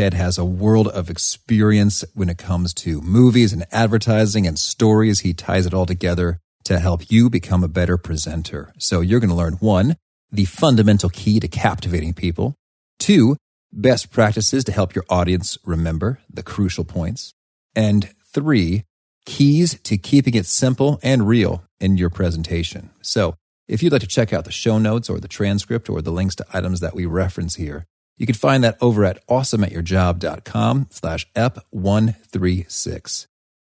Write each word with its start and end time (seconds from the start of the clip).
Ted 0.00 0.14
has 0.14 0.38
a 0.38 0.46
world 0.46 0.88
of 0.88 1.10
experience 1.10 2.06
when 2.14 2.30
it 2.30 2.38
comes 2.38 2.72
to 2.72 3.02
movies 3.02 3.52
and 3.52 3.66
advertising 3.70 4.46
and 4.46 4.58
stories. 4.58 5.20
He 5.20 5.34
ties 5.34 5.66
it 5.66 5.74
all 5.74 5.84
together 5.84 6.38
to 6.64 6.78
help 6.78 7.10
you 7.10 7.28
become 7.28 7.62
a 7.62 7.68
better 7.68 7.98
presenter. 7.98 8.72
So 8.78 9.02
you're 9.02 9.20
going 9.20 9.28
to 9.28 9.36
learn 9.36 9.58
one, 9.60 9.96
the 10.32 10.46
fundamental 10.46 11.10
key 11.10 11.38
to 11.40 11.48
captivating 11.48 12.14
people. 12.14 12.54
Two, 12.98 13.36
best 13.74 14.10
practices 14.10 14.64
to 14.64 14.72
help 14.72 14.94
your 14.94 15.04
audience 15.10 15.58
remember 15.66 16.20
the 16.32 16.42
crucial 16.42 16.84
points. 16.84 17.34
And 17.76 18.08
three, 18.32 18.84
keys 19.26 19.78
to 19.80 19.98
keeping 19.98 20.32
it 20.32 20.46
simple 20.46 20.98
and 21.02 21.28
real 21.28 21.62
in 21.78 21.98
your 21.98 22.08
presentation. 22.08 22.88
So 23.02 23.34
if 23.68 23.82
you'd 23.82 23.92
like 23.92 24.00
to 24.00 24.06
check 24.06 24.32
out 24.32 24.46
the 24.46 24.50
show 24.50 24.78
notes 24.78 25.10
or 25.10 25.20
the 25.20 25.28
transcript 25.28 25.90
or 25.90 26.00
the 26.00 26.10
links 26.10 26.36
to 26.36 26.46
items 26.54 26.80
that 26.80 26.94
we 26.94 27.04
reference 27.04 27.56
here, 27.56 27.84
you 28.20 28.26
can 28.26 28.34
find 28.34 28.62
that 28.62 28.76
over 28.82 29.02
at 29.06 29.26
awesomeatyourjob.com 29.28 30.88
slash 30.90 31.26
ep136. 31.32 33.26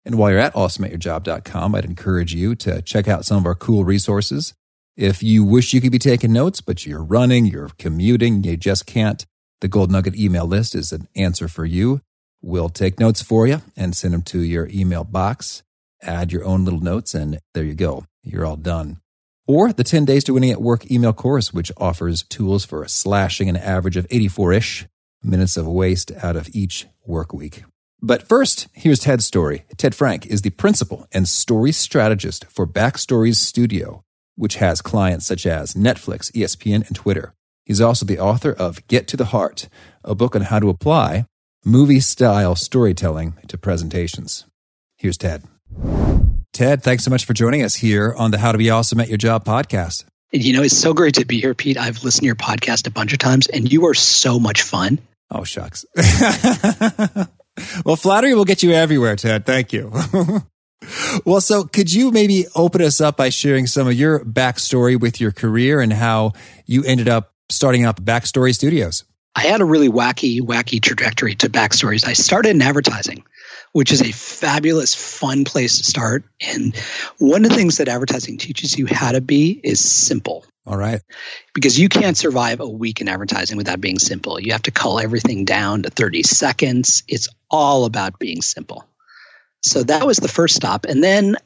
And 0.06 0.15
while 0.15 0.30
you're 0.30 0.39
at 0.39 0.55
awesomeatyourjob.com, 0.55 1.75
I'd 1.75 1.84
encourage 1.84 2.34
you 2.34 2.55
to 2.55 2.80
check 2.80 3.09
out 3.09 3.27
some 3.27 3.37
of 3.37 3.45
our 3.45 3.55
cool 3.55 3.84
resources. 3.84 4.55
If 4.97 5.23
you 5.23 5.45
wish 5.45 5.75
you 5.75 5.83
could 5.83 5.92
be 5.92 5.98
taking 5.98 6.33
notes, 6.33 6.62
but 6.62 6.86
you're 6.86 7.05
running, 7.05 7.45
you're 7.45 7.69
commuting, 7.78 8.42
you 8.42 8.56
just 8.56 8.86
can't, 8.86 9.27
the 9.61 9.69
Gold 9.69 9.91
Nugget 9.91 10.17
email 10.17 10.47
list 10.47 10.75
is 10.75 10.95
an 10.95 11.08
answer 11.14 11.47
for 11.47 11.67
you. 11.67 12.01
We'll 12.41 12.70
take 12.70 12.98
notes 12.98 13.20
for 13.20 13.47
you 13.47 13.61
and 13.77 13.95
send 13.95 14.14
them 14.14 14.23
to 14.23 14.41
your 14.41 14.67
email 14.73 15.05
box. 15.05 15.62
Add 16.01 16.33
your 16.33 16.47
own 16.47 16.64
little 16.64 16.80
notes, 16.80 17.14
and 17.14 17.39
there 17.53 17.64
you 17.64 17.75
go. 17.75 18.06
You're 18.23 18.47
all 18.47 18.56
done 18.56 19.03
or 19.49 19.73
the 19.73 19.83
10 19.83 20.05
Days 20.05 20.23
to 20.25 20.35
Winning 20.35 20.53
at 20.53 20.63
Work 20.63 20.89
email 20.91 21.13
course, 21.13 21.53
which 21.53 21.73
offers 21.79 22.23
tools 22.23 22.65
for 22.65 22.87
slashing 22.87 23.49
an 23.49 23.57
average 23.57 23.97
of 23.97 24.07
84 24.11 24.53
ish 24.53 24.87
minutes 25.25 25.57
of 25.57 25.67
waste 25.67 26.13
out 26.23 26.37
of 26.37 26.49
each 26.55 26.87
work 27.05 27.33
week. 27.33 27.65
But 28.01 28.23
first, 28.23 28.69
here's 28.73 29.01
Ted's 29.01 29.25
story. 29.25 29.65
Ted 29.77 29.95
Frank 29.95 30.27
is 30.27 30.43
the 30.43 30.51
principal 30.51 31.09
and 31.11 31.27
story 31.27 31.73
strategist 31.73 32.45
for 32.45 32.67
Backstories 32.67 33.37
Studio, 33.37 34.05
which 34.37 34.57
has 34.57 34.81
clients 34.81 35.27
such 35.27 35.47
as 35.47 35.75
Netflix, 35.75 36.31
ESPN, 36.33 36.87
and 36.87 36.95
Twitter. 36.95 37.35
He's 37.65 37.81
also 37.81 38.07
the 38.07 38.21
author 38.21 38.53
of 38.53 38.87
Get 38.87 39.09
to 39.09 39.17
the 39.17 39.27
Heart, 39.27 39.69
a 40.05 40.15
book 40.15 40.37
on 40.37 40.43
how 40.43 40.61
to 40.61 40.69
apply 40.69 41.27
movie 41.65 42.01
style 42.01 42.55
storytelling 42.55 43.35
to 43.49 43.59
presentations. 43.59 44.47
Here's 44.97 45.19
Ted. 45.19 45.43
Ted, 46.59 46.83
thanks 46.83 47.05
so 47.05 47.11
much 47.12 47.25
for 47.25 47.34
joining 47.34 47.62
us 47.62 47.77
here 47.77 48.12
on 48.19 48.33
the 48.33 48.39
How 48.39 48.51
to 48.51 48.59
Be 48.59 48.69
Awesome 48.69 48.98
at 48.98 49.06
Your 49.06 49.17
Job 49.17 49.45
podcast. 49.45 50.03
You 50.33 50.53
know, 50.53 50.64
it's 50.64 50.77
so 50.77 50.92
great 50.92 51.14
to 51.14 51.25
be 51.25 51.41
here, 51.41 51.55
Pete. 51.55 51.78
I've 51.78 52.03
listened 52.03 52.23
to 52.23 52.27
your 52.27 52.34
podcast 52.34 52.89
a 52.89 52.91
bunch 52.91 53.12
of 53.12 53.20
times, 53.20 53.47
and 53.47 53.73
you 53.73 53.87
are 53.87 53.95
so 53.95 54.41
much 54.41 54.62
fun. 54.62 54.98
Oh, 55.31 55.45
shucks. 55.45 55.86
well, 57.84 57.95
flattery 57.95 58.34
will 58.34 58.45
get 58.45 58.64
you 58.64 58.73
everywhere, 58.73 59.14
Ted. 59.14 59.47
Thank 59.47 59.73
you. 59.73 59.92
well, 61.25 61.41
so 61.41 61.62
could 61.62 61.95
you 61.95 62.11
maybe 62.11 62.47
open 62.56 62.83
us 62.83 63.01
up 63.01 63.17
by 63.17 63.29
sharing 63.29 63.69
some 63.69 63.86
of 63.86 63.95
your 63.95 64.25
backstory 64.25 64.98
with 64.98 65.20
your 65.20 65.31
career 65.31 65.81
and 65.81 65.92
how 65.92 66.33
you 66.67 66.83
ended 66.83 67.09
up 67.09 67.34
starting 67.51 67.85
up 67.85 68.01
Backstory 68.01 68.52
Studios? 68.52 69.05
I 69.36 69.42
had 69.42 69.61
a 69.61 69.64
really 69.64 69.90
wacky, 69.90 70.40
wacky 70.40 70.83
trajectory 70.83 71.36
to 71.36 71.48
Backstories. 71.48 72.05
I 72.05 72.14
started 72.14 72.51
in 72.51 72.63
advertising 72.63 73.23
which 73.73 73.92
is 73.92 74.01
a 74.02 74.12
fabulous, 74.12 74.95
fun 74.95 75.45
place 75.45 75.79
to 75.79 75.84
start. 75.84 76.24
And 76.40 76.77
one 77.18 77.45
of 77.45 77.51
the 77.51 77.56
things 77.56 77.79
that 77.79 77.89
advertising 77.89 78.39
teaches 78.39 78.79
you 78.79 78.86
how 78.86 79.12
to 79.12 79.20
be 79.20 79.61
is 79.62 79.84
simple. 79.84 80.45
All 80.67 80.77
right. 80.77 81.01
Because 81.55 81.78
you 81.78 81.89
can't 81.89 82.17
survive 82.17 82.61
a 82.61 82.68
week 82.68 83.01
in 83.01 83.08
advertising 83.08 83.57
without 83.57 83.80
being 83.80 83.98
simple. 83.98 84.39
You 84.39 84.52
have 84.52 84.62
to 84.62 84.70
cull 84.70 85.01
everything 85.01 85.45
down 85.45 85.83
to 85.83 85.90
30 85.90 86.23
seconds. 86.23 87.02
It's 87.08 87.28
all 87.51 87.84
about 87.84 88.18
being 88.18 88.42
simple. 88.42 88.84
So 89.62 89.83
that 89.84 90.07
was 90.07 90.18
the 90.18 90.28
first 90.28 90.55
stop. 90.55 90.84
And 90.84 91.02
then 91.02 91.36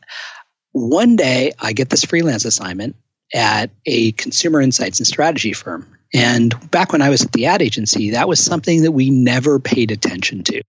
one 0.73 1.17
day 1.17 1.53
I 1.59 1.73
get 1.73 1.89
this 1.89 2.05
freelance 2.05 2.45
assignment 2.45 2.97
at 3.35 3.71
a 3.87 4.13
consumer 4.13 4.61
insights 4.61 4.99
and 4.99 5.07
strategy 5.07 5.53
firm. 5.53 5.87
And 6.13 6.55
back 6.71 6.93
when 6.93 7.01
I 7.01 7.09
was 7.09 7.25
at 7.25 7.33
the 7.33 7.47
ad 7.47 7.63
agency, 7.63 8.11
that 8.11 8.29
was 8.29 8.45
something 8.45 8.83
that 8.83 8.93
we 8.93 9.09
never 9.11 9.59
paid 9.59 9.91
attention 9.91 10.45
to 10.45 10.63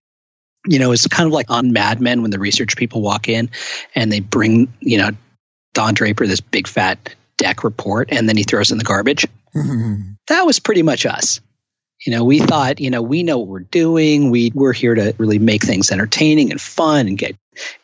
you 0.66 0.78
know, 0.78 0.92
it's 0.92 1.06
kind 1.06 1.26
of 1.26 1.32
like 1.32 1.50
on 1.50 1.72
Mad 1.72 2.00
Men 2.00 2.22
when 2.22 2.30
the 2.30 2.38
research 2.38 2.76
people 2.76 3.02
walk 3.02 3.28
in 3.28 3.50
and 3.94 4.10
they 4.10 4.20
bring, 4.20 4.72
you 4.80 4.98
know, 4.98 5.10
Don 5.74 5.94
Draper 5.94 6.26
this 6.26 6.40
big 6.40 6.66
fat 6.66 7.14
deck 7.36 7.64
report 7.64 8.08
and 8.10 8.28
then 8.28 8.36
he 8.36 8.44
throws 8.44 8.70
in 8.70 8.78
the 8.78 8.84
garbage. 8.84 9.26
Mm-hmm. 9.54 10.14
that 10.26 10.46
was 10.46 10.58
pretty 10.58 10.82
much 10.82 11.06
us. 11.06 11.40
You 12.04 12.12
know, 12.12 12.24
we 12.24 12.40
thought, 12.40 12.80
you 12.80 12.90
know, 12.90 13.00
we 13.00 13.22
know 13.22 13.38
what 13.38 13.46
we're 13.46 13.60
doing. 13.60 14.30
We 14.30 14.50
we're 14.52 14.72
here 14.72 14.96
to 14.96 15.14
really 15.18 15.38
make 15.38 15.62
things 15.62 15.92
entertaining 15.92 16.50
and 16.50 16.60
fun 16.60 17.06
and 17.06 17.16
get 17.16 17.36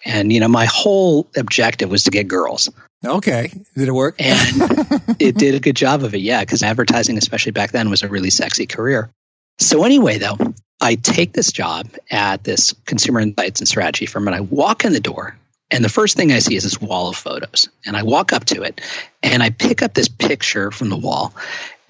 and 0.04 0.32
you 0.32 0.40
know, 0.40 0.48
my 0.48 0.64
whole 0.64 1.28
objective 1.36 1.90
was 1.90 2.04
to 2.04 2.10
get 2.10 2.26
girls. 2.26 2.68
Okay. 3.04 3.52
Did 3.76 3.88
it 3.88 3.92
work? 3.92 4.16
And 4.18 5.16
it 5.18 5.36
did 5.36 5.54
a 5.54 5.60
good 5.60 5.76
job 5.76 6.02
of 6.02 6.14
it, 6.14 6.20
yeah, 6.20 6.40
because 6.40 6.62
advertising, 6.62 7.16
especially 7.16 7.52
back 7.52 7.70
then, 7.70 7.88
was 7.88 8.02
a 8.02 8.08
really 8.08 8.30
sexy 8.30 8.66
career. 8.66 9.10
So 9.60 9.84
anyway, 9.84 10.18
though, 10.18 10.38
I 10.80 10.94
take 10.94 11.34
this 11.34 11.52
job 11.52 11.86
at 12.10 12.42
this 12.42 12.74
consumer 12.86 13.20
insights 13.20 13.60
and 13.60 13.68
strategy 13.68 14.06
firm, 14.06 14.26
and 14.26 14.34
I 14.34 14.40
walk 14.40 14.84
in 14.84 14.94
the 14.94 15.00
door, 15.00 15.38
and 15.70 15.84
the 15.84 15.90
first 15.90 16.16
thing 16.16 16.32
I 16.32 16.38
see 16.38 16.56
is 16.56 16.64
this 16.64 16.80
wall 16.80 17.10
of 17.10 17.16
photos. 17.16 17.68
And 17.86 17.96
I 17.96 18.02
walk 18.02 18.32
up 18.32 18.46
to 18.46 18.62
it, 18.62 18.80
and 19.22 19.42
I 19.42 19.50
pick 19.50 19.82
up 19.82 19.94
this 19.94 20.08
picture 20.08 20.70
from 20.70 20.88
the 20.88 20.96
wall. 20.96 21.34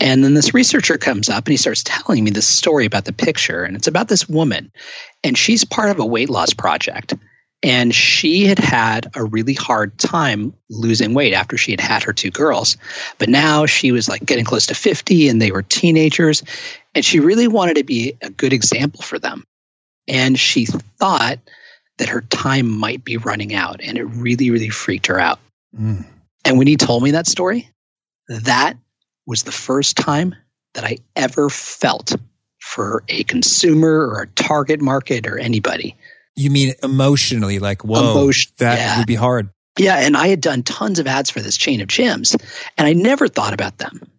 And 0.01 0.25
then 0.25 0.35
this 0.35 0.53
researcher 0.53 0.99
comes 0.99 1.29
up 1.29 1.45
and 1.45 1.53
he 1.53 1.59
starts 1.59 1.83
telling 1.85 2.25
me 2.25 2.31
this 2.31 2.47
story 2.47 2.87
about 2.87 3.05
the 3.05 3.13
picture. 3.13 3.65
And 3.65 3.77
it's 3.77 3.87
about 3.87 4.09
this 4.09 4.29
woman, 4.29 4.73
and 5.23 5.39
she's 5.39 5.65
part 5.65 5.91
of 5.91 6.01
a 6.01 6.07
weight 6.07 6.31
loss 6.31 6.53
project. 6.53 7.15
And 7.63 7.95
she 7.95 8.47
had 8.47 8.59
had 8.59 9.11
a 9.15 9.23
really 9.23 9.53
hard 9.53 9.99
time 9.99 10.55
losing 10.71 11.13
weight 11.13 11.35
after 11.35 11.59
she 11.59 11.73
had 11.73 11.81
had 11.81 12.03
her 12.03 12.13
two 12.15 12.31
girls. 12.31 12.79
But 13.19 13.29
now 13.29 13.67
she 13.67 13.93
was 13.93 14.09
like 14.09 14.25
getting 14.25 14.47
close 14.47 14.67
to 14.67 14.75
50 14.75 15.29
and 15.29 15.43
they 15.43 15.53
were 15.53 15.61
teenagers. 15.61 16.43
And 16.95 17.05
she 17.05 17.21
really 17.21 17.49
wanted 17.49 17.77
to 17.77 17.85
be 17.85 18.17
a 18.21 18.31
good 18.31 18.53
example 18.53 19.03
for 19.03 19.19
them. 19.19 19.45
And 20.09 20.39
she 20.39 20.67
thought 20.67 21.39
that 21.99 22.09
her 22.09 22.23
time 22.23 22.69
might 22.71 23.05
be 23.05 23.17
running 23.17 23.55
out. 23.55 23.81
And 23.83 23.97
it 23.99 24.05
really, 24.05 24.51
really 24.51 24.71
freaked 24.71 25.07
her 25.07 25.21
out. 25.21 25.39
Mm. 25.79 26.05
And 26.45 26.59
when 26.59 26.67
he 26.67 26.77
told 26.77 27.03
me 27.03 27.13
that 27.13 27.27
story, 27.27 27.71
that 28.29 28.77
was 29.27 29.43
the 29.43 29.53
first 29.53 29.97
time 29.97 30.35
that 30.75 30.85
I 30.85 30.99
ever 31.15 31.51
felt 31.51 32.15
for 32.59 33.05
a 33.09 33.25
consumer 33.25 34.09
or 34.09 34.23
a 34.23 34.27
target 34.27 34.81
market 34.81 35.27
or 35.27 35.39
anybody 35.39 35.97
you 36.41 36.51
mean 36.51 36.75
emotionally, 36.83 37.59
like, 37.59 37.85
whoa, 37.85 38.13
Emotion, 38.13 38.53
that 38.59 38.79
yeah. 38.79 38.99
would 38.99 39.07
be 39.07 39.15
hard. 39.15 39.51
Yeah. 39.79 39.97
And 39.97 40.17
I 40.17 40.29
had 40.29 40.41
done 40.41 40.63
tons 40.63 40.99
of 40.99 41.07
ads 41.07 41.31
for 41.31 41.41
this 41.41 41.57
chain 41.57 41.81
of 41.81 41.89
gyms 41.89 42.41
and 42.77 42.87
I 42.87 42.93
never 42.93 43.29
thought 43.29 43.55
about 43.55 43.79
them. 43.79 44.11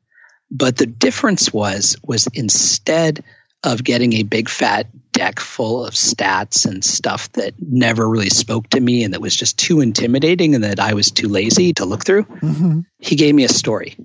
But 0.51 0.77
the 0.77 0.85
difference 0.85 1.53
was, 1.53 1.95
was 2.03 2.27
instead 2.33 3.23
of 3.63 3.83
getting 3.83 4.13
a 4.13 4.23
big 4.23 4.49
fat 4.49 4.87
deck 5.11 5.39
full 5.39 5.85
of 5.85 5.93
stats 5.93 6.65
and 6.65 6.83
stuff 6.83 7.31
that 7.33 7.53
never 7.59 8.07
really 8.07 8.29
spoke 8.29 8.69
to 8.69 8.79
me 8.79 9.03
and 9.03 9.13
that 9.13 9.21
was 9.21 9.35
just 9.35 9.57
too 9.57 9.81
intimidating 9.81 10.55
and 10.55 10.63
that 10.63 10.79
I 10.79 10.93
was 10.93 11.11
too 11.11 11.27
lazy 11.27 11.73
to 11.73 11.85
look 11.85 12.03
through, 12.03 12.23
mm-hmm. 12.23 12.81
he 12.99 13.15
gave 13.15 13.35
me 13.35 13.43
a 13.43 13.49
story. 13.49 13.95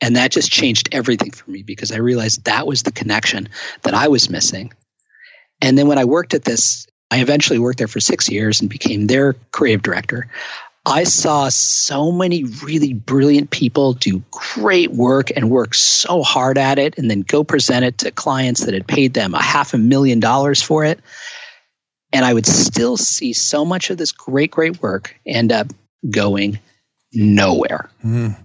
And 0.00 0.16
that 0.16 0.30
just 0.30 0.50
changed 0.50 0.90
everything 0.92 1.30
for 1.30 1.50
me 1.50 1.62
because 1.62 1.90
I 1.90 1.98
realized 1.98 2.44
that 2.44 2.66
was 2.66 2.82
the 2.82 2.92
connection 2.92 3.48
that 3.82 3.94
I 3.94 4.08
was 4.08 4.28
missing. 4.28 4.72
And 5.62 5.78
then 5.78 5.86
when 5.86 5.98
I 5.98 6.04
worked 6.04 6.34
at 6.34 6.44
this 6.44 6.86
I 7.10 7.20
eventually 7.20 7.58
worked 7.58 7.78
there 7.78 7.88
for 7.88 8.00
six 8.00 8.28
years 8.28 8.60
and 8.60 8.68
became 8.68 9.06
their 9.06 9.34
creative 9.52 9.82
director. 9.82 10.28
I 10.86 11.02
saw 11.02 11.48
so 11.48 12.12
many 12.12 12.44
really 12.44 12.94
brilliant 12.94 13.50
people 13.50 13.94
do 13.94 14.22
great 14.30 14.92
work 14.92 15.32
and 15.34 15.50
work 15.50 15.74
so 15.74 16.22
hard 16.22 16.58
at 16.58 16.78
it 16.78 16.96
and 16.96 17.10
then 17.10 17.22
go 17.22 17.42
present 17.42 17.84
it 17.84 17.98
to 17.98 18.12
clients 18.12 18.64
that 18.64 18.72
had 18.72 18.86
paid 18.86 19.12
them 19.12 19.34
a 19.34 19.42
half 19.42 19.74
a 19.74 19.78
million 19.78 20.20
dollars 20.20 20.62
for 20.62 20.84
it. 20.84 21.00
And 22.12 22.24
I 22.24 22.32
would 22.32 22.46
still 22.46 22.96
see 22.96 23.32
so 23.32 23.64
much 23.64 23.90
of 23.90 23.98
this 23.98 24.12
great, 24.12 24.52
great 24.52 24.80
work 24.80 25.16
end 25.26 25.50
up 25.50 25.66
going 26.08 26.60
nowhere. 27.12 27.90
Mm. 28.04 28.36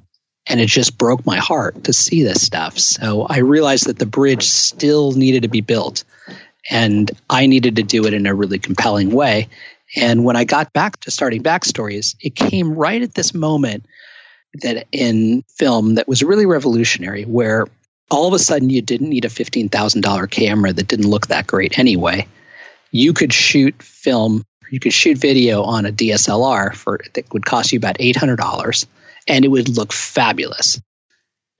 And 0.48 0.60
it 0.60 0.66
just 0.66 0.98
broke 0.98 1.24
my 1.24 1.38
heart 1.38 1.84
to 1.84 1.94
see 1.94 2.24
this 2.24 2.42
stuff. 2.42 2.80
So 2.80 3.22
I 3.22 3.38
realized 3.38 3.86
that 3.86 4.00
the 4.00 4.08
bridge 4.08 4.48
still 4.48 5.12
needed 5.12 5.44
to 5.44 5.48
be 5.48 5.62
built 5.62 6.04
and 6.70 7.12
I 7.30 7.46
needed 7.46 7.76
to 7.76 7.84
do 7.84 8.06
it 8.06 8.14
in 8.14 8.26
a 8.26 8.34
really 8.34 8.58
compelling 8.58 9.12
way. 9.12 9.50
And 9.96 10.24
when 10.24 10.36
I 10.36 10.44
got 10.44 10.74
back 10.74 11.00
to 11.02 11.12
starting 11.12 11.44
backstories, 11.44 12.16
it 12.22 12.36
came 12.36 12.74
right 12.74 13.02
at 13.02 13.14
this 13.14 13.34
moment 13.34 13.86
that 14.62 14.88
in 14.92 15.44
film 15.58 15.96
that 15.96 16.08
was 16.08 16.24
really 16.24 16.46
revolutionary, 16.46 17.24
where 17.24 17.68
all 18.10 18.28
of 18.28 18.34
a 18.34 18.40
sudden 18.40 18.70
you 18.70 18.82
didn't 18.82 19.10
need 19.10 19.26
a 19.26 19.30
$15,000 19.30 20.30
camera 20.30 20.74
that 20.74 20.88
didn't 20.88 21.10
look 21.10 21.28
that 21.28 21.48
great 21.48 21.80
anyway. 21.80 22.28
You 22.92 23.14
could 23.14 23.32
shoot 23.32 23.82
film, 23.82 24.44
you 24.70 24.80
could 24.80 24.94
shoot 24.94 25.18
video 25.18 25.64
on 25.64 25.86
a 25.86 25.92
DSLR 25.92 26.76
for 26.76 27.00
that 27.14 27.34
would 27.34 27.46
cost 27.46 27.72
you 27.72 27.78
about 27.78 27.98
$800 27.98 28.86
and 29.28 29.46
it 29.46 29.48
would 29.48 29.70
look 29.70 29.94
fabulous. 29.94 30.82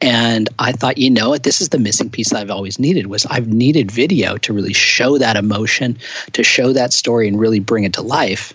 And 0.02 0.50
I 0.58 0.72
thought, 0.72 0.98
you 0.98 1.12
know 1.12 1.30
what, 1.30 1.44
this 1.44 1.62
is 1.62 1.70
the 1.70 1.78
missing 1.78 2.10
piece 2.10 2.34
I've 2.34 2.50
always 2.50 2.80
needed 2.80 3.06
was 3.06 3.28
I've 3.28 3.48
needed 3.48 3.92
video 3.92 4.36
to 4.38 4.54
really 4.54 4.74
show 4.74 5.20
that 5.20 5.38
emotion, 5.38 6.00
to 6.34 6.44
show 6.44 6.74
that 6.74 6.92
story 6.92 7.28
and 7.28 7.40
really 7.40 7.60
bring 7.60 7.84
it 7.84 7.94
to 7.94 8.02
life. 8.02 8.54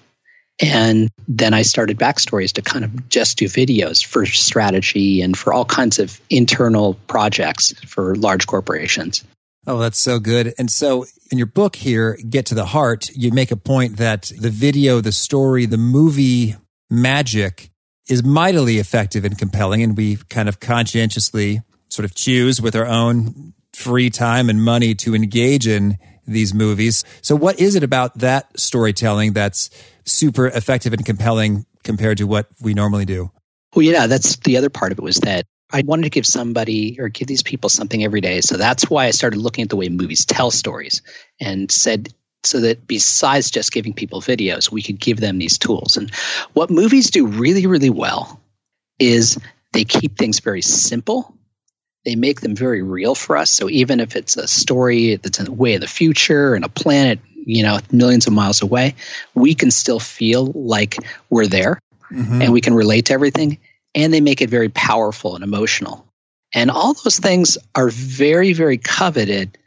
And 0.60 1.10
then 1.28 1.54
I 1.54 1.62
started 1.62 1.98
backstories 1.98 2.52
to 2.54 2.62
kind 2.62 2.84
of 2.84 3.08
just 3.08 3.38
do 3.38 3.44
videos 3.44 4.04
for 4.04 4.26
strategy 4.26 5.20
and 5.20 5.36
for 5.36 5.52
all 5.52 5.64
kinds 5.64 5.98
of 5.98 6.20
internal 6.30 6.94
projects 7.06 7.72
for 7.86 8.16
large 8.16 8.46
corporations. 8.46 9.22
Oh, 9.68 9.78
that's 9.78 9.98
so 9.98 10.18
good. 10.18 10.54
And 10.58 10.70
so 10.70 11.06
in 11.30 11.38
your 11.38 11.48
book 11.48 11.76
here, 11.76 12.18
Get 12.28 12.46
to 12.46 12.54
the 12.54 12.66
Heart, 12.66 13.10
you 13.14 13.30
make 13.32 13.50
a 13.50 13.56
point 13.56 13.98
that 13.98 14.32
the 14.38 14.50
video, 14.50 15.00
the 15.00 15.12
story, 15.12 15.66
the 15.66 15.76
movie 15.76 16.56
magic 16.88 17.70
is 18.08 18.22
mightily 18.24 18.78
effective 18.78 19.24
and 19.24 19.38
compelling. 19.38 19.82
And 19.82 19.96
we 19.96 20.16
kind 20.16 20.48
of 20.48 20.60
conscientiously 20.60 21.62
sort 21.88 22.04
of 22.04 22.14
choose 22.14 22.60
with 22.60 22.76
our 22.76 22.86
own 22.86 23.54
free 23.72 24.10
time 24.10 24.48
and 24.48 24.62
money 24.62 24.94
to 24.94 25.14
engage 25.14 25.66
in 25.66 25.98
these 26.26 26.54
movies. 26.54 27.04
So 27.22 27.36
what 27.36 27.60
is 27.60 27.74
it 27.74 27.82
about 27.82 28.18
that 28.18 28.58
storytelling 28.58 29.32
that's 29.32 29.70
super 30.04 30.46
effective 30.46 30.92
and 30.92 31.04
compelling 31.04 31.66
compared 31.84 32.18
to 32.18 32.26
what 32.26 32.48
we 32.60 32.74
normally 32.74 33.04
do? 33.04 33.30
Well, 33.74 33.84
yeah, 33.84 34.06
that's 34.06 34.36
the 34.36 34.56
other 34.56 34.70
part 34.70 34.92
of 34.92 34.98
it 34.98 35.02
was 35.02 35.18
that 35.18 35.44
I 35.72 35.82
wanted 35.82 36.04
to 36.04 36.10
give 36.10 36.26
somebody 36.26 36.98
or 37.00 37.08
give 37.08 37.28
these 37.28 37.42
people 37.42 37.68
something 37.68 38.02
every 38.02 38.20
day. 38.20 38.40
So 38.40 38.56
that's 38.56 38.88
why 38.88 39.06
I 39.06 39.10
started 39.10 39.38
looking 39.38 39.62
at 39.62 39.68
the 39.68 39.76
way 39.76 39.88
movies 39.88 40.24
tell 40.24 40.50
stories 40.50 41.02
and 41.40 41.70
said, 41.70 42.12
so 42.44 42.60
that 42.60 42.86
besides 42.86 43.50
just 43.50 43.72
giving 43.72 43.92
people 43.92 44.20
videos, 44.20 44.70
we 44.70 44.82
could 44.82 45.00
give 45.00 45.20
them 45.20 45.38
these 45.38 45.58
tools. 45.58 45.96
And 45.96 46.14
what 46.52 46.70
movies 46.70 47.10
do 47.10 47.26
really, 47.26 47.66
really 47.66 47.90
well 47.90 48.40
is 48.98 49.38
they 49.72 49.84
keep 49.84 50.16
things 50.16 50.40
very 50.40 50.62
simple. 50.62 51.34
They 52.04 52.14
make 52.14 52.40
them 52.40 52.54
very 52.54 52.82
real 52.82 53.14
for 53.14 53.36
us. 53.36 53.50
So 53.50 53.68
even 53.68 54.00
if 54.00 54.14
it's 54.14 54.36
a 54.36 54.46
story 54.46 55.16
that's 55.16 55.38
in 55.40 55.46
the 55.46 55.52
way 55.52 55.74
of 55.74 55.80
the 55.80 55.88
future 55.88 56.54
and 56.54 56.64
a 56.64 56.68
planet, 56.68 57.18
you 57.34 57.62
know, 57.62 57.78
millions 57.90 58.26
of 58.26 58.32
miles 58.32 58.62
away, 58.62 58.94
we 59.34 59.54
can 59.54 59.70
still 59.70 60.00
feel 60.00 60.46
like 60.46 60.96
we're 61.30 61.46
there 61.46 61.80
mm-hmm. 62.10 62.42
and 62.42 62.52
we 62.52 62.60
can 62.60 62.74
relate 62.74 63.06
to 63.06 63.12
everything. 63.12 63.58
And 63.94 64.12
they 64.12 64.20
make 64.20 64.40
it 64.40 64.50
very 64.50 64.68
powerful 64.68 65.34
and 65.34 65.42
emotional. 65.42 66.06
And 66.54 66.70
all 66.70 66.94
those 66.94 67.18
things 67.18 67.58
are 67.74 67.88
very, 67.88 68.52
very 68.52 68.78
coveted 68.78 69.58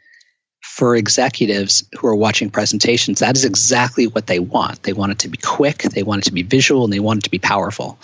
for 0.62 0.96
executives 0.96 1.84
who 1.98 2.06
are 2.06 2.14
watching 2.14 2.50
presentations, 2.50 3.18
that 3.20 3.36
is 3.36 3.44
exactly 3.44 4.06
what 4.06 4.26
they 4.26 4.38
want. 4.38 4.82
They 4.82 4.92
want 4.92 5.12
it 5.12 5.18
to 5.20 5.28
be 5.28 5.38
quick, 5.38 5.82
they 5.82 6.02
want 6.02 6.22
it 6.22 6.24
to 6.26 6.32
be 6.32 6.42
visual, 6.42 6.84
and 6.84 6.92
they 6.92 7.00
want 7.00 7.18
it 7.18 7.24
to 7.24 7.30
be 7.30 7.38
powerful. 7.38 7.98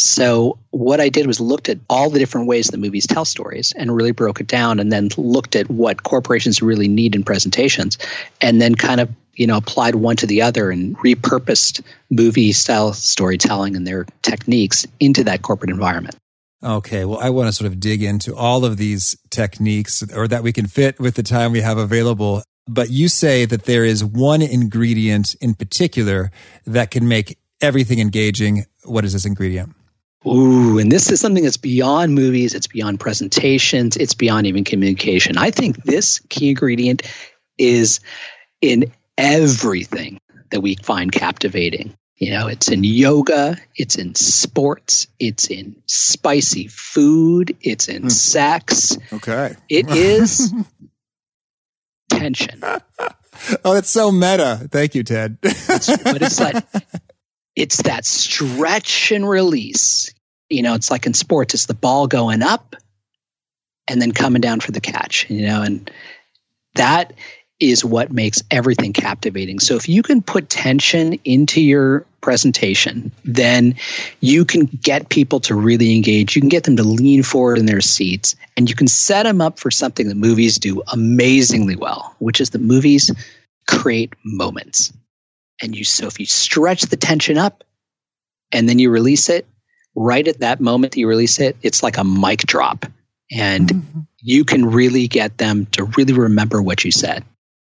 So 0.00 0.58
what 0.70 0.98
I 0.98 1.10
did 1.10 1.26
was 1.26 1.40
looked 1.40 1.68
at 1.68 1.78
all 1.90 2.08
the 2.08 2.18
different 2.18 2.46
ways 2.46 2.68
that 2.68 2.78
movies 2.78 3.06
tell 3.06 3.26
stories 3.26 3.72
and 3.76 3.94
really 3.94 4.12
broke 4.12 4.40
it 4.40 4.46
down 4.46 4.80
and 4.80 4.90
then 4.90 5.10
looked 5.18 5.54
at 5.56 5.68
what 5.68 6.04
corporations 6.04 6.62
really 6.62 6.88
need 6.88 7.14
in 7.14 7.22
presentations 7.22 7.98
and 8.40 8.62
then 8.62 8.74
kind 8.76 9.00
of 9.00 9.10
you 9.34 9.46
know 9.46 9.58
applied 9.58 9.96
one 9.96 10.16
to 10.16 10.26
the 10.26 10.40
other 10.40 10.70
and 10.70 10.96
repurposed 10.98 11.82
movie 12.08 12.52
style 12.52 12.94
storytelling 12.94 13.76
and 13.76 13.86
their 13.86 14.06
techniques 14.22 14.86
into 15.00 15.22
that 15.24 15.42
corporate 15.42 15.70
environment. 15.70 16.16
Okay, 16.62 17.06
well, 17.06 17.18
I 17.18 17.30
want 17.30 17.48
to 17.48 17.52
sort 17.52 17.70
of 17.70 17.80
dig 17.80 18.02
into 18.02 18.36
all 18.36 18.64
of 18.64 18.76
these 18.76 19.16
techniques 19.30 20.02
or 20.14 20.28
that 20.28 20.42
we 20.42 20.52
can 20.52 20.66
fit 20.66 21.00
with 21.00 21.14
the 21.14 21.22
time 21.22 21.52
we 21.52 21.62
have 21.62 21.78
available. 21.78 22.42
But 22.68 22.90
you 22.90 23.08
say 23.08 23.46
that 23.46 23.64
there 23.64 23.84
is 23.84 24.04
one 24.04 24.42
ingredient 24.42 25.34
in 25.40 25.54
particular 25.54 26.30
that 26.66 26.90
can 26.90 27.08
make 27.08 27.38
everything 27.62 27.98
engaging. 27.98 28.66
What 28.84 29.04
is 29.04 29.14
this 29.14 29.24
ingredient? 29.24 29.74
Ooh, 30.26 30.78
and 30.78 30.92
this 30.92 31.10
is 31.10 31.18
something 31.18 31.44
that's 31.44 31.56
beyond 31.56 32.14
movies, 32.14 32.54
it's 32.54 32.66
beyond 32.66 33.00
presentations, 33.00 33.96
it's 33.96 34.12
beyond 34.12 34.46
even 34.46 34.64
communication. 34.64 35.38
I 35.38 35.50
think 35.50 35.82
this 35.84 36.18
key 36.28 36.50
ingredient 36.50 37.02
is 37.56 38.00
in 38.60 38.92
everything 39.16 40.20
that 40.50 40.60
we 40.60 40.74
find 40.76 41.10
captivating. 41.10 41.94
You 42.20 42.32
know, 42.32 42.48
it's 42.48 42.68
in 42.68 42.84
yoga, 42.84 43.56
it's 43.74 43.96
in 43.96 44.14
sports, 44.14 45.06
it's 45.18 45.50
in 45.50 45.82
spicy 45.86 46.68
food, 46.68 47.56
it's 47.62 47.88
in 47.88 48.04
mm. 48.04 48.10
sex. 48.10 48.98
Okay. 49.10 49.56
It 49.70 49.90
is 49.96 50.52
tension. 52.08 52.62
Oh, 53.64 53.74
it's 53.74 53.88
so 53.88 54.12
meta. 54.12 54.68
Thank 54.70 54.94
you, 54.94 55.02
Ted. 55.02 55.38
it's, 55.42 55.86
but 56.02 56.20
it's 56.20 56.38
like 56.38 56.62
it's 57.56 57.80
that 57.82 58.04
stretch 58.04 59.12
and 59.12 59.26
release. 59.26 60.12
You 60.50 60.62
know, 60.62 60.74
it's 60.74 60.90
like 60.90 61.06
in 61.06 61.14
sports, 61.14 61.54
it's 61.54 61.64
the 61.64 61.72
ball 61.72 62.06
going 62.06 62.42
up 62.42 62.76
and 63.88 64.00
then 64.00 64.12
coming 64.12 64.42
down 64.42 64.60
for 64.60 64.72
the 64.72 64.80
catch, 64.82 65.30
you 65.30 65.46
know, 65.46 65.62
and 65.62 65.90
that 66.74 67.14
is 67.60 67.84
what 67.84 68.10
makes 68.10 68.42
everything 68.50 68.94
captivating. 68.94 69.60
So 69.60 69.76
if 69.76 69.88
you 69.88 70.02
can 70.02 70.22
put 70.22 70.48
tension 70.48 71.20
into 71.24 71.60
your 71.60 72.06
presentation, 72.22 73.12
then 73.24 73.76
you 74.20 74.46
can 74.46 74.64
get 74.64 75.10
people 75.10 75.40
to 75.40 75.54
really 75.54 75.94
engage. 75.94 76.34
You 76.34 76.42
can 76.42 76.48
get 76.48 76.64
them 76.64 76.76
to 76.76 76.82
lean 76.82 77.22
forward 77.22 77.58
in 77.58 77.66
their 77.66 77.82
seats 77.82 78.34
and 78.56 78.68
you 78.68 78.74
can 78.74 78.88
set 78.88 79.24
them 79.24 79.40
up 79.40 79.58
for 79.58 79.70
something 79.70 80.08
that 80.08 80.16
movies 80.16 80.58
do 80.58 80.82
amazingly 80.90 81.76
well, 81.76 82.14
which 82.18 82.40
is 82.40 82.50
that 82.50 82.60
movies 82.60 83.10
create 83.68 84.14
moments. 84.24 84.92
And 85.62 85.76
you 85.76 85.84
so 85.84 86.06
if 86.06 86.18
you 86.18 86.26
stretch 86.26 86.82
the 86.82 86.96
tension 86.96 87.36
up 87.36 87.62
and 88.50 88.66
then 88.68 88.78
you 88.78 88.90
release 88.90 89.28
it, 89.28 89.46
right 89.94 90.26
at 90.26 90.40
that 90.40 90.60
moment 90.60 90.92
that 90.92 91.00
you 91.00 91.08
release 91.08 91.40
it, 91.40 91.56
it's 91.62 91.82
like 91.82 91.98
a 91.98 92.04
mic 92.04 92.40
drop. 92.40 92.86
And 93.30 93.68
mm-hmm. 93.68 94.00
you 94.18 94.44
can 94.44 94.64
really 94.64 95.08
get 95.08 95.38
them 95.38 95.66
to 95.72 95.84
really 95.84 96.14
remember 96.14 96.60
what 96.62 96.84
you 96.84 96.90
said. 96.90 97.24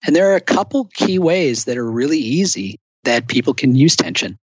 And 0.06 0.17
there 0.17 0.32
are 0.32 0.37
a 0.37 0.41
couple 0.41 0.87
key 0.87 1.19
ways 1.19 1.64
that 1.64 1.76
are 1.76 1.91
really 1.91 2.19
easy 2.19 2.79
that 3.05 3.29
people 3.29 3.55
can 3.55 3.75
use 3.75 3.97
tension 3.97 4.38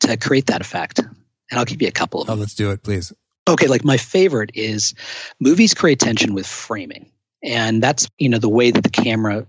to 0.00 0.16
create 0.16 0.46
that 0.46 0.60
effect. 0.60 0.98
And 0.98 1.58
I'll 1.58 1.64
give 1.64 1.82
you 1.82 1.88
a 1.88 1.92
couple 1.92 2.22
of 2.22 2.28
oh, 2.28 2.32
them. 2.32 2.38
Oh, 2.38 2.40
let's 2.40 2.54
do 2.54 2.70
it, 2.70 2.82
please. 2.82 3.12
Okay, 3.48 3.66
like 3.66 3.84
my 3.84 3.96
favorite 3.96 4.50
is 4.54 4.94
movies 5.40 5.74
create 5.74 5.98
tension 5.98 6.34
with 6.34 6.46
framing. 6.46 7.10
And 7.42 7.82
that's, 7.82 8.08
you 8.18 8.28
know, 8.28 8.38
the 8.38 8.48
way 8.48 8.70
that 8.70 8.82
the 8.82 8.90
camera 8.90 9.46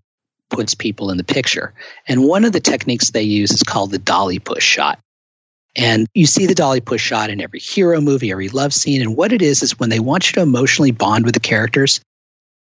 puts 0.50 0.75
people 0.75 1.12
in 1.12 1.17
the 1.17 1.24
picture. 1.24 1.74
And 2.08 2.25
one 2.25 2.46
of 2.46 2.51
the 2.51 2.60
techniques 2.60 3.12
they 3.12 3.24
use 3.24 3.51
is 3.51 3.63
called 3.63 3.91
the 3.91 4.00
dolly 4.00 4.39
push 4.39 4.63
shot. 4.63 5.00
And 5.75 6.08
you 6.13 6.25
see 6.25 6.48
the 6.48 6.55
dolly 6.55 6.81
push 6.81 7.01
shot 7.01 7.29
in 7.29 7.39
every 7.39 7.60
hero 7.60 8.01
movie, 8.01 8.31
every 8.31 8.50
love 8.50 8.74
scene. 8.74 9.01
And 9.01 9.15
what 9.15 9.31
it 9.31 9.41
is 9.41 9.63
is 9.63 9.79
when 9.79 9.89
they 9.89 10.00
want 10.00 10.27
you 10.27 10.34
to 10.34 10.41
emotionally 10.41 10.91
bond 10.91 11.24
with 11.24 11.34
the 11.34 11.39
characters, 11.39 12.01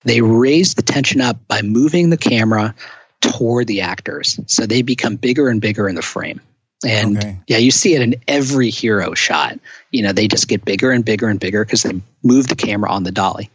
they 0.03 0.21
raise 0.21 0.75
the 0.75 0.81
tension 0.81 1.21
up 1.21 1.47
by 1.47 1.61
moving 1.61 2.09
the 2.09 2.17
camera 2.17 2.75
toward 3.21 3.67
the 3.67 3.81
actors. 3.81 4.39
So 4.47 4.65
they 4.65 4.81
become 4.81 5.15
bigger 5.15 5.49
and 5.49 5.61
bigger 5.61 5.89
in 5.89 5.95
the 5.95 6.01
frame. 6.01 6.41
And 6.85 7.17
okay. 7.17 7.39
yeah, 7.47 7.57
you 7.57 7.71
see 7.71 7.93
it 7.93 8.01
in 8.01 8.15
every 8.27 8.69
hero 8.69 9.13
shot. 9.13 9.59
You 9.91 10.03
know, 10.03 10.13
they 10.13 10.29
just 10.29 10.47
get 10.47 10.63
bigger 10.63 10.91
and 10.91 11.03
bigger 11.03 11.27
and 11.27 11.39
bigger 11.39 11.65
because 11.65 11.83
they 11.83 12.01
move 12.23 12.47
the 12.47 12.55
camera 12.55 12.89
on 12.89 13.03
the 13.03 13.11
dolly. 13.11 13.49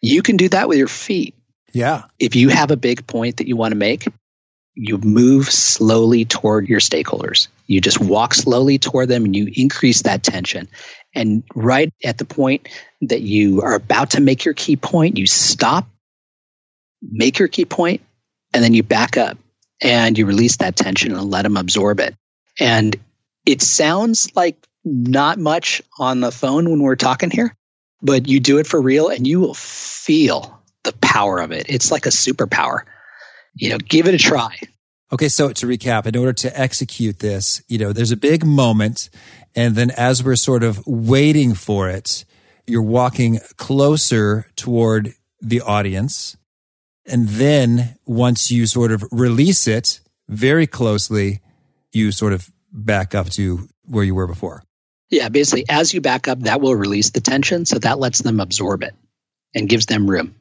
You 0.00 0.22
can 0.22 0.36
do 0.36 0.48
that 0.48 0.68
with 0.68 0.78
your 0.78 0.88
feet. 0.88 1.34
Yeah. 1.72 2.04
If 2.18 2.34
you 2.34 2.48
have 2.48 2.70
a 2.70 2.76
big 2.76 3.06
point 3.06 3.36
that 3.36 3.46
you 3.46 3.56
want 3.56 3.72
to 3.72 3.76
make, 3.76 4.08
you 4.74 4.98
move 4.98 5.50
slowly 5.50 6.24
toward 6.24 6.68
your 6.68 6.80
stakeholders. 6.80 7.48
You 7.66 7.80
just 7.80 8.00
walk 8.00 8.34
slowly 8.34 8.78
toward 8.78 9.08
them 9.08 9.24
and 9.24 9.36
you 9.36 9.50
increase 9.54 10.02
that 10.02 10.22
tension. 10.22 10.68
And 11.18 11.42
right 11.54 11.92
at 12.04 12.16
the 12.16 12.24
point 12.24 12.68
that 13.02 13.22
you 13.22 13.60
are 13.62 13.74
about 13.74 14.10
to 14.10 14.20
make 14.20 14.44
your 14.44 14.54
key 14.54 14.76
point, 14.76 15.18
you 15.18 15.26
stop, 15.26 15.88
make 17.02 17.40
your 17.40 17.48
key 17.48 17.64
point, 17.64 18.02
and 18.54 18.62
then 18.62 18.72
you 18.72 18.84
back 18.84 19.16
up 19.16 19.36
and 19.82 20.16
you 20.16 20.26
release 20.26 20.58
that 20.58 20.76
tension 20.76 21.12
and 21.12 21.28
let 21.28 21.42
them 21.42 21.56
absorb 21.56 21.98
it. 21.98 22.14
And 22.60 22.94
it 23.44 23.62
sounds 23.62 24.34
like 24.36 24.56
not 24.84 25.38
much 25.38 25.82
on 25.98 26.20
the 26.20 26.30
phone 26.30 26.70
when 26.70 26.82
we're 26.82 26.94
talking 26.94 27.30
here, 27.30 27.52
but 28.00 28.28
you 28.28 28.38
do 28.38 28.58
it 28.58 28.68
for 28.68 28.80
real 28.80 29.08
and 29.08 29.26
you 29.26 29.40
will 29.40 29.54
feel 29.54 30.62
the 30.84 30.92
power 30.92 31.40
of 31.40 31.50
it. 31.50 31.66
It's 31.68 31.90
like 31.90 32.06
a 32.06 32.10
superpower. 32.10 32.82
You 33.54 33.70
know, 33.70 33.78
give 33.78 34.06
it 34.06 34.14
a 34.14 34.18
try. 34.18 34.56
Okay, 35.10 35.28
so 35.28 35.52
to 35.52 35.66
recap, 35.66 36.06
in 36.06 36.16
order 36.16 36.34
to 36.34 36.60
execute 36.60 37.20
this, 37.20 37.62
you 37.66 37.78
know, 37.78 37.92
there's 37.92 38.10
a 38.10 38.16
big 38.16 38.44
moment 38.44 39.08
and 39.58 39.74
then 39.74 39.90
as 39.90 40.22
we're 40.22 40.36
sort 40.36 40.62
of 40.62 40.86
waiting 40.86 41.54
for 41.54 41.88
it, 41.88 42.24
you're 42.68 42.80
walking 42.80 43.40
closer 43.56 44.46
toward 44.54 45.14
the 45.40 45.60
audience. 45.62 46.36
And 47.06 47.28
then 47.28 47.96
once 48.06 48.52
you 48.52 48.66
sort 48.66 48.92
of 48.92 49.04
release 49.10 49.66
it 49.66 50.00
very 50.28 50.66
closely, 50.66 51.40
you 51.92 52.12
sort 52.12 52.34
of 52.34 52.48
back 52.70 53.14
up 53.14 53.30
to 53.30 53.68
where 53.84 54.04
you 54.04 54.14
were 54.14 54.26
before. 54.28 54.62
Yeah, 55.10 55.28
basically, 55.30 55.64
as 55.68 55.94
you 55.94 56.02
back 56.02 56.28
up, 56.28 56.40
that 56.40 56.60
will 56.60 56.76
release 56.76 57.10
the 57.10 57.20
tension. 57.20 57.64
So 57.64 57.78
that 57.78 57.98
lets 57.98 58.20
them 58.20 58.40
absorb 58.40 58.82
it 58.82 58.94
and 59.54 59.68
gives 59.68 59.86
them 59.86 60.08
room. 60.08 60.36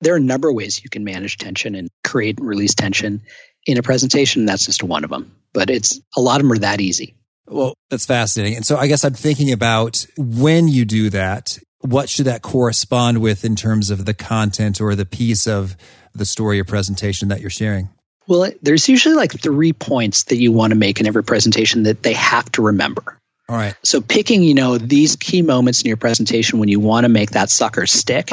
There 0.00 0.14
are 0.14 0.18
a 0.18 0.20
number 0.20 0.48
of 0.48 0.54
ways 0.54 0.82
you 0.82 0.88
can 0.88 1.04
manage 1.04 1.36
tension 1.36 1.74
and 1.74 1.90
create 2.04 2.38
and 2.38 2.48
release 2.48 2.74
tension 2.74 3.22
in 3.66 3.78
a 3.78 3.82
presentation. 3.82 4.46
That's 4.46 4.66
just 4.66 4.82
one 4.82 5.04
of 5.04 5.10
them, 5.10 5.34
but 5.52 5.70
it's 5.70 6.00
a 6.16 6.20
lot 6.20 6.40
of 6.40 6.46
them 6.46 6.52
are 6.52 6.58
that 6.58 6.80
easy. 6.80 7.14
Well, 7.46 7.74
that's 7.90 8.06
fascinating. 8.06 8.56
And 8.56 8.66
so 8.66 8.76
I 8.76 8.86
guess 8.86 9.04
I'm 9.04 9.14
thinking 9.14 9.52
about 9.52 10.06
when 10.16 10.68
you 10.68 10.84
do 10.84 11.10
that, 11.10 11.58
what 11.80 12.08
should 12.08 12.26
that 12.26 12.42
correspond 12.42 13.18
with 13.18 13.44
in 13.44 13.56
terms 13.56 13.90
of 13.90 14.04
the 14.04 14.14
content 14.14 14.80
or 14.80 14.94
the 14.94 15.06
piece 15.06 15.46
of 15.46 15.76
the 16.14 16.26
story 16.26 16.60
or 16.60 16.64
presentation 16.64 17.28
that 17.28 17.40
you're 17.40 17.50
sharing? 17.50 17.88
Well, 18.28 18.52
there's 18.62 18.88
usually 18.88 19.16
like 19.16 19.32
three 19.32 19.72
points 19.72 20.24
that 20.24 20.36
you 20.36 20.52
want 20.52 20.70
to 20.70 20.78
make 20.78 21.00
in 21.00 21.06
every 21.06 21.24
presentation 21.24 21.84
that 21.84 22.02
they 22.02 22.12
have 22.12 22.50
to 22.52 22.62
remember. 22.62 23.18
All 23.48 23.56
right. 23.56 23.74
So 23.82 24.00
picking, 24.00 24.44
you 24.44 24.54
know, 24.54 24.78
these 24.78 25.16
key 25.16 25.42
moments 25.42 25.82
in 25.82 25.88
your 25.88 25.96
presentation 25.96 26.60
when 26.60 26.68
you 26.68 26.78
want 26.78 27.04
to 27.04 27.08
make 27.08 27.32
that 27.32 27.50
sucker 27.50 27.86
stick, 27.86 28.30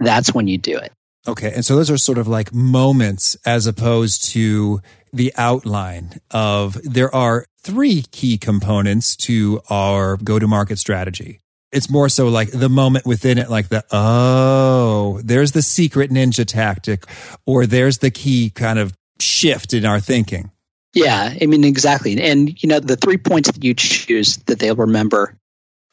that's 0.00 0.34
when 0.34 0.48
you 0.48 0.58
do 0.58 0.76
it. 0.78 0.92
Okay. 1.30 1.52
And 1.54 1.64
so 1.64 1.76
those 1.76 1.90
are 1.90 1.96
sort 1.96 2.18
of 2.18 2.26
like 2.26 2.52
moments 2.52 3.36
as 3.46 3.68
opposed 3.68 4.24
to 4.30 4.80
the 5.12 5.32
outline 5.36 6.20
of 6.32 6.74
there 6.82 7.14
are 7.14 7.46
three 7.62 8.02
key 8.10 8.36
components 8.36 9.14
to 9.16 9.60
our 9.70 10.16
go 10.16 10.40
to 10.40 10.48
market 10.48 10.78
strategy. 10.78 11.38
It's 11.70 11.88
more 11.88 12.08
so 12.08 12.26
like 12.26 12.50
the 12.50 12.68
moment 12.68 13.06
within 13.06 13.38
it, 13.38 13.48
like 13.48 13.68
the, 13.68 13.84
oh, 13.92 15.20
there's 15.22 15.52
the 15.52 15.62
secret 15.62 16.10
ninja 16.10 16.44
tactic, 16.44 17.04
or 17.46 17.64
there's 17.64 17.98
the 17.98 18.10
key 18.10 18.50
kind 18.50 18.80
of 18.80 18.92
shift 19.20 19.72
in 19.72 19.84
our 19.84 20.00
thinking. 20.00 20.50
Yeah, 20.94 21.32
I 21.40 21.46
mean, 21.46 21.62
exactly. 21.62 22.20
And, 22.20 22.60
you 22.60 22.68
know, 22.68 22.80
the 22.80 22.96
three 22.96 23.18
points 23.18 23.52
that 23.52 23.62
you 23.62 23.74
choose 23.74 24.38
that 24.46 24.58
they'll 24.58 24.74
remember, 24.74 25.36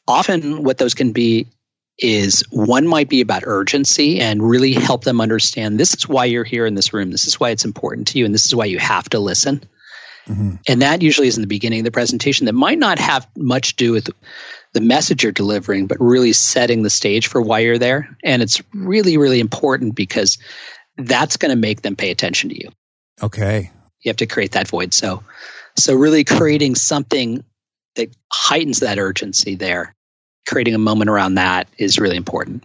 often 0.08 0.64
what 0.64 0.78
those 0.78 0.94
can 0.94 1.12
be 1.12 1.46
is 1.98 2.44
one 2.50 2.86
might 2.86 3.08
be 3.08 3.20
about 3.20 3.42
urgency 3.44 4.20
and 4.20 4.42
really 4.42 4.72
help 4.72 5.04
them 5.04 5.20
understand 5.20 5.78
this 5.78 5.94
is 5.94 6.08
why 6.08 6.26
you're 6.26 6.44
here 6.44 6.66
in 6.66 6.74
this 6.74 6.92
room. 6.92 7.10
This 7.10 7.26
is 7.26 7.40
why 7.40 7.50
it's 7.50 7.64
important 7.64 8.08
to 8.08 8.18
you, 8.18 8.24
and 8.24 8.32
this 8.32 8.44
is 8.44 8.54
why 8.54 8.66
you 8.66 8.78
have 8.78 9.08
to 9.10 9.18
listen. 9.18 9.62
Mm-hmm. 10.26 10.56
And 10.68 10.82
that 10.82 11.02
usually 11.02 11.28
is 11.28 11.36
in 11.36 11.42
the 11.42 11.48
beginning 11.48 11.80
of 11.80 11.84
the 11.84 11.90
presentation 11.90 12.46
that 12.46 12.52
might 12.52 12.78
not 12.78 12.98
have 12.98 13.26
much 13.36 13.76
to 13.76 13.84
do 13.84 13.92
with 13.92 14.10
the 14.74 14.80
message 14.80 15.22
you're 15.22 15.32
delivering, 15.32 15.86
but 15.86 15.96
really 16.00 16.32
setting 16.32 16.82
the 16.82 16.90
stage 16.90 17.26
for 17.26 17.40
why 17.40 17.60
you're 17.60 17.78
there. 17.78 18.16
And 18.22 18.42
it's 18.42 18.62
really, 18.74 19.16
really 19.16 19.40
important 19.40 19.94
because 19.94 20.38
that's 20.96 21.38
going 21.38 21.50
to 21.50 21.56
make 21.56 21.82
them 21.82 21.96
pay 21.96 22.10
attention 22.10 22.50
to 22.50 22.60
you. 22.60 22.70
Okay. 23.22 23.70
You 24.02 24.10
have 24.10 24.18
to 24.18 24.26
create 24.26 24.52
that 24.52 24.68
void. 24.68 24.92
So, 24.92 25.24
so 25.76 25.94
really 25.94 26.24
creating 26.24 26.74
something 26.74 27.42
that 27.96 28.14
heightens 28.30 28.80
that 28.80 28.98
urgency 28.98 29.54
there 29.54 29.94
creating 30.48 30.74
a 30.74 30.78
moment 30.78 31.10
around 31.10 31.34
that 31.34 31.68
is 31.78 31.98
really 31.98 32.16
important. 32.16 32.64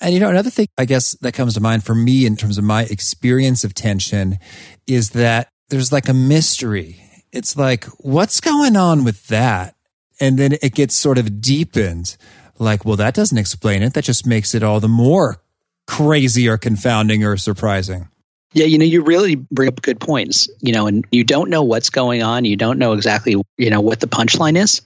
And 0.00 0.12
you 0.14 0.20
know, 0.20 0.30
another 0.30 0.50
thing 0.50 0.66
I 0.76 0.84
guess 0.84 1.12
that 1.20 1.32
comes 1.32 1.54
to 1.54 1.60
mind 1.60 1.84
for 1.84 1.94
me 1.94 2.26
in 2.26 2.36
terms 2.36 2.58
of 2.58 2.64
my 2.64 2.84
experience 2.84 3.64
of 3.64 3.74
tension 3.74 4.38
is 4.86 5.10
that 5.10 5.48
there's 5.68 5.92
like 5.92 6.08
a 6.08 6.14
mystery. 6.14 7.00
It's 7.32 7.56
like, 7.56 7.84
what's 7.98 8.40
going 8.40 8.76
on 8.76 9.04
with 9.04 9.28
that? 9.28 9.76
And 10.18 10.38
then 10.38 10.54
it 10.62 10.74
gets 10.74 10.94
sort 10.94 11.18
of 11.18 11.40
deepened. 11.40 12.16
Like, 12.58 12.84
well, 12.84 12.96
that 12.96 13.14
doesn't 13.14 13.38
explain 13.38 13.82
it. 13.82 13.94
That 13.94 14.04
just 14.04 14.26
makes 14.26 14.54
it 14.54 14.62
all 14.62 14.80
the 14.80 14.88
more 14.88 15.42
crazy 15.86 16.48
or 16.48 16.58
confounding 16.58 17.24
or 17.24 17.36
surprising. 17.36 18.08
Yeah, 18.52 18.66
you 18.66 18.78
know, 18.78 18.84
you 18.84 19.02
really 19.02 19.36
bring 19.36 19.68
up 19.68 19.80
good 19.80 20.00
points, 20.00 20.48
you 20.60 20.72
know, 20.72 20.88
and 20.88 21.06
you 21.12 21.22
don't 21.22 21.50
know 21.50 21.62
what's 21.62 21.88
going 21.88 22.22
on. 22.22 22.44
You 22.44 22.56
don't 22.56 22.78
know 22.78 22.94
exactly, 22.94 23.36
you 23.56 23.70
know, 23.70 23.80
what 23.80 24.00
the 24.00 24.08
punchline 24.08 24.56
is 24.56 24.82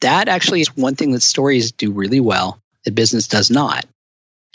that 0.00 0.28
actually 0.28 0.60
is 0.60 0.76
one 0.76 0.96
thing 0.96 1.12
that 1.12 1.20
stories 1.20 1.72
do 1.72 1.92
really 1.92 2.20
well 2.20 2.60
that 2.84 2.94
business 2.94 3.28
does 3.28 3.50
not. 3.50 3.86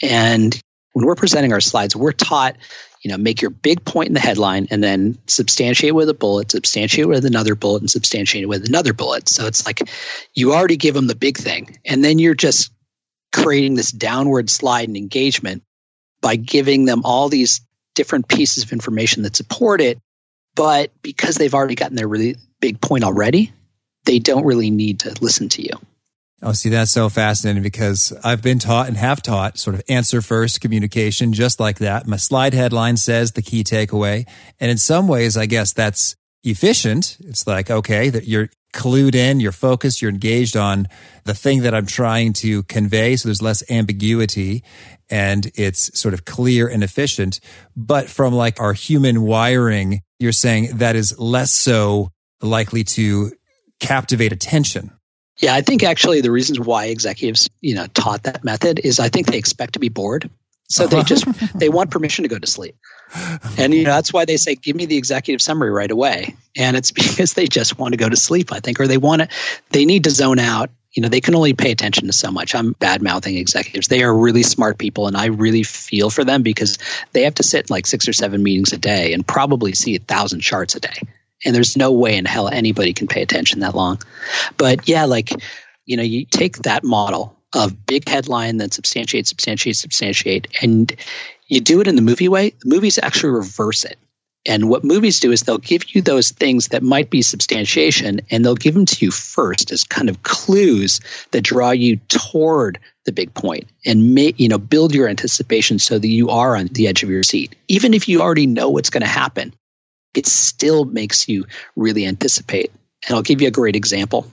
And 0.02 0.58
when 0.92 1.06
we're 1.06 1.14
presenting 1.14 1.52
our 1.52 1.60
slides, 1.60 1.94
we're 1.94 2.12
taught, 2.12 2.56
you 3.02 3.10
know, 3.10 3.18
make 3.18 3.40
your 3.40 3.50
big 3.50 3.84
point 3.84 4.08
in 4.08 4.14
the 4.14 4.20
headline 4.20 4.66
and 4.70 4.82
then 4.82 5.18
substantiate 5.26 5.94
with 5.94 6.08
a 6.08 6.14
bullet, 6.14 6.50
substantiate 6.50 7.08
with 7.08 7.24
another 7.24 7.54
bullet, 7.54 7.82
and 7.82 7.90
substantiate 7.90 8.48
with 8.48 8.66
another 8.66 8.92
bullet. 8.92 9.28
So 9.28 9.46
it's 9.46 9.66
like 9.66 9.88
you 10.34 10.54
already 10.54 10.76
give 10.76 10.94
them 10.94 11.06
the 11.06 11.14
big 11.14 11.36
thing, 11.36 11.78
and 11.84 12.02
then 12.02 12.18
you're 12.18 12.34
just 12.34 12.72
creating 13.32 13.74
this 13.74 13.92
downward 13.92 14.48
slide 14.50 14.88
in 14.88 14.96
engagement 14.96 15.62
by 16.20 16.36
giving 16.36 16.86
them 16.86 17.02
all 17.04 17.28
these 17.28 17.60
different 17.94 18.28
pieces 18.28 18.64
of 18.64 18.72
information 18.72 19.22
that 19.22 19.36
support 19.36 19.80
it. 19.80 19.98
But 20.54 20.90
because 21.02 21.34
they've 21.34 21.54
already 21.54 21.74
gotten 21.74 21.96
their 21.96 22.08
really 22.08 22.36
big 22.60 22.80
point 22.80 23.04
already, 23.04 23.52
they 24.06 24.18
don't 24.18 24.44
really 24.44 24.70
need 24.70 25.00
to 25.00 25.14
listen 25.20 25.48
to 25.50 25.62
you. 25.62 25.72
Oh, 26.42 26.52
see, 26.52 26.68
that's 26.68 26.90
so 26.90 27.08
fascinating 27.08 27.62
because 27.62 28.12
I've 28.22 28.42
been 28.42 28.58
taught 28.58 28.88
and 28.88 28.96
have 28.96 29.22
taught 29.22 29.58
sort 29.58 29.74
of 29.74 29.82
answer 29.88 30.20
first 30.20 30.60
communication 30.60 31.32
just 31.32 31.58
like 31.58 31.78
that. 31.78 32.06
My 32.06 32.18
slide 32.18 32.52
headline 32.52 32.98
says 32.98 33.32
the 33.32 33.42
key 33.42 33.64
takeaway. 33.64 34.28
And 34.60 34.70
in 34.70 34.76
some 34.76 35.08
ways, 35.08 35.36
I 35.36 35.46
guess 35.46 35.72
that's 35.72 36.14
efficient. 36.44 37.16
It's 37.20 37.46
like, 37.46 37.70
okay, 37.70 38.10
that 38.10 38.28
you're 38.28 38.50
clued 38.74 39.14
in, 39.14 39.40
you're 39.40 39.52
focused, 39.52 40.02
you're 40.02 40.10
engaged 40.10 40.56
on 40.56 40.86
the 41.24 41.32
thing 41.32 41.62
that 41.62 41.74
I'm 41.74 41.86
trying 41.86 42.34
to 42.34 42.62
convey. 42.64 43.16
So 43.16 43.28
there's 43.28 43.40
less 43.40 43.68
ambiguity 43.70 44.62
and 45.08 45.50
it's 45.54 45.98
sort 45.98 46.12
of 46.12 46.26
clear 46.26 46.68
and 46.68 46.84
efficient. 46.84 47.40
But 47.74 48.10
from 48.10 48.34
like 48.34 48.60
our 48.60 48.74
human 48.74 49.22
wiring, 49.22 50.02
you're 50.18 50.32
saying 50.32 50.76
that 50.78 50.96
is 50.96 51.18
less 51.18 51.50
so 51.50 52.10
likely 52.42 52.84
to 52.84 53.32
captivate 53.80 54.32
attention. 54.32 54.90
Yeah, 55.38 55.54
I 55.54 55.60
think 55.60 55.82
actually 55.82 56.20
the 56.22 56.30
reasons 56.30 56.58
why 56.58 56.86
executives, 56.86 57.48
you 57.60 57.74
know, 57.74 57.86
taught 57.88 58.22
that 58.22 58.42
method 58.42 58.80
is 58.82 58.98
I 58.98 59.08
think 59.08 59.26
they 59.26 59.36
expect 59.36 59.74
to 59.74 59.78
be 59.78 59.90
bored. 59.90 60.30
So 60.68 60.86
they 60.86 61.02
just 61.02 61.26
they 61.58 61.68
want 61.68 61.90
permission 61.90 62.22
to 62.22 62.28
go 62.28 62.38
to 62.38 62.46
sleep. 62.46 62.76
And 63.58 63.72
you 63.74 63.84
know, 63.84 63.90
that's 63.90 64.12
why 64.12 64.24
they 64.24 64.36
say 64.36 64.54
give 64.54 64.76
me 64.76 64.86
the 64.86 64.96
executive 64.96 65.42
summary 65.42 65.70
right 65.70 65.90
away. 65.90 66.34
And 66.56 66.76
it's 66.76 66.90
because 66.92 67.34
they 67.34 67.46
just 67.46 67.78
want 67.78 67.92
to 67.92 67.98
go 67.98 68.08
to 68.08 68.16
sleep, 68.16 68.52
I 68.52 68.60
think, 68.60 68.80
or 68.80 68.86
they 68.86 68.98
want 68.98 69.22
to 69.22 69.28
they 69.70 69.84
need 69.84 70.04
to 70.04 70.10
zone 70.10 70.38
out. 70.38 70.70
You 70.92 71.02
know, 71.02 71.10
they 71.10 71.20
can 71.20 71.34
only 71.34 71.52
pay 71.52 71.72
attention 71.72 72.06
to 72.06 72.12
so 72.14 72.30
much. 72.30 72.54
I'm 72.54 72.72
bad 72.72 73.02
mouthing 73.02 73.36
executives. 73.36 73.88
They 73.88 74.02
are 74.02 74.16
really 74.16 74.42
smart 74.42 74.78
people 74.78 75.06
and 75.06 75.14
I 75.14 75.26
really 75.26 75.62
feel 75.62 76.08
for 76.08 76.24
them 76.24 76.42
because 76.42 76.78
they 77.12 77.24
have 77.24 77.34
to 77.34 77.42
sit 77.42 77.66
in 77.66 77.74
like 77.74 77.86
six 77.86 78.08
or 78.08 78.14
seven 78.14 78.42
meetings 78.42 78.72
a 78.72 78.78
day 78.78 79.12
and 79.12 79.26
probably 79.26 79.74
see 79.74 79.94
a 79.94 79.98
thousand 79.98 80.40
charts 80.40 80.74
a 80.74 80.80
day 80.80 81.02
and 81.44 81.54
there's 81.54 81.76
no 81.76 81.92
way 81.92 82.16
in 82.16 82.24
hell 82.24 82.48
anybody 82.48 82.92
can 82.92 83.06
pay 83.06 83.22
attention 83.22 83.60
that 83.60 83.74
long. 83.74 84.00
But 84.56 84.88
yeah, 84.88 85.04
like, 85.04 85.30
you 85.84 85.96
know, 85.96 86.02
you 86.02 86.24
take 86.24 86.58
that 86.58 86.84
model 86.84 87.36
of 87.54 87.86
big 87.86 88.08
headline, 88.08 88.56
then 88.56 88.70
substantiate, 88.70 89.26
substantiate, 89.26 89.76
substantiate, 89.76 90.48
and 90.62 90.94
you 91.48 91.60
do 91.60 91.80
it 91.80 91.86
in 91.86 91.96
the 91.96 92.02
movie 92.02 92.28
way. 92.28 92.50
The 92.60 92.68
movies 92.68 92.98
actually 92.98 93.30
reverse 93.30 93.84
it. 93.84 93.98
And 94.48 94.68
what 94.68 94.84
movies 94.84 95.18
do 95.18 95.32
is 95.32 95.42
they'll 95.42 95.58
give 95.58 95.94
you 95.94 96.00
those 96.00 96.30
things 96.30 96.68
that 96.68 96.82
might 96.82 97.10
be 97.10 97.20
substantiation 97.20 98.20
and 98.30 98.44
they'll 98.44 98.54
give 98.54 98.74
them 98.74 98.86
to 98.86 99.04
you 99.04 99.10
first 99.10 99.72
as 99.72 99.82
kind 99.82 100.08
of 100.08 100.22
clues 100.22 101.00
that 101.32 101.42
draw 101.42 101.70
you 101.70 101.96
toward 102.08 102.78
the 103.04 103.12
big 103.12 103.34
point 103.34 103.68
and 103.84 104.14
make, 104.14 104.38
you 104.38 104.48
know, 104.48 104.58
build 104.58 104.94
your 104.94 105.08
anticipation 105.08 105.80
so 105.80 105.98
that 105.98 106.08
you 106.08 106.30
are 106.30 106.56
on 106.56 106.66
the 106.68 106.86
edge 106.86 107.02
of 107.02 107.10
your 107.10 107.24
seat. 107.24 107.56
Even 107.66 107.92
if 107.92 108.08
you 108.08 108.20
already 108.20 108.46
know 108.46 108.70
what's 108.70 108.90
going 108.90 109.02
to 109.02 109.08
happen, 109.08 109.52
it 110.16 110.26
still 110.26 110.84
makes 110.84 111.28
you 111.28 111.46
really 111.74 112.06
anticipate. 112.06 112.72
And 113.06 113.16
I'll 113.16 113.22
give 113.22 113.40
you 113.40 113.48
a 113.48 113.52
great 113.52 113.76
example. 113.76 114.30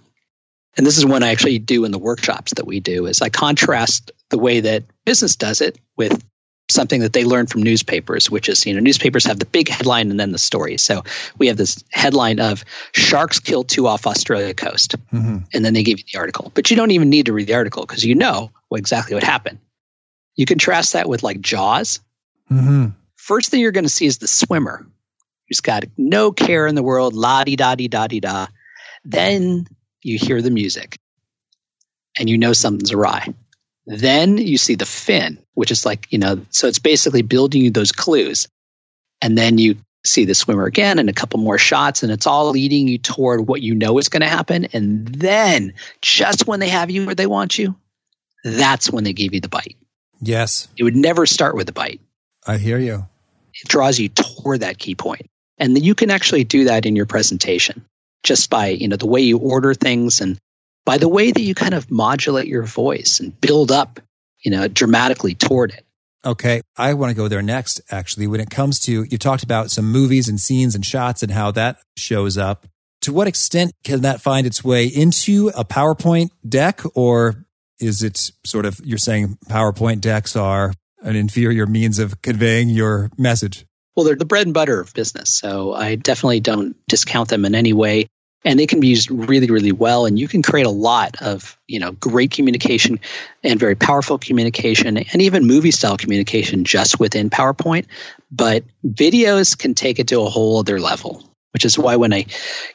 And 0.75 0.85
this 0.85 0.97
is 0.97 1.05
one 1.05 1.23
I 1.23 1.31
actually 1.31 1.59
do 1.59 1.85
in 1.85 1.91
the 1.91 1.99
workshops 1.99 2.53
that 2.55 2.65
we 2.65 2.79
do 2.79 3.05
is 3.05 3.21
I 3.21 3.29
contrast 3.29 4.11
the 4.29 4.39
way 4.39 4.61
that 4.61 4.83
business 5.05 5.35
does 5.35 5.61
it 5.61 5.77
with 5.95 6.23
something 6.69 7.01
that 7.01 7.13
they 7.13 7.25
learn 7.25 7.45
from 7.45 7.61
newspapers, 7.61 8.31
which 8.31 8.49
is, 8.49 8.65
you 8.65 8.73
know, 8.73 8.79
newspapers 8.79 9.25
have 9.25 9.37
the 9.37 9.45
big 9.45 9.69
headline 9.69 10.09
and 10.09 10.19
then 10.19 10.31
the 10.31 10.39
story. 10.39 10.77
So 10.77 11.03
we 11.37 11.47
have 11.47 11.57
this 11.57 11.83
headline 11.91 12.39
of 12.39 12.65
sharks 12.93 13.39
kill 13.39 13.63
two 13.63 13.85
off 13.85 14.07
Australia 14.07 14.53
coast. 14.53 14.95
Mm-hmm. 15.11 15.37
And 15.53 15.65
then 15.65 15.73
they 15.73 15.83
give 15.83 15.99
you 15.99 16.05
the 16.11 16.19
article. 16.19 16.51
But 16.55 16.71
you 16.71 16.77
don't 16.77 16.91
even 16.91 17.09
need 17.09 17.27
to 17.27 17.33
read 17.33 17.47
the 17.47 17.53
article 17.53 17.85
because 17.85 18.03
you 18.03 18.15
know 18.15 18.51
what, 18.69 18.79
exactly 18.79 19.13
what 19.13 19.23
happened. 19.23 19.59
You 20.35 20.45
contrast 20.45 20.93
that 20.93 21.07
with 21.07 21.21
like 21.21 21.41
Jaws. 21.41 21.99
Mm-hmm. 22.51 22.87
First 23.15 23.51
thing 23.51 23.59
you're 23.59 23.71
going 23.71 23.85
to 23.85 23.89
see 23.89 24.05
is 24.05 24.17
the 24.17 24.27
swimmer 24.27 24.85
who's 25.53 25.61
got 25.61 25.83
no 25.99 26.31
care 26.31 26.65
in 26.65 26.73
the 26.73 26.81
world, 26.81 27.13
la 27.13 27.43
di 27.43 27.55
da 27.55 27.75
di 27.75 27.87
da 27.87 28.07
di 28.07 28.19
da. 28.19 28.47
Then 29.05 29.67
you 30.01 30.17
hear 30.17 30.41
the 30.41 30.49
music 30.49 30.97
and 32.17 32.27
you 32.27 32.39
know 32.39 32.53
something's 32.53 32.91
awry. 32.91 33.31
Then 33.85 34.39
you 34.39 34.57
see 34.57 34.73
the 34.73 34.87
fin, 34.87 35.37
which 35.53 35.69
is 35.69 35.85
like, 35.85 36.07
you 36.09 36.17
know, 36.17 36.43
so 36.49 36.67
it's 36.67 36.79
basically 36.79 37.21
building 37.21 37.61
you 37.61 37.69
those 37.69 37.91
clues. 37.91 38.47
And 39.21 39.37
then 39.37 39.59
you 39.59 39.77
see 40.03 40.25
the 40.25 40.33
swimmer 40.33 40.65
again 40.65 40.97
and 40.97 41.07
a 41.07 41.13
couple 41.13 41.39
more 41.39 41.59
shots, 41.59 42.01
and 42.01 42.11
it's 42.11 42.25
all 42.25 42.49
leading 42.49 42.87
you 42.87 42.97
toward 42.97 43.47
what 43.47 43.61
you 43.61 43.75
know 43.75 43.99
is 43.99 44.09
going 44.09 44.21
to 44.21 44.27
happen. 44.27 44.65
And 44.73 45.07
then 45.07 45.73
just 46.01 46.47
when 46.47 46.61
they 46.61 46.69
have 46.69 46.89
you 46.89 47.05
where 47.05 47.13
they 47.13 47.27
want 47.27 47.59
you, 47.59 47.75
that's 48.43 48.89
when 48.89 49.03
they 49.03 49.13
give 49.13 49.35
you 49.35 49.39
the 49.39 49.49
bite. 49.49 49.77
Yes. 50.19 50.67
It 50.77 50.83
would 50.83 50.95
never 50.95 51.27
start 51.27 51.55
with 51.55 51.69
a 51.69 51.73
bite. 51.73 52.01
I 52.47 52.57
hear 52.57 52.79
you. 52.79 53.05
It 53.53 53.67
draws 53.67 53.99
you 53.99 54.09
toward 54.09 54.61
that 54.61 54.79
key 54.79 54.95
point. 54.95 55.29
And 55.57 55.83
you 55.83 55.95
can 55.95 56.09
actually 56.09 56.43
do 56.43 56.65
that 56.65 56.85
in 56.85 56.95
your 56.95 57.05
presentation. 57.05 57.85
just 58.23 58.49
by, 58.49 58.67
you 58.67 58.87
know, 58.87 58.95
the 58.95 59.07
way 59.07 59.21
you 59.21 59.37
order 59.37 59.73
things 59.73 60.21
and 60.21 60.37
by 60.85 60.97
the 60.97 61.07
way 61.07 61.31
that 61.31 61.41
you 61.41 61.53
kind 61.53 61.73
of 61.73 61.91
modulate 61.91 62.47
your 62.47 62.63
voice 62.63 63.19
and 63.19 63.39
build 63.39 63.71
up, 63.71 63.99
you 64.43 64.51
know, 64.51 64.67
dramatically 64.67 65.35
toward 65.35 65.71
it. 65.71 65.85
Okay. 66.25 66.61
I 66.77 66.93
want 66.93 67.09
to 67.11 67.15
go 67.15 67.27
there 67.27 67.41
next, 67.41 67.81
actually. 67.91 68.27
When 68.27 68.39
it 68.39 68.49
comes 68.49 68.79
to, 68.81 69.03
you 69.03 69.17
talked 69.17 69.43
about 69.43 69.71
some 69.71 69.91
movies 69.91 70.29
and 70.29 70.39
scenes 70.39 70.73
and 70.73 70.85
shots 70.85 71.21
and 71.21 71.31
how 71.31 71.51
that 71.51 71.77
shows 71.97 72.37
up. 72.37 72.65
To 73.01 73.11
what 73.11 73.27
extent 73.27 73.73
can 73.83 74.01
that 74.01 74.21
find 74.21 74.47
its 74.47 74.63
way 74.63 74.85
into 74.85 75.49
a 75.49 75.65
PowerPoint 75.65 76.29
deck 76.47 76.81
or 76.95 77.45
is 77.79 78.01
it 78.01 78.31
sort 78.45 78.65
of, 78.65 78.79
you're 78.83 78.97
saying 78.97 79.37
PowerPoint 79.49 79.99
decks 79.99 80.37
are 80.37 80.73
an 81.01 81.17
inferior 81.17 81.65
means 81.65 81.99
of 81.99 82.21
conveying 82.21 82.69
your 82.69 83.11
message? 83.17 83.65
Well, 83.95 84.05
they're 84.05 84.15
the 84.15 84.25
bread 84.25 84.47
and 84.47 84.53
butter 84.53 84.79
of 84.79 84.93
business. 84.93 85.33
So 85.33 85.73
I 85.73 85.95
definitely 85.95 86.39
don't 86.39 86.75
discount 86.87 87.29
them 87.29 87.45
in 87.45 87.55
any 87.55 87.73
way. 87.73 88.07
And 88.45 88.59
they 88.59 88.67
can 88.67 88.81
be 88.81 88.87
used 88.87 89.09
really, 89.09 89.49
really 89.49 89.71
well. 89.71 90.05
And 90.05 90.19
you 90.19 90.27
can 90.27 90.41
create 90.41 90.65
a 90.65 90.71
lot 90.71 91.21
of, 91.21 91.57
you 91.67 91.79
know, 91.79 91.93
great 91.93 92.31
communication 92.31 92.99
and 93.41 93.57
very 93.57 93.75
powerful 93.75 94.17
communication 94.17 94.97
and 94.97 95.21
even 95.21 95.47
movie 95.47 95.71
style 95.71 95.95
communication 95.95 96.65
just 96.65 96.99
within 96.99 97.29
PowerPoint. 97.29 97.85
But 98.31 98.65
videos 98.85 99.57
can 99.57 99.75
take 99.75 99.97
it 99.99 100.07
to 100.07 100.21
a 100.21 100.29
whole 100.29 100.59
other 100.59 100.81
level, 100.81 101.23
which 101.51 101.63
is 101.63 101.79
why 101.79 101.95
when 101.95 102.11
I 102.11 102.25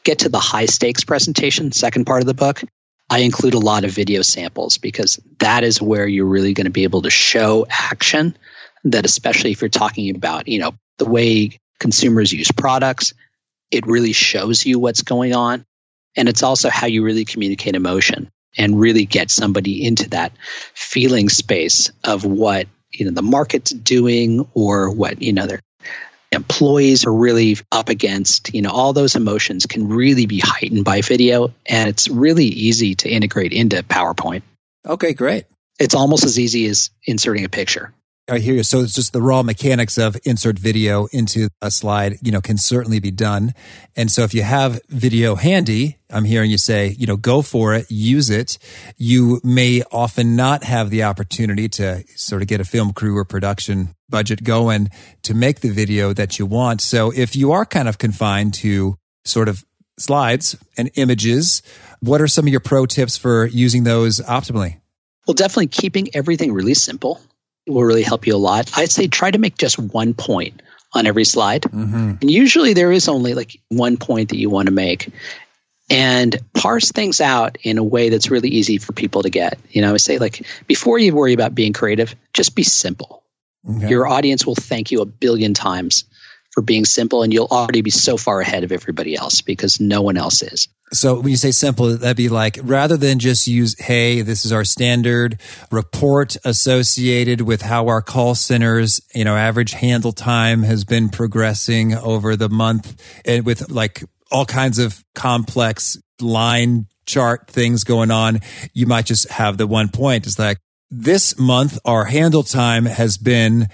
get 0.05 0.21
to 0.21 0.31
the 0.31 0.39
high 0.39 0.67
stakes 0.67 1.05
presentation, 1.05 1.71
second 1.73 2.07
part 2.07 2.23
of 2.23 2.27
the 2.27 2.35
book, 2.35 2.63
I 3.11 3.19
include 3.21 3.55
a 3.55 3.59
lot 3.59 3.85
of 3.85 3.91
video 3.91 4.23
samples 4.23 4.79
because 4.79 5.21
that 5.39 5.65
is 5.65 5.83
where 5.83 6.07
you're 6.07 6.27
really 6.27 6.55
going 6.55 6.67
to 6.67 6.71
be 6.71 6.85
able 6.85 7.03
to 7.03 7.11
show 7.11 7.67
action 7.69 8.37
that 8.85 9.05
especially 9.05 9.51
if 9.51 9.61
you're 9.61 9.69
talking 9.69 10.15
about, 10.15 10.49
you 10.49 10.61
know, 10.61 10.75
the 10.99 11.09
way 11.09 11.59
consumers 11.79 12.33
use 12.33 12.51
products, 12.53 13.15
it 13.71 13.87
really 13.87 14.13
shows 14.13 14.65
you 14.67 14.79
what's 14.79 15.03
going 15.03 15.35
on. 15.35 15.65
And 16.17 16.29
it's 16.29 16.43
also 16.43 16.69
how 16.69 16.87
you 16.87 17.05
really 17.05 17.25
communicate 17.25 17.75
emotion 17.75 18.31
and 18.57 18.81
really 18.81 19.05
get 19.05 19.31
somebody 19.31 19.87
into 19.87 20.11
that 20.11 20.33
feeling 20.75 21.29
space 21.29 21.91
of 22.03 22.25
what, 22.25 22.67
you 22.91 23.05
know, 23.05 23.13
the 23.13 23.23
market's 23.23 23.71
doing 23.71 24.49
or 24.55 24.91
what, 24.91 25.23
you 25.23 25.33
know, 25.33 25.47
their 25.47 25.61
employees 26.33 27.07
are 27.07 27.13
really 27.13 27.57
up 27.71 27.89
against. 27.89 28.53
You 28.55 28.63
know, 28.63 28.71
all 28.71 28.93
those 28.93 29.15
emotions 29.15 29.67
can 29.67 29.89
really 29.89 30.27
be 30.27 30.41
heightened 30.41 30.85
by 30.85 31.03
video. 31.03 31.55
And 31.67 31.89
it's 31.89 32.09
really 32.09 32.47
easy 32.47 32.95
to 32.97 33.09
integrate 33.09 33.53
into 33.53 33.83
PowerPoint. 33.83 34.43
Okay, 34.87 35.13
great. 35.13 35.45
It's 35.79 35.95
almost 35.95 36.25
as 36.25 36.39
easy 36.39 36.67
as 36.67 36.91
inserting 37.05 37.45
a 37.45 37.49
picture. 37.49 37.93
I 38.29 38.39
hear 38.39 38.55
you. 38.55 38.63
So 38.63 38.81
it's 38.81 38.95
just 38.95 39.13
the 39.13 39.23
raw 39.23 39.43
mechanics 39.43 39.97
of 39.97 40.17
insert 40.25 40.59
video 40.59 41.07
into 41.13 41.49
a 41.63 41.71
slide, 41.71 42.19
you 42.23 42.31
know, 42.31 42.41
can 42.41 42.59
certainly 42.59 43.01
be 43.01 43.11
done. 43.11 43.55
And 43.97 44.11
so 44.11 44.23
if 44.23 44.35
you 44.35 44.43
have 44.43 44.81
video 44.89 45.35
handy, 45.35 45.99
I'm 46.11 46.25
hearing 46.25 46.51
you 46.51 46.59
say, 46.59 46.95
you 46.99 47.07
know, 47.07 47.17
go 47.17 47.41
for 47.41 47.75
it, 47.75 47.91
use 47.91 48.29
it. 48.29 48.59
You 48.97 49.41
may 49.43 49.83
often 49.91 50.37
not 50.37 50.65
have 50.65 50.91
the 50.91 51.05
opportunity 51.05 51.69
to 51.71 52.05
sort 52.17 52.43
of 52.43 52.49
get 52.49 52.61
a 52.61 52.65
film 52.65 52.93
crew 52.93 53.17
or 53.17 53.25
production 53.25 53.95
budget 54.11 54.45
going 54.45 54.91
to 55.23 55.35
make 55.35 55.61
the 55.61 55.71
video 55.71 56.13
that 56.13 56.39
you 56.39 56.47
want. 56.47 56.81
So 56.81 57.11
if 57.11 57.35
you 57.35 57.53
are 57.53 57.65
kind 57.65 57.89
of 57.89 57.99
confined 57.99 58.55
to 58.55 58.97
sort 59.25 59.49
of 59.49 59.65
slides 59.99 60.57
and 60.77 60.91
images, 60.95 61.63
what 62.01 62.21
are 62.21 62.29
some 62.29 62.47
of 62.47 62.51
your 62.51 62.61
pro 62.61 62.87
tips 62.87 63.17
for 63.17 63.47
using 63.47 63.85
those 63.85 64.21
optimally? 64.21 64.81
Well, 65.27 65.35
definitely 65.35 65.67
keeping 65.67 66.09
everything 66.15 66.53
really 66.53 66.75
simple 66.75 67.21
will 67.69 67.85
really 67.85 68.03
help 68.03 68.27
you 68.27 68.35
a 68.35 68.39
lot. 68.39 68.71
I'd 68.77 68.91
say 68.91 69.07
try 69.07 69.31
to 69.31 69.39
make 69.39 69.57
just 69.57 69.79
one 69.79 70.15
point 70.15 70.63
on 70.95 71.07
every 71.07 71.25
slide. 71.25 71.63
Mm-hmm. 71.63 72.15
And 72.21 72.31
usually 72.31 72.73
there 72.73 72.93
is 72.93 73.09
only 73.09 73.35
like 73.35 73.61
one 73.69 73.97
point 73.97 74.31
that 74.31 74.39
you 74.39 74.51
want 74.51 74.67
to 74.67 74.73
make. 74.73 75.11
And 75.91 76.37
parse 76.53 76.93
things 76.93 77.23
out 77.23 77.57
in 77.63 77.79
a 77.79 77.83
way 77.83 78.11
that's 78.11 78.31
really 78.31 78.51
easy 78.51 78.77
for 78.77 78.93
people 78.93 79.23
to 79.23 79.31
get. 79.31 79.59
You 79.71 79.81
know, 79.81 79.95
I 79.95 79.97
say 79.97 80.19
like 80.19 80.45
before 80.67 80.99
you 80.99 81.15
worry 81.15 81.33
about 81.33 81.55
being 81.55 81.73
creative, 81.73 82.15
just 82.35 82.55
be 82.55 82.63
simple. 82.63 83.23
Okay. 83.69 83.89
Your 83.89 84.07
audience 84.07 84.47
will 84.47 84.55
thank 84.55 84.91
you 84.91 85.01
a 85.01 85.07
billion 85.07 85.55
times 85.55 86.05
for 86.53 86.63
being 86.63 86.85
simple 86.85 87.23
and 87.23 87.33
you'll 87.33 87.49
already 87.51 87.83
be 87.83 87.91
so 87.91 88.17
far 88.17 88.41
ahead 88.41 88.65
of 88.65 88.73
everybody 88.73 89.15
else 89.15 89.41
because 89.41 89.81
no 89.81 90.03
one 90.03 90.17
else 90.17 90.43
is. 90.43 90.69
So 90.93 91.21
when 91.21 91.29
you 91.29 91.37
say 91.37 91.51
simple, 91.51 91.97
that'd 91.97 92.17
be 92.17 92.29
like 92.29 92.59
rather 92.63 92.97
than 92.97 93.19
just 93.19 93.47
use, 93.47 93.79
hey, 93.79 94.23
this 94.23 94.45
is 94.45 94.53
our 94.53 94.65
standard 94.65 95.41
report 95.71 96.37
associated 96.45 97.43
with 97.43 97.63
how 97.63 97.89
our 97.89 98.01
call 98.01 98.35
centers, 98.35 99.01
you 99.15 99.25
know, 99.25 99.37
average 99.37 99.73
handle 99.73 100.13
time 100.13 100.63
has 100.63 100.85
been 100.85 101.11
progressing 101.11 101.95
over 101.95 102.37
the 102.37 102.49
month 102.49 103.01
and 103.25 103.45
with 103.45 103.71
like 103.71 104.03
all 104.31 104.47
kinds 104.47 104.79
of 104.79 105.05
complex 105.15 105.99
line 106.21 106.87
chart 107.07 107.49
things 107.49 107.85
going 107.85 108.11
on. 108.11 108.41
You 108.73 108.87
might 108.87 109.07
just 109.07 109.29
have 109.29 109.59
the 109.59 109.67
one 109.67 109.89
point. 109.89 110.27
It's 110.27 110.39
like 110.39 110.59
this 110.91 111.39
month, 111.39 111.79
our 111.85 112.05
handle 112.05 112.43
time 112.43 112.87
has 112.87 113.19
been 113.19 113.69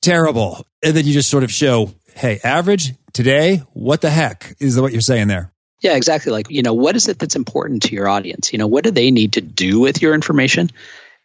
terrible. 0.00 0.66
And 0.82 0.96
then 0.96 1.04
you 1.04 1.12
just 1.12 1.30
sort 1.30 1.44
of 1.44 1.50
show 1.50 1.92
hey, 2.16 2.40
average 2.42 2.94
today, 3.12 3.62
what 3.72 4.00
the 4.00 4.10
heck 4.10 4.56
is 4.58 4.80
what 4.80 4.92
you're 4.92 5.00
saying 5.00 5.28
there? 5.28 5.52
Yeah, 5.82 5.94
exactly. 5.96 6.32
Like, 6.32 6.50
you 6.50 6.62
know, 6.62 6.74
what 6.74 6.96
is 6.96 7.08
it 7.08 7.18
that's 7.18 7.36
important 7.36 7.82
to 7.84 7.94
your 7.94 8.08
audience? 8.08 8.52
You 8.52 8.58
know, 8.58 8.66
what 8.66 8.84
do 8.84 8.90
they 8.90 9.10
need 9.10 9.34
to 9.34 9.42
do 9.42 9.78
with 9.78 10.00
your 10.00 10.14
information? 10.14 10.70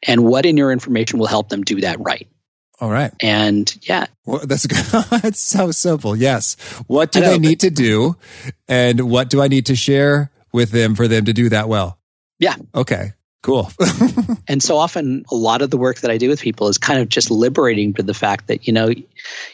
And 0.05 0.25
what 0.25 0.45
in 0.45 0.57
your 0.57 0.71
information 0.71 1.19
will 1.19 1.27
help 1.27 1.49
them 1.49 1.63
do 1.63 1.81
that 1.81 1.99
right? 1.99 2.27
All 2.81 2.89
right. 2.89 3.13
And 3.21 3.73
yeah. 3.83 4.07
Well, 4.25 4.45
that's 4.45 4.65
good. 4.67 5.23
it's 5.23 5.39
so 5.39 5.71
simple. 5.71 6.15
Yes. 6.15 6.55
What 6.87 7.11
do 7.11 7.21
know, 7.21 7.29
they 7.29 7.39
need 7.39 7.61
to 7.61 7.69
do? 7.69 8.17
And 8.67 9.09
what 9.09 9.29
do 9.29 9.41
I 9.41 9.47
need 9.47 9.67
to 9.67 9.75
share 9.75 10.31
with 10.51 10.71
them 10.71 10.95
for 10.95 11.07
them 11.07 11.25
to 11.25 11.33
do 11.33 11.49
that 11.49 11.69
well? 11.69 11.99
Yeah. 12.39 12.55
Okay. 12.75 13.13
Cool. 13.43 13.71
and 14.47 14.61
so 14.61 14.77
often, 14.77 15.25
a 15.31 15.35
lot 15.35 15.61
of 15.61 15.71
the 15.71 15.77
work 15.77 16.01
that 16.01 16.11
I 16.11 16.17
do 16.17 16.29
with 16.29 16.41
people 16.41 16.67
is 16.67 16.77
kind 16.77 17.01
of 17.01 17.09
just 17.09 17.31
liberating 17.31 17.93
to 17.95 18.03
the 18.03 18.13
fact 18.13 18.47
that, 18.47 18.67
you 18.67 18.73
know, 18.73 18.91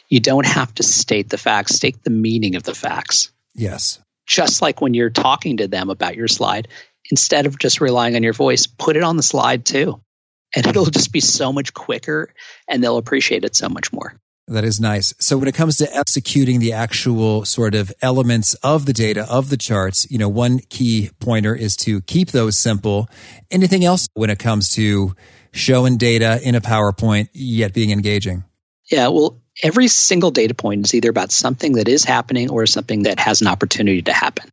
you 0.09 0.19
don't 0.19 0.45
have 0.45 0.73
to 0.75 0.83
state 0.83 1.29
the 1.29 1.37
facts, 1.37 1.75
state 1.75 2.03
the 2.03 2.09
meaning 2.09 2.55
of 2.55 2.63
the 2.63 2.75
facts. 2.75 3.31
Yes. 3.55 3.99
Just 4.25 4.61
like 4.61 4.81
when 4.81 4.93
you're 4.93 5.09
talking 5.09 5.57
to 5.57 5.69
them 5.69 5.89
about 5.89 6.15
your 6.17 6.27
slide, 6.27 6.67
instead 7.09 7.45
of 7.45 7.57
just 7.57 7.79
relying 7.79 8.15
on 8.17 8.23
your 8.23 8.33
voice, 8.33 8.67
put 8.67 8.97
it 8.97 9.03
on 9.03 9.15
the 9.15 9.23
slide 9.23 9.65
too. 9.65 10.01
And 10.53 10.67
it'll 10.67 10.85
just 10.85 11.13
be 11.13 11.21
so 11.21 11.53
much 11.53 11.73
quicker 11.73 12.33
and 12.67 12.83
they'll 12.83 12.97
appreciate 12.97 13.45
it 13.45 13.55
so 13.55 13.69
much 13.69 13.93
more. 13.93 14.19
That 14.49 14.63
is 14.63 14.79
nice. 14.79 15.13
So 15.19 15.37
when 15.37 15.49
it 15.49 15.55
comes 15.55 15.75
to 15.77 15.93
executing 15.93 16.59
the 16.59 16.71
actual 16.71 17.43
sort 17.43 17.75
of 17.75 17.91
elements 18.01 18.53
of 18.55 18.85
the 18.85 18.93
data 18.93 19.25
of 19.29 19.49
the 19.49 19.57
charts, 19.57 20.09
you 20.09 20.17
know, 20.17 20.29
one 20.29 20.59
key 20.59 21.09
pointer 21.19 21.53
is 21.53 21.75
to 21.77 21.99
keep 22.01 22.31
those 22.31 22.57
simple. 22.57 23.09
Anything 23.51 23.83
else 23.83 24.07
when 24.13 24.29
it 24.29 24.39
comes 24.39 24.69
to 24.75 25.13
showing 25.51 25.97
data 25.97 26.39
in 26.41 26.55
a 26.55 26.61
PowerPoint 26.61 27.27
yet 27.33 27.73
being 27.73 27.91
engaging? 27.91 28.45
Yeah, 28.89 29.09
well, 29.09 29.41
every 29.61 29.89
single 29.89 30.31
data 30.31 30.53
point 30.53 30.85
is 30.85 30.95
either 30.95 31.09
about 31.09 31.33
something 31.33 31.73
that 31.73 31.89
is 31.89 32.05
happening 32.05 32.49
or 32.49 32.65
something 32.67 33.03
that 33.03 33.19
has 33.19 33.41
an 33.41 33.47
opportunity 33.47 34.03
to 34.03 34.13
happen. 34.13 34.49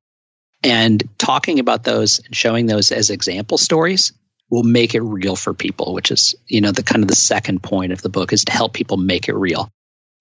And 0.65 1.05
talking 1.19 1.61
about 1.61 1.85
those 1.85 2.19
and 2.19 2.35
showing 2.35 2.67
those 2.67 2.91
as 2.91 3.11
example 3.11 3.59
stories 3.59 4.13
will 4.51 4.65
make 4.65 4.97
it 4.97 5.03
real 5.03 5.37
for 5.37 5.55
people, 5.55 5.95
which 5.95 6.11
is, 6.11 6.35
you 6.49 6.61
know, 6.61 6.73
the 6.73 6.83
kind 6.83 7.05
of 7.05 7.09
the 7.09 7.15
second 7.15 7.63
point 7.63 7.93
of 7.93 8.03
the 8.03 8.09
book 8.09 8.33
is 8.33 8.47
to 8.47 8.53
help 8.53 8.73
people 8.73 8.97
make 8.97 9.29
it 9.29 9.35
real. 9.35 9.71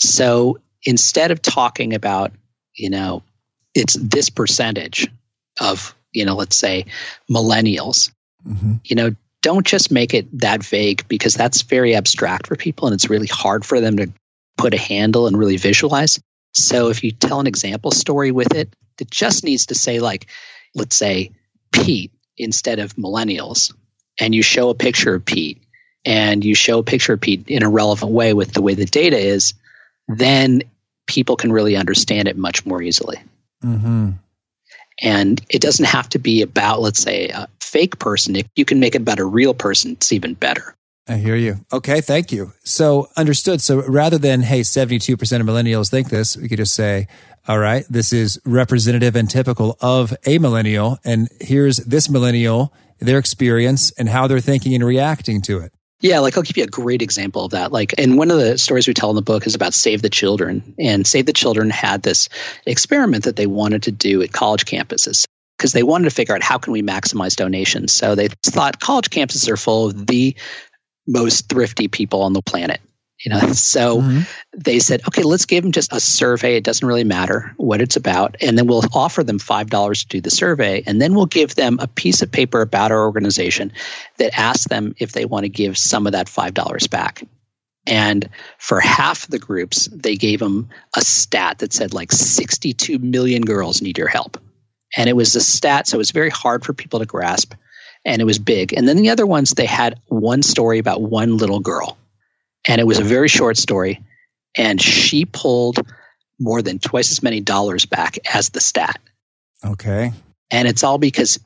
So 0.03 0.59
instead 0.83 1.31
of 1.31 1.41
talking 1.41 1.93
about, 1.93 2.31
you 2.75 2.89
know, 2.89 3.23
it's 3.73 3.93
this 3.93 4.29
percentage 4.29 5.07
of, 5.59 5.95
you 6.11 6.25
know, 6.25 6.35
let's 6.35 6.57
say 6.57 6.85
millennials, 7.29 8.11
mm-hmm. 8.47 8.75
you 8.83 8.95
know, 8.95 9.15
don't 9.41 9.65
just 9.65 9.91
make 9.91 10.13
it 10.13 10.39
that 10.39 10.63
vague 10.63 11.07
because 11.07 11.33
that's 11.33 11.63
very 11.63 11.95
abstract 11.95 12.47
for 12.47 12.55
people 12.55 12.87
and 12.87 12.93
it's 12.93 13.09
really 13.09 13.27
hard 13.27 13.65
for 13.65 13.79
them 13.79 13.97
to 13.97 14.11
put 14.57 14.73
a 14.73 14.77
handle 14.77 15.27
and 15.27 15.37
really 15.37 15.57
visualize. 15.57 16.19
So 16.53 16.89
if 16.89 17.03
you 17.03 17.11
tell 17.11 17.39
an 17.39 17.47
example 17.47 17.91
story 17.91 18.31
with 18.31 18.53
it, 18.53 18.73
it 18.99 19.09
just 19.09 19.43
needs 19.43 19.67
to 19.67 19.75
say, 19.75 19.99
like, 19.99 20.27
let's 20.75 20.95
say 20.95 21.31
Pete 21.71 22.11
instead 22.37 22.79
of 22.79 22.95
millennials, 22.95 23.73
and 24.19 24.33
you 24.33 24.43
show 24.43 24.69
a 24.69 24.75
picture 24.75 25.15
of 25.15 25.25
Pete 25.25 25.63
and 26.05 26.43
you 26.43 26.55
show 26.55 26.79
a 26.79 26.83
picture 26.83 27.13
of 27.13 27.21
Pete 27.21 27.47
in 27.47 27.63
a 27.63 27.69
relevant 27.69 28.11
way 28.11 28.33
with 28.33 28.51
the 28.51 28.61
way 28.61 28.75
the 28.75 28.85
data 28.85 29.17
is, 29.17 29.53
then 30.17 30.63
people 31.07 31.35
can 31.35 31.51
really 31.51 31.75
understand 31.75 32.27
it 32.27 32.37
much 32.37 32.65
more 32.65 32.81
easily. 32.81 33.17
Mm-hmm. 33.63 34.11
And 35.01 35.41
it 35.49 35.61
doesn't 35.61 35.85
have 35.85 36.09
to 36.09 36.19
be 36.19 36.41
about, 36.41 36.81
let's 36.81 37.01
say, 37.01 37.29
a 37.29 37.47
fake 37.59 37.99
person. 37.99 38.35
If 38.35 38.47
you 38.55 38.65
can 38.65 38.79
make 38.79 38.95
it 38.95 39.01
about 39.01 39.19
a 39.19 39.25
real 39.25 39.53
person, 39.53 39.93
it's 39.93 40.11
even 40.11 40.33
better. 40.35 40.75
I 41.07 41.17
hear 41.17 41.35
you. 41.35 41.65
Okay, 41.73 41.99
thank 41.99 42.31
you. 42.31 42.53
So 42.63 43.09
understood. 43.17 43.59
So 43.61 43.81
rather 43.85 44.17
than, 44.17 44.41
hey, 44.41 44.61
72% 44.61 45.13
of 45.13 45.45
millennials 45.45 45.89
think 45.89 46.09
this, 46.09 46.37
we 46.37 46.47
could 46.47 46.59
just 46.59 46.75
say, 46.75 47.07
all 47.45 47.59
right, 47.59 47.85
this 47.89 48.13
is 48.13 48.39
representative 48.45 49.17
and 49.17 49.29
typical 49.29 49.77
of 49.81 50.13
a 50.25 50.37
millennial. 50.37 50.99
And 51.03 51.27
here's 51.41 51.77
this 51.77 52.09
millennial, 52.09 52.73
their 52.99 53.17
experience 53.17 53.91
and 53.91 54.07
how 54.07 54.27
they're 54.27 54.39
thinking 54.39 54.73
and 54.75 54.85
reacting 54.85 55.41
to 55.41 55.59
it. 55.59 55.73
Yeah, 56.03 56.19
like 56.19 56.35
I'll 56.35 56.43
give 56.43 56.57
you 56.57 56.65
a 56.65 56.67
great 56.67 57.01
example 57.01 57.45
of 57.45 57.51
that. 57.51 57.71
Like, 57.71 57.93
and 57.97 58.17
one 58.17 58.29
of 58.29 58.37
the 58.37 58.57
stories 58.57 58.89
we 58.89 58.93
tell 58.93 59.09
in 59.09 59.15
the 59.15 59.21
book 59.21 59.47
is 59.47 59.55
about 59.55 59.73
Save 59.73 60.01
the 60.01 60.09
Children. 60.09 60.75
And 60.77 61.07
Save 61.07 61.25
the 61.25 61.33
Children 61.33 61.69
had 61.69 62.03
this 62.03 62.27
experiment 62.65 63.23
that 63.23 63.37
they 63.37 63.47
wanted 63.47 63.83
to 63.83 63.91
do 63.91 64.21
at 64.21 64.33
college 64.33 64.65
campuses 64.65 65.25
because 65.57 65.71
they 65.71 65.81
wanted 65.81 66.03
to 66.03 66.09
figure 66.09 66.35
out 66.35 66.43
how 66.43 66.57
can 66.57 66.73
we 66.73 66.81
maximize 66.81 67.37
donations. 67.37 67.93
So 67.93 68.15
they 68.15 68.27
thought 68.27 68.81
college 68.81 69.11
campuses 69.11 69.47
are 69.47 69.55
full 69.55 69.87
of 69.87 70.05
the 70.05 70.35
most 71.07 71.47
thrifty 71.47 71.87
people 71.87 72.23
on 72.23 72.33
the 72.33 72.41
planet. 72.41 72.81
You 73.23 73.31
know, 73.31 73.39
so 73.53 74.01
mm-hmm. 74.01 74.21
they 74.55 74.79
said, 74.79 75.01
okay, 75.07 75.23
let's 75.23 75.45
give 75.45 75.63
them 75.63 75.71
just 75.71 75.93
a 75.93 75.99
survey. 75.99 76.57
It 76.57 76.63
doesn't 76.63 76.87
really 76.87 77.03
matter 77.03 77.53
what 77.57 77.81
it's 77.81 77.95
about, 77.95 78.35
and 78.41 78.57
then 78.57 78.67
we'll 78.67 78.83
offer 78.93 79.23
them 79.23 79.39
five 79.39 79.69
dollars 79.69 80.03
to 80.03 80.07
do 80.07 80.21
the 80.21 80.31
survey, 80.31 80.83
and 80.85 81.01
then 81.01 81.15
we'll 81.15 81.25
give 81.25 81.55
them 81.55 81.79
a 81.79 81.87
piece 81.87 82.21
of 82.21 82.31
paper 82.31 82.61
about 82.61 82.91
our 82.91 83.05
organization 83.05 83.71
that 84.17 84.37
asks 84.37 84.67
them 84.67 84.95
if 84.99 85.13
they 85.13 85.25
want 85.25 85.43
to 85.43 85.49
give 85.49 85.77
some 85.77 86.05
of 86.05 86.13
that 86.13 86.29
five 86.29 86.53
dollars 86.53 86.87
back. 86.87 87.23
And 87.85 88.29
for 88.59 88.79
half 88.79 89.27
the 89.27 89.39
groups, 89.39 89.87
they 89.87 90.15
gave 90.15 90.39
them 90.39 90.69
a 90.95 91.01
stat 91.01 91.59
that 91.59 91.73
said 91.73 91.93
like 91.93 92.13
62 92.13 92.99
million 92.99 93.41
girls 93.41 93.81
need 93.81 93.97
your 93.97 94.07
help. 94.07 94.37
And 94.95 95.09
it 95.09 95.17
was 95.17 95.35
a 95.35 95.41
stat, 95.41 95.87
so 95.87 95.95
it 95.95 95.97
was 95.97 96.11
very 96.11 96.29
hard 96.29 96.63
for 96.63 96.71
people 96.73 96.99
to 96.99 97.05
grasp, 97.05 97.55
and 98.05 98.21
it 98.21 98.25
was 98.25 98.39
big. 98.39 98.73
And 98.73 98.87
then 98.87 98.97
the 98.97 99.09
other 99.09 99.25
ones, 99.25 99.51
they 99.51 99.65
had 99.65 99.99
one 100.07 100.43
story 100.43 100.79
about 100.79 101.01
one 101.01 101.37
little 101.37 101.59
girl 101.59 101.97
and 102.67 102.79
it 102.79 102.85
was 102.85 102.99
a 102.99 103.03
very 103.03 103.27
short 103.27 103.57
story. 103.57 104.03
And 104.55 104.81
she 104.81 105.25
pulled 105.25 105.79
more 106.39 106.61
than 106.61 106.79
twice 106.79 107.11
as 107.11 107.23
many 107.23 107.41
dollars 107.41 107.85
back 107.85 108.17
as 108.33 108.49
the 108.49 108.61
stat. 108.61 108.99
Okay. 109.65 110.11
And 110.51 110.67
it's 110.67 110.83
all 110.83 110.97
because 110.97 111.39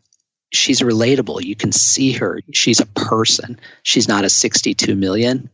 she's 0.52 0.82
relatable. 0.82 1.44
You 1.44 1.56
can 1.56 1.72
see 1.72 2.14
her. 2.14 2.42
She's 2.54 2.80
a 2.80 2.86
person. 2.86 3.60
She's 3.84 4.08
not 4.08 4.26
a 4.26 4.30
62 4.30 4.96
million. 4.96 5.50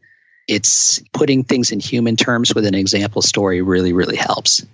It's 0.48 1.00
putting 1.14 1.44
things 1.44 1.72
in 1.72 1.80
human 1.80 2.16
terms 2.16 2.54
with 2.54 2.66
an 2.66 2.76
example 2.76 3.22
story 3.22 3.62
really, 3.62 3.94
really 3.94 4.18
helps. 4.18 4.66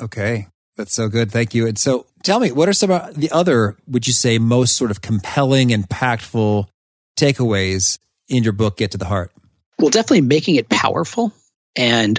Okay. 0.00 0.46
That's 0.76 0.92
so 0.92 1.08
good. 1.08 1.32
Thank 1.32 1.54
you. 1.54 1.66
And 1.66 1.76
so 1.76 2.06
tell 2.22 2.38
me, 2.38 2.52
what 2.52 2.68
are 2.68 2.72
some 2.72 2.90
of 2.90 3.14
the 3.16 3.30
other, 3.32 3.76
would 3.88 4.06
you 4.06 4.12
say, 4.12 4.38
most 4.38 4.76
sort 4.76 4.92
of 4.92 5.00
compelling, 5.00 5.70
impactful 5.70 6.68
takeaways 7.18 7.98
in 8.28 8.44
your 8.44 8.52
book, 8.52 8.76
Get 8.76 8.92
to 8.92 8.98
the 8.98 9.06
Heart? 9.06 9.32
Well, 9.78 9.90
definitely 9.90 10.22
making 10.22 10.56
it 10.56 10.68
powerful 10.68 11.32
and 11.76 12.18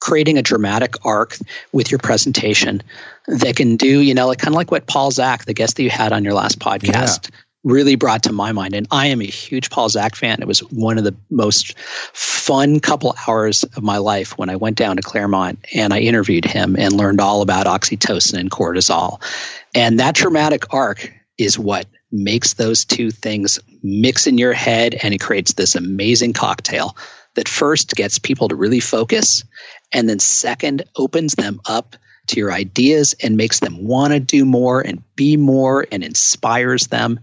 creating 0.00 0.36
a 0.36 0.42
dramatic 0.42 1.04
arc 1.04 1.36
with 1.72 1.90
your 1.90 1.98
presentation 1.98 2.82
that 3.26 3.56
can 3.56 3.76
do, 3.76 4.00
you 4.00 4.14
know, 4.14 4.26
like 4.26 4.38
kind 4.38 4.54
of 4.54 4.56
like 4.56 4.70
what 4.70 4.86
Paul 4.86 5.10
Zak, 5.10 5.46
the 5.46 5.54
guest 5.54 5.76
that 5.76 5.82
you 5.82 5.90
had 5.90 6.12
on 6.12 6.24
your 6.24 6.34
last 6.34 6.58
podcast, 6.58 7.30
yeah. 7.30 7.36
really 7.64 7.94
brought 7.94 8.24
to 8.24 8.32
my 8.32 8.52
mind. 8.52 8.74
And 8.74 8.86
I 8.90 9.06
am 9.06 9.22
a 9.22 9.26
huge 9.26 9.70
Paul 9.70 9.88
Zak 9.88 10.14
fan. 10.14 10.42
It 10.42 10.46
was 10.46 10.60
one 10.60 10.98
of 10.98 11.04
the 11.04 11.14
most 11.30 11.78
fun 11.78 12.80
couple 12.80 13.14
hours 13.26 13.64
of 13.64 13.82
my 13.82 13.96
life 13.96 14.36
when 14.36 14.50
I 14.50 14.56
went 14.56 14.76
down 14.76 14.96
to 14.96 15.02
Claremont 15.02 15.58
and 15.74 15.94
I 15.94 16.00
interviewed 16.00 16.44
him 16.44 16.76
and 16.76 16.92
learned 16.92 17.20
all 17.20 17.40
about 17.40 17.66
oxytocin 17.66 18.38
and 18.38 18.50
cortisol. 18.50 19.22
And 19.74 20.00
that 20.00 20.14
dramatic 20.14 20.72
arc 20.72 21.10
is 21.38 21.58
what 21.58 21.86
makes 22.14 22.54
those 22.54 22.84
two 22.84 23.10
things 23.10 23.58
mix 23.82 24.26
in 24.26 24.38
your 24.38 24.52
head 24.52 24.94
and 25.02 25.12
it 25.12 25.20
creates 25.20 25.54
this 25.54 25.74
amazing 25.74 26.32
cocktail 26.32 26.96
that 27.34 27.48
first 27.48 27.90
gets 27.96 28.18
people 28.20 28.48
to 28.48 28.54
really 28.54 28.80
focus 28.80 29.44
and 29.92 30.08
then 30.08 30.20
second 30.20 30.84
opens 30.96 31.34
them 31.34 31.60
up 31.66 31.96
to 32.28 32.38
your 32.38 32.52
ideas 32.52 33.14
and 33.22 33.36
makes 33.36 33.60
them 33.60 33.84
want 33.84 34.12
to 34.12 34.20
do 34.20 34.44
more 34.44 34.80
and 34.80 35.02
be 35.16 35.36
more 35.36 35.86
and 35.90 36.02
inspires 36.02 36.86
them. 36.86 37.20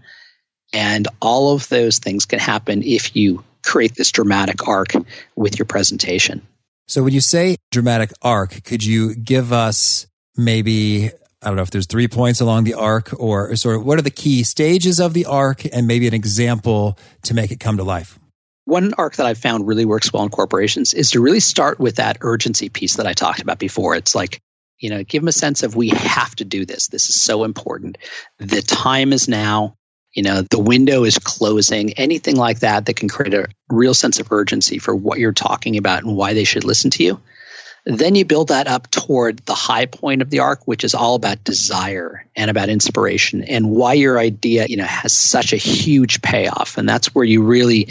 And 0.72 1.08
all 1.20 1.54
of 1.54 1.68
those 1.68 1.98
things 1.98 2.26
can 2.26 2.38
happen 2.38 2.82
if 2.82 3.16
you 3.16 3.42
create 3.64 3.94
this 3.94 4.12
dramatic 4.12 4.68
arc 4.68 4.92
with 5.34 5.58
your 5.58 5.66
presentation. 5.66 6.46
So 6.86 7.02
when 7.02 7.14
you 7.14 7.20
say 7.20 7.56
dramatic 7.70 8.12
arc 8.20 8.62
could 8.64 8.84
you 8.84 9.14
give 9.14 9.52
us 9.52 10.06
maybe 10.36 11.10
I 11.42 11.48
don't 11.48 11.56
know 11.56 11.62
if 11.62 11.70
there's 11.70 11.86
three 11.86 12.08
points 12.08 12.40
along 12.40 12.64
the 12.64 12.74
arc 12.74 13.18
or 13.18 13.56
sort 13.56 13.76
of 13.76 13.84
what 13.84 13.98
are 13.98 14.02
the 14.02 14.10
key 14.10 14.44
stages 14.44 15.00
of 15.00 15.12
the 15.12 15.26
arc 15.26 15.64
and 15.64 15.86
maybe 15.86 16.06
an 16.06 16.14
example 16.14 16.98
to 17.22 17.34
make 17.34 17.50
it 17.50 17.58
come 17.58 17.78
to 17.78 17.84
life. 17.84 18.18
One 18.64 18.94
arc 18.94 19.16
that 19.16 19.26
I've 19.26 19.38
found 19.38 19.66
really 19.66 19.84
works 19.84 20.12
well 20.12 20.22
in 20.22 20.28
corporations 20.28 20.94
is 20.94 21.10
to 21.10 21.20
really 21.20 21.40
start 21.40 21.80
with 21.80 21.96
that 21.96 22.18
urgency 22.20 22.68
piece 22.68 22.96
that 22.96 23.08
I 23.08 23.12
talked 23.12 23.42
about 23.42 23.58
before. 23.58 23.96
It's 23.96 24.14
like, 24.14 24.40
you 24.78 24.90
know, 24.90 25.02
give 25.02 25.22
them 25.22 25.28
a 25.28 25.32
sense 25.32 25.64
of 25.64 25.74
we 25.74 25.88
have 25.88 26.34
to 26.36 26.44
do 26.44 26.64
this. 26.64 26.86
This 26.86 27.08
is 27.08 27.20
so 27.20 27.42
important. 27.42 27.98
The 28.38 28.62
time 28.62 29.12
is 29.12 29.28
now. 29.28 29.74
You 30.14 30.22
know, 30.22 30.42
the 30.42 30.60
window 30.60 31.04
is 31.04 31.18
closing, 31.18 31.94
anything 31.94 32.36
like 32.36 32.60
that 32.60 32.84
that 32.84 32.96
can 32.96 33.08
create 33.08 33.32
a 33.32 33.48
real 33.70 33.94
sense 33.94 34.20
of 34.20 34.30
urgency 34.30 34.78
for 34.78 34.94
what 34.94 35.18
you're 35.18 35.32
talking 35.32 35.78
about 35.78 36.04
and 36.04 36.14
why 36.14 36.34
they 36.34 36.44
should 36.44 36.64
listen 36.64 36.90
to 36.90 37.02
you. 37.02 37.20
Then 37.84 38.14
you 38.14 38.24
build 38.24 38.48
that 38.48 38.68
up 38.68 38.90
toward 38.90 39.38
the 39.40 39.54
high 39.54 39.86
point 39.86 40.22
of 40.22 40.30
the 40.30 40.38
arc, 40.38 40.66
which 40.66 40.84
is 40.84 40.94
all 40.94 41.16
about 41.16 41.42
desire 41.42 42.24
and 42.36 42.48
about 42.50 42.68
inspiration 42.68 43.42
and 43.42 43.70
why 43.70 43.94
your 43.94 44.18
idea, 44.18 44.66
you 44.68 44.76
know, 44.76 44.84
has 44.84 45.12
such 45.12 45.52
a 45.52 45.56
huge 45.56 46.22
payoff. 46.22 46.78
And 46.78 46.88
that's 46.88 47.12
where 47.14 47.24
you 47.24 47.42
really 47.42 47.88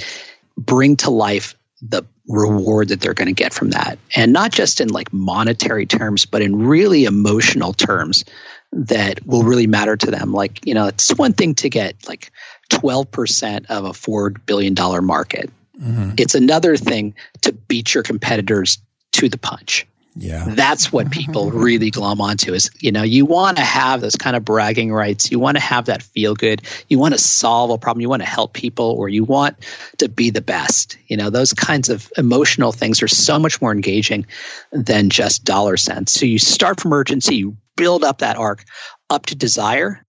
bring 0.58 0.96
to 0.98 1.10
life 1.10 1.56
the 1.82 2.04
reward 2.28 2.90
that 2.90 3.02
they're 3.02 3.14
going 3.14 3.28
to 3.28 3.34
get 3.34 3.54
from 3.54 3.72
that. 3.72 4.00
And 4.16 4.32
not 4.32 4.52
just 4.52 4.80
in 4.80 4.90
like 4.90 5.12
monetary 5.12 5.86
terms, 5.86 6.26
but 6.26 6.42
in 6.42 6.56
really 6.56 7.04
emotional 7.04 7.74
terms 7.74 8.24
that 8.72 9.26
will 9.26 9.44
really 9.44 9.68
matter 9.68 9.98
to 9.98 10.12
them. 10.12 10.32
Like, 10.32 10.66
you 10.66 10.74
know, 10.74 10.88
it's 10.88 11.14
one 11.18 11.34
thing 11.34 11.56
to 11.56 11.70
get 11.70 12.08
like 12.08 12.32
12% 12.70 13.66
of 13.66 13.84
a 13.84 13.90
$4 13.90 14.46
billion 14.46 14.74
market. 15.06 15.50
Mm-hmm. 15.78 16.12
It's 16.18 16.36
another 16.36 16.78
thing 16.78 17.16
to 17.42 17.52
beat 17.52 17.94
your 17.94 18.04
competitors 18.04 18.78
to 19.14 19.30
the 19.30 19.38
punch. 19.38 19.88
Yeah. 20.16 20.46
That's 20.50 20.92
what 20.92 21.10
people 21.10 21.52
really 21.52 21.90
glom 21.90 22.20
onto 22.20 22.54
is, 22.54 22.70
you 22.80 22.92
know, 22.92 23.04
you 23.04 23.26
want 23.26 23.58
to 23.58 23.64
have 23.64 24.02
those 24.02 24.16
kind 24.16 24.36
of 24.36 24.44
bragging 24.44 24.92
rights. 24.92 25.32
You 25.32 25.40
want 25.40 25.56
to 25.56 25.64
have 25.64 25.86
that 25.86 26.04
feel 26.04 26.36
good. 26.36 26.62
You 26.90 27.00
want 27.00 27.14
to 27.14 27.18
solve 27.18 27.70
a 27.70 27.78
problem. 27.78 28.02
You 28.02 28.10
want 28.10 28.22
to 28.22 28.28
help 28.28 28.54
people 28.54 28.92
or 28.92 29.08
you 29.08 29.24
want 29.24 29.58
to 30.00 30.10
be 30.10 30.30
the 30.30 30.42
best. 30.42 30.98
You 31.08 31.16
know, 31.16 31.30
those 31.30 31.54
kinds 31.54 31.90
of 31.90 32.12
emotional 32.18 32.72
things 32.72 33.02
are 33.02 33.08
so 33.08 33.40
much 33.40 33.62
more 33.62 33.72
engaging 33.72 34.26
than 34.72 35.10
just 35.10 35.46
dollar 35.46 35.78
cents. 35.78 36.12
So 36.12 36.26
you 36.26 36.40
start 36.40 36.82
from 36.82 36.94
urgency, 36.94 37.38
you 37.38 37.56
build 37.78 38.04
up 38.04 38.18
that 38.18 38.38
arc 38.38 38.66
up 39.10 39.28
to 39.28 39.36
desire. 39.36 40.06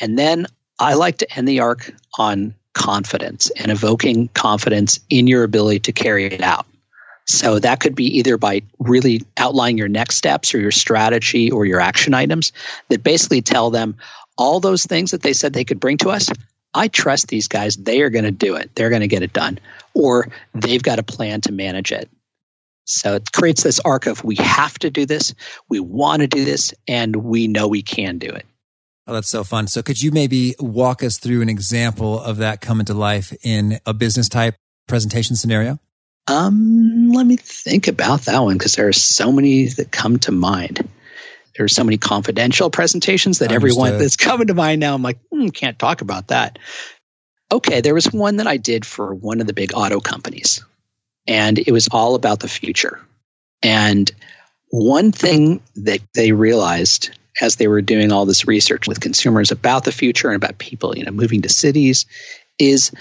And 0.00 0.18
then 0.18 0.46
I 0.78 0.94
like 0.94 1.18
to 1.18 1.36
end 1.36 1.46
the 1.46 1.60
arc 1.60 1.92
on 2.18 2.54
confidence 2.72 3.50
and 3.50 3.70
evoking 3.70 4.28
confidence 4.28 4.98
in 5.08 5.26
your 5.26 5.44
ability 5.44 5.80
to 5.80 5.92
carry 5.92 6.26
it 6.26 6.40
out. 6.40 6.66
So 7.30 7.60
that 7.60 7.78
could 7.78 7.94
be 7.94 8.18
either 8.18 8.36
by 8.36 8.62
really 8.80 9.22
outlining 9.36 9.78
your 9.78 9.88
next 9.88 10.16
steps 10.16 10.52
or 10.52 10.58
your 10.58 10.72
strategy 10.72 11.50
or 11.50 11.64
your 11.64 11.80
action 11.80 12.12
items 12.12 12.52
that 12.88 13.04
basically 13.04 13.40
tell 13.40 13.70
them 13.70 13.96
all 14.36 14.58
those 14.58 14.84
things 14.84 15.12
that 15.12 15.22
they 15.22 15.32
said 15.32 15.52
they 15.52 15.64
could 15.64 15.78
bring 15.78 15.96
to 15.98 16.10
us. 16.10 16.28
I 16.74 16.88
trust 16.88 17.28
these 17.28 17.46
guys. 17.46 17.76
They 17.76 18.00
are 18.02 18.10
going 18.10 18.24
to 18.24 18.32
do 18.32 18.56
it. 18.56 18.74
They're 18.74 18.90
going 18.90 19.02
to 19.02 19.08
get 19.08 19.22
it 19.22 19.32
done. 19.32 19.60
Or 19.94 20.28
they've 20.54 20.82
got 20.82 20.98
a 20.98 21.04
plan 21.04 21.40
to 21.42 21.52
manage 21.52 21.92
it. 21.92 22.10
So 22.84 23.14
it 23.14 23.30
creates 23.32 23.62
this 23.62 23.78
arc 23.80 24.06
of 24.06 24.24
we 24.24 24.34
have 24.36 24.76
to 24.80 24.90
do 24.90 25.06
this, 25.06 25.32
we 25.68 25.78
want 25.78 26.22
to 26.22 26.26
do 26.26 26.44
this, 26.44 26.74
and 26.88 27.14
we 27.14 27.46
know 27.46 27.68
we 27.68 27.82
can 27.82 28.18
do 28.18 28.28
it. 28.28 28.44
Oh, 29.06 29.14
that's 29.14 29.28
so 29.28 29.44
fun. 29.44 29.68
So 29.68 29.82
could 29.82 30.02
you 30.02 30.10
maybe 30.10 30.56
walk 30.58 31.04
us 31.04 31.18
through 31.18 31.42
an 31.42 31.48
example 31.48 32.20
of 32.20 32.38
that 32.38 32.60
coming 32.60 32.86
to 32.86 32.94
life 32.94 33.32
in 33.44 33.78
a 33.86 33.94
business 33.94 34.28
type 34.28 34.56
presentation 34.88 35.36
scenario? 35.36 35.78
Um, 36.30 37.10
let 37.10 37.26
me 37.26 37.36
think 37.36 37.88
about 37.88 38.22
that 38.22 38.40
one 38.40 38.56
because 38.56 38.76
there 38.76 38.86
are 38.86 38.92
so 38.92 39.32
many 39.32 39.66
that 39.66 39.90
come 39.90 40.20
to 40.20 40.32
mind. 40.32 40.88
There's 41.56 41.74
so 41.74 41.82
many 41.82 41.98
confidential 41.98 42.70
presentations 42.70 43.40
that 43.40 43.50
Understood. 43.50 43.70
everyone 43.70 43.98
that's 43.98 44.16
coming 44.16 44.46
to 44.46 44.54
mind 44.54 44.80
now, 44.80 44.94
I'm 44.94 45.02
like, 45.02 45.18
hmm, 45.32 45.48
can't 45.48 45.76
talk 45.76 46.02
about 46.02 46.28
that. 46.28 46.60
Okay, 47.50 47.80
there 47.80 47.94
was 47.94 48.12
one 48.12 48.36
that 48.36 48.46
I 48.46 48.58
did 48.58 48.86
for 48.86 49.12
one 49.12 49.40
of 49.40 49.48
the 49.48 49.52
big 49.52 49.72
auto 49.74 49.98
companies, 49.98 50.64
and 51.26 51.58
it 51.58 51.72
was 51.72 51.88
all 51.90 52.14
about 52.14 52.38
the 52.38 52.48
future. 52.48 53.00
And 53.60 54.10
one 54.68 55.10
thing 55.10 55.60
that 55.76 56.00
they 56.14 56.30
realized 56.30 57.10
as 57.40 57.56
they 57.56 57.66
were 57.66 57.82
doing 57.82 58.12
all 58.12 58.24
this 58.24 58.46
research 58.46 58.86
with 58.86 59.00
consumers 59.00 59.50
about 59.50 59.82
the 59.82 59.92
future 59.92 60.28
and 60.28 60.36
about 60.36 60.58
people, 60.58 60.96
you 60.96 61.04
know, 61.04 61.10
moving 61.10 61.42
to 61.42 61.48
cities 61.48 62.06
is 62.56 62.92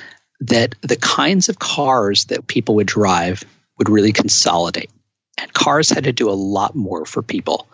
that 0.42 0.76
the 0.82 0.98
kinds 0.98 1.50
of 1.50 1.60
cars 1.60 2.26
that 2.26 2.48
people 2.48 2.76
would 2.76 2.88
drive 2.88 3.44
would 3.78 3.90
really 3.90 4.14
consolidate. 4.14 4.90
And 5.38 5.52
cars 5.54 5.90
had 5.90 6.06
to 6.06 6.12
do 6.12 6.30
a 6.30 6.32
lot 6.32 6.76
more 6.76 7.06
for 7.06 7.22
people 7.22 7.68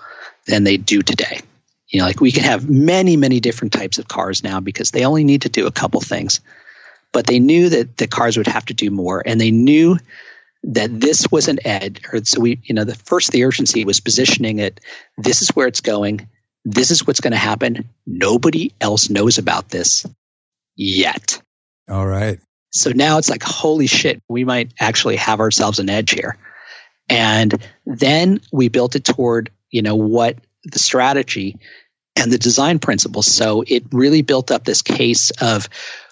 than 0.47 0.63
they 0.63 0.78
do 0.78 1.01
today. 1.01 1.41
You 1.88 1.99
know, 1.99 2.08
like 2.08 2.21
we 2.21 2.32
can 2.32 2.43
have 2.43 2.69
many, 2.69 3.17
many 3.17 3.39
different 3.39 3.73
types 3.73 3.97
of 3.97 4.08
cars 4.08 4.43
now 4.43 4.60
because 4.60 4.91
they 4.91 5.06
only 5.06 5.23
need 5.23 5.43
to 5.43 5.49
do 5.49 5.67
a 5.67 5.71
couple 5.71 6.01
things. 6.01 6.41
But 7.12 7.28
they 7.28 7.39
knew 7.39 7.69
that 7.69 7.97
the 7.97 8.08
cars 8.08 8.38
would 8.38 8.47
have 8.47 8.65
to 8.65 8.73
do 8.73 8.91
more, 8.91 9.23
and 9.25 9.39
they 9.39 9.51
knew 9.51 9.97
that 10.63 10.99
this 10.99 11.32
was 11.32 11.47
an 11.47 11.60
edge. 11.63 12.01
So 12.23 12.41
we, 12.41 12.60
you 12.63 12.75
know, 12.75 12.84
the 12.84 12.95
first 12.95 13.32
the 13.32 13.45
urgency 13.45 13.86
was 13.86 13.99
positioning 13.99 14.60
it. 14.60 14.82
This 15.17 15.41
is 15.41 15.49
where 15.49 15.67
it's 15.67 15.82
going. 15.82 16.28
This 16.65 16.91
is 16.91 17.06
what's 17.06 17.21
going 17.21 17.32
to 17.32 17.38
happen. 17.38 17.88
Nobody 18.06 18.73
else 18.82 19.10
knows 19.10 19.38
about 19.38 19.69
this 19.69 20.06
yet. 20.75 21.41
All 21.89 22.06
right. 22.06 22.39
So 22.75 22.91
now 22.91 23.17
it's 23.17 23.29
like, 23.29 23.41
holy 23.41 23.88
shit, 23.88 24.21
we 24.27 24.43
might 24.43 24.73
actually 24.79 25.15
have 25.15 25.39
ourselves 25.39 25.79
an 25.79 25.89
edge 25.89 26.11
here. 26.11 26.38
And 27.09 27.53
then 27.85 28.41
we 28.51 28.67
built 28.67 28.95
it 28.95 29.05
toward, 29.05 29.49
you 29.71 29.81
know, 29.81 29.95
what 29.95 30.38
the 30.63 30.79
strategy 30.79 31.57
and 32.17 32.31
the 32.31 32.38
design 32.38 32.79
principles. 32.79 33.27
So 33.27 33.63
it 33.65 33.83
really 33.91 34.23
built 34.23 34.51
up 34.51 34.65
this 34.65 34.81
case 34.81 35.31
of 35.31 35.69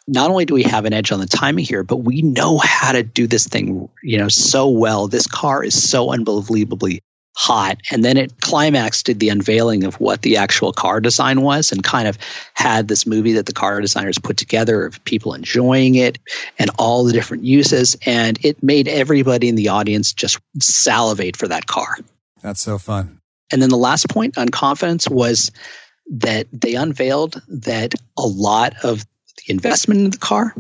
not 0.08 0.30
only 0.30 0.46
do 0.46 0.54
we 0.54 0.64
have 0.64 0.86
an 0.86 0.94
edge 0.94 1.12
on 1.12 1.20
the 1.20 1.26
timing 1.26 1.66
here, 1.66 1.84
but 1.84 1.98
we 1.98 2.22
know 2.22 2.58
how 2.58 2.94
to 2.94 3.04
do 3.04 3.28
this 3.28 3.48
thing, 3.48 3.90
you 4.02 4.18
know, 4.18 4.30
so 4.30 4.70
well. 4.70 5.08
This 5.08 5.28
car 5.28 5.64
is 5.64 5.90
so 5.90 6.12
unbelievably 6.12 7.02
hot. 7.36 7.80
And 7.92 8.04
then 8.04 8.18
it 8.18 8.42
climaxed 8.42 9.08
to 9.08 9.14
the 9.14 9.30
unveiling 9.30 9.84
of 9.84 9.96
what 9.96 10.22
the 10.22 10.38
actual 10.38 10.72
car 10.72 11.02
design 11.02 11.42
was 11.42 11.72
and 11.72 11.84
kind 11.84 12.08
of 12.08 12.18
had 12.54 12.88
this 12.88 13.06
movie 13.06 13.34
that 13.34 13.46
the 13.46 13.54
car 13.54 13.82
designers 13.82 14.20
put 14.20 14.38
together 14.38 14.86
of 14.86 15.04
people 15.04 15.34
enjoying 15.34 15.96
it 15.96 16.20
and 16.60 16.70
all 16.78 17.04
the 17.04 17.14
different 17.14 17.44
uses. 17.44 17.98
And 18.06 18.38
it 18.44 18.62
made 18.62 18.88
everybody 18.88 19.50
in 19.50 19.56
the 19.56 19.70
audience 19.70 20.14
just 20.14 20.40
salivate 20.60 21.36
for 21.36 21.48
that 21.48 21.66
car. 21.66 21.98
That's 22.42 22.62
so 22.62 22.78
fun. 22.78 23.20
And 23.52 23.62
then 23.62 23.70
the 23.70 23.78
last 23.78 24.10
point 24.10 24.38
on 24.38 24.50
confidence 24.50 25.10
was 25.10 25.52
that 26.10 26.48
they 26.52 26.76
unveiled 26.76 27.42
that 27.48 27.96
a 28.18 28.28
lot 28.28 28.74
of 28.84 29.06
the 29.38 29.54
investment 29.54 30.02
in 30.02 30.10
the 30.12 30.18
car 30.18 30.54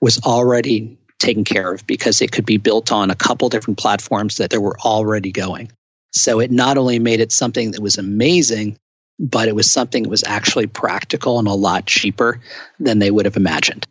was 0.00 0.20
already 0.24 0.98
taken 1.18 1.44
care 1.44 1.72
of 1.72 1.86
because 1.86 2.20
it 2.20 2.32
could 2.32 2.44
be 2.44 2.56
built 2.56 2.92
on 2.92 3.10
a 3.10 3.14
couple 3.14 3.48
different 3.48 3.78
platforms 3.78 4.36
that 4.36 4.50
they 4.50 4.58
were 4.58 4.78
already 4.80 5.32
going. 5.32 5.70
So 6.14 6.40
it 6.40 6.50
not 6.50 6.78
only 6.78 6.98
made 6.98 7.20
it 7.20 7.32
something 7.32 7.72
that 7.72 7.80
was 7.80 7.98
amazing, 7.98 8.78
but 9.18 9.48
it 9.48 9.54
was 9.54 9.70
something 9.70 10.04
that 10.04 10.08
was 10.08 10.24
actually 10.24 10.66
practical 10.66 11.38
and 11.38 11.48
a 11.48 11.52
lot 11.52 11.86
cheaper 11.86 12.40
than 12.78 12.98
they 12.98 13.10
would 13.10 13.24
have 13.24 13.36
imagined. 13.36 13.86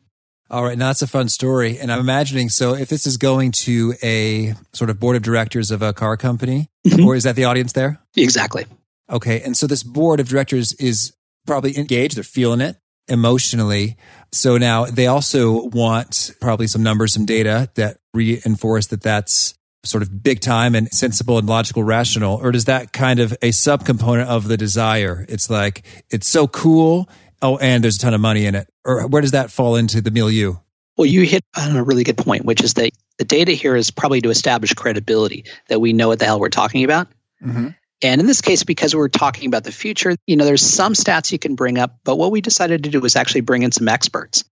All 0.49 0.63
right, 0.63 0.77
now 0.77 0.87
that's 0.87 1.01
a 1.01 1.07
fun 1.07 1.29
story. 1.29 1.79
And 1.79 1.91
I'm 1.91 1.99
imagining 1.99 2.49
so 2.49 2.75
if 2.75 2.89
this 2.89 3.07
is 3.07 3.17
going 3.17 3.51
to 3.63 3.95
a 4.03 4.53
sort 4.73 4.89
of 4.89 4.99
board 4.99 5.15
of 5.15 5.23
directors 5.23 5.71
of 5.71 5.81
a 5.81 5.93
car 5.93 6.17
company, 6.17 6.67
mm-hmm. 6.85 7.05
or 7.05 7.15
is 7.15 7.23
that 7.23 7.35
the 7.35 7.45
audience 7.45 7.73
there? 7.73 7.99
Exactly. 8.15 8.65
Okay. 9.09 9.41
And 9.41 9.57
so 9.57 9.67
this 9.67 9.83
board 9.83 10.19
of 10.19 10.29
directors 10.29 10.73
is 10.73 11.13
probably 11.45 11.77
engaged, 11.77 12.15
they're 12.17 12.23
feeling 12.23 12.61
it 12.61 12.77
emotionally. 13.07 13.97
So 14.31 14.57
now 14.57 14.85
they 14.85 15.07
also 15.07 15.65
want 15.69 16.31
probably 16.39 16.67
some 16.67 16.83
numbers, 16.83 17.13
some 17.13 17.25
data 17.25 17.69
that 17.75 17.97
reinforce 18.13 18.87
that 18.87 19.01
that's 19.01 19.55
sort 19.85 20.01
of 20.01 20.23
big 20.23 20.39
time 20.39 20.75
and 20.75 20.91
sensible 20.91 21.37
and 21.37 21.47
logical 21.47 21.83
rational 21.83 22.39
or 22.41 22.51
does 22.51 22.65
that 22.65 22.93
kind 22.93 23.19
of 23.19 23.33
a 23.41 23.49
subcomponent 23.49 24.27
of 24.27 24.47
the 24.47 24.57
desire? 24.57 25.25
It's 25.27 25.49
like 25.49 25.85
it's 26.09 26.27
so 26.27 26.47
cool. 26.47 27.09
Oh 27.41 27.57
and 27.57 27.83
there's 27.83 27.97
a 27.97 27.99
ton 27.99 28.13
of 28.13 28.21
money 28.21 28.45
in 28.45 28.55
it. 28.55 28.69
Or 28.85 29.07
where 29.07 29.21
does 29.21 29.31
that 29.31 29.51
fall 29.51 29.75
into 29.75 30.01
the 30.01 30.11
milieu? 30.11 30.55
Well 30.97 31.05
you 31.05 31.23
hit 31.23 31.43
on 31.57 31.75
a 31.75 31.83
really 31.83 32.03
good 32.03 32.17
point 32.17 32.45
which 32.45 32.61
is 32.61 32.73
that 32.75 32.91
the 33.17 33.25
data 33.25 33.51
here 33.51 33.75
is 33.75 33.91
probably 33.91 34.21
to 34.21 34.29
establish 34.29 34.73
credibility 34.73 35.45
that 35.67 35.79
we 35.79 35.93
know 35.93 36.07
what 36.07 36.19
the 36.19 36.25
hell 36.25 36.39
we're 36.39 36.49
talking 36.49 36.83
about. 36.83 37.07
Mm-hmm. 37.43 37.69
and 38.01 38.21
in 38.21 38.25
this 38.25 38.39
case 38.39 38.63
because 38.63 38.95
we're 38.95 39.09
talking 39.09 39.47
about 39.47 39.65
the 39.65 39.71
future 39.73 40.15
you 40.27 40.37
know 40.37 40.45
there's 40.45 40.61
some 40.61 40.93
stats 40.93 41.29
you 41.33 41.39
can 41.39 41.55
bring 41.55 41.77
up 41.77 41.99
but 42.05 42.15
what 42.15 42.31
we 42.31 42.39
decided 42.39 42.85
to 42.85 42.89
do 42.89 43.01
was 43.01 43.17
actually 43.17 43.41
bring 43.41 43.63
in 43.63 43.71
some 43.71 43.89
experts. 43.89 44.45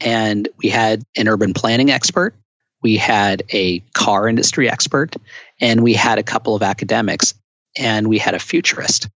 And 0.00 0.48
we 0.58 0.68
had 0.68 1.02
an 1.16 1.26
urban 1.26 1.54
planning 1.54 1.90
expert 1.90 2.34
we 2.82 2.96
had 2.96 3.42
a 3.52 3.80
car 3.94 4.28
industry 4.28 4.68
expert, 4.70 5.16
and 5.60 5.82
we 5.82 5.94
had 5.94 6.18
a 6.18 6.22
couple 6.22 6.54
of 6.54 6.62
academics, 6.62 7.34
and 7.76 8.08
we 8.08 8.18
had 8.18 8.34
a 8.34 8.38
futurist. 8.38 9.08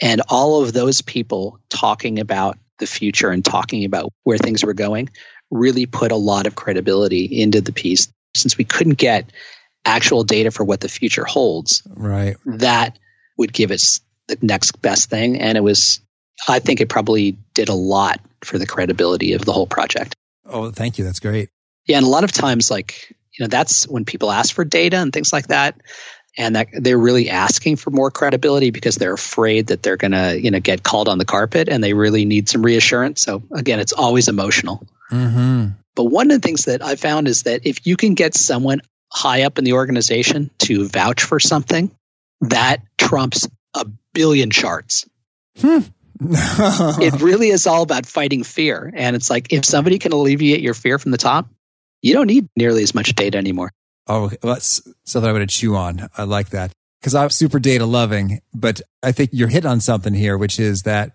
And 0.00 0.22
all 0.28 0.62
of 0.62 0.72
those 0.72 1.00
people 1.00 1.58
talking 1.68 2.18
about 2.18 2.58
the 2.78 2.86
future 2.86 3.30
and 3.30 3.44
talking 3.44 3.84
about 3.84 4.12
where 4.24 4.38
things 4.38 4.64
were 4.64 4.74
going 4.74 5.08
really 5.50 5.86
put 5.86 6.12
a 6.12 6.16
lot 6.16 6.46
of 6.46 6.54
credibility 6.54 7.24
into 7.24 7.60
the 7.60 7.72
piece. 7.72 8.08
Since 8.34 8.58
we 8.58 8.64
couldn't 8.64 8.98
get 8.98 9.30
actual 9.86 10.24
data 10.24 10.50
for 10.50 10.64
what 10.64 10.80
the 10.80 10.88
future 10.88 11.24
holds, 11.24 11.82
right? 11.94 12.36
That 12.44 12.98
would 13.38 13.52
give 13.52 13.70
us 13.70 14.00
the 14.28 14.36
next 14.42 14.82
best 14.82 15.08
thing. 15.08 15.40
And 15.40 15.56
it 15.56 15.62
was, 15.62 16.00
I 16.46 16.58
think 16.58 16.82
it 16.82 16.88
probably 16.88 17.38
did 17.54 17.70
a 17.70 17.74
lot 17.74 18.20
for 18.42 18.58
the 18.58 18.66
credibility 18.66 19.32
of 19.32 19.44
the 19.44 19.52
whole 19.52 19.66
project. 19.66 20.14
Oh, 20.44 20.70
thank 20.70 20.98
you. 20.98 21.04
That's 21.04 21.20
great. 21.20 21.48
Yeah, 21.86 21.98
and 21.98 22.06
a 22.06 22.10
lot 22.10 22.24
of 22.24 22.32
times, 22.32 22.70
like 22.70 23.14
you 23.32 23.44
know, 23.44 23.48
that's 23.48 23.86
when 23.86 24.04
people 24.04 24.30
ask 24.30 24.54
for 24.54 24.64
data 24.64 24.96
and 24.96 25.12
things 25.12 25.32
like 25.32 25.48
that, 25.48 25.80
and 26.36 26.56
that 26.56 26.68
they're 26.72 26.98
really 26.98 27.30
asking 27.30 27.76
for 27.76 27.90
more 27.90 28.10
credibility 28.10 28.70
because 28.70 28.96
they're 28.96 29.14
afraid 29.14 29.68
that 29.68 29.82
they're 29.82 29.96
going 29.96 30.12
to 30.12 30.40
you 30.40 30.50
know 30.50 30.60
get 30.60 30.82
called 30.82 31.08
on 31.08 31.18
the 31.18 31.24
carpet, 31.24 31.68
and 31.68 31.82
they 31.82 31.92
really 31.92 32.24
need 32.24 32.48
some 32.48 32.62
reassurance. 32.62 33.22
So 33.22 33.42
again, 33.52 33.80
it's 33.80 33.92
always 33.92 34.28
emotional. 34.28 34.86
Mm-hmm. 35.10 35.68
But 35.94 36.04
one 36.04 36.30
of 36.30 36.40
the 36.40 36.46
things 36.46 36.66
that 36.66 36.82
I 36.82 36.96
found 36.96 37.28
is 37.28 37.44
that 37.44 37.66
if 37.66 37.86
you 37.86 37.96
can 37.96 38.14
get 38.14 38.34
someone 38.34 38.82
high 39.10 39.42
up 39.42 39.58
in 39.58 39.64
the 39.64 39.72
organization 39.74 40.50
to 40.58 40.86
vouch 40.86 41.22
for 41.22 41.40
something, 41.40 41.90
that 42.42 42.82
trumps 42.98 43.48
a 43.74 43.86
billion 44.12 44.50
charts. 44.50 45.08
Hmm. 45.58 45.80
it 46.20 47.20
really 47.20 47.48
is 47.48 47.66
all 47.66 47.82
about 47.82 48.06
fighting 48.06 48.42
fear. 48.42 48.90
And 48.94 49.16
it's 49.16 49.30
like 49.30 49.52
if 49.52 49.64
somebody 49.64 49.98
can 49.98 50.12
alleviate 50.12 50.60
your 50.60 50.74
fear 50.74 50.98
from 50.98 51.12
the 51.12 51.18
top, 51.18 51.48
you 52.02 52.12
don't 52.12 52.26
need 52.26 52.48
nearly 52.56 52.82
as 52.82 52.94
much 52.94 53.14
data 53.14 53.38
anymore. 53.38 53.72
Oh, 54.06 54.30
well, 54.42 54.54
that's 54.54 54.80
something 55.04 55.28
I 55.28 55.32
would 55.32 55.48
chew 55.48 55.74
on. 55.74 56.08
I 56.16 56.24
like 56.24 56.50
that 56.50 56.72
because 57.00 57.14
I'm 57.14 57.30
super 57.30 57.58
data 57.58 57.86
loving, 57.86 58.40
but 58.54 58.80
I 59.02 59.12
think 59.12 59.30
you're 59.32 59.48
hit 59.48 59.66
on 59.66 59.80
something 59.80 60.14
here, 60.14 60.38
which 60.38 60.60
is 60.60 60.82
that 60.82 61.14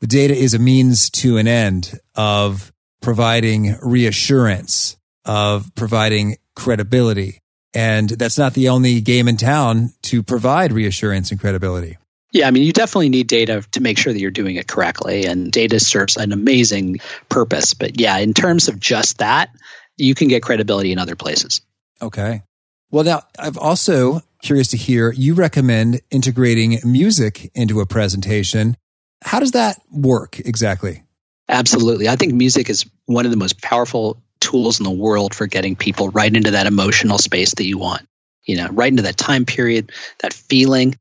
the 0.00 0.06
data 0.06 0.34
is 0.34 0.54
a 0.54 0.58
means 0.58 1.10
to 1.10 1.36
an 1.36 1.46
end 1.46 1.98
of 2.14 2.72
providing 3.00 3.76
reassurance, 3.82 4.96
of 5.24 5.74
providing 5.74 6.36
credibility. 6.54 7.40
And 7.74 8.08
that's 8.08 8.38
not 8.38 8.54
the 8.54 8.68
only 8.68 9.00
game 9.00 9.28
in 9.28 9.36
town 9.36 9.92
to 10.02 10.22
provide 10.22 10.72
reassurance 10.72 11.30
and 11.30 11.40
credibility. 11.40 11.96
Yeah, 12.32 12.48
I 12.48 12.50
mean, 12.50 12.62
you 12.62 12.72
definitely 12.72 13.10
need 13.10 13.26
data 13.26 13.62
to 13.72 13.80
make 13.80 13.98
sure 13.98 14.12
that 14.12 14.18
you're 14.18 14.30
doing 14.30 14.56
it 14.56 14.66
correctly, 14.66 15.26
and 15.26 15.52
data 15.52 15.78
serves 15.78 16.16
an 16.16 16.32
amazing 16.32 16.98
purpose. 17.28 17.74
But 17.74 18.00
yeah, 18.00 18.16
in 18.18 18.32
terms 18.32 18.68
of 18.68 18.80
just 18.80 19.18
that, 19.18 19.50
you 19.96 20.14
can 20.14 20.28
get 20.28 20.42
credibility 20.42 20.92
in 20.92 20.98
other 20.98 21.16
places. 21.16 21.60
Okay. 22.00 22.42
Well, 22.90 23.04
now 23.04 23.22
I'm 23.38 23.56
also 23.58 24.20
curious 24.42 24.68
to 24.68 24.76
hear 24.76 25.12
you 25.12 25.34
recommend 25.34 26.00
integrating 26.10 26.78
music 26.84 27.50
into 27.54 27.80
a 27.80 27.86
presentation. 27.86 28.76
How 29.22 29.40
does 29.40 29.52
that 29.52 29.80
work 29.90 30.40
exactly? 30.40 31.04
Absolutely. 31.48 32.08
I 32.08 32.16
think 32.16 32.34
music 32.34 32.68
is 32.68 32.84
one 33.06 33.24
of 33.24 33.30
the 33.30 33.36
most 33.36 33.62
powerful 33.62 34.22
tools 34.40 34.80
in 34.80 34.84
the 34.84 34.90
world 34.90 35.34
for 35.34 35.46
getting 35.46 35.76
people 35.76 36.08
right 36.10 36.34
into 36.34 36.50
that 36.52 36.66
emotional 36.66 37.18
space 37.18 37.54
that 37.54 37.66
you 37.66 37.78
want. 37.78 38.06
You 38.44 38.56
know, 38.56 38.68
right 38.68 38.90
into 38.90 39.02
that 39.02 39.16
time 39.16 39.44
period, 39.44 39.92
that 40.20 40.32
feeling. 40.32 40.96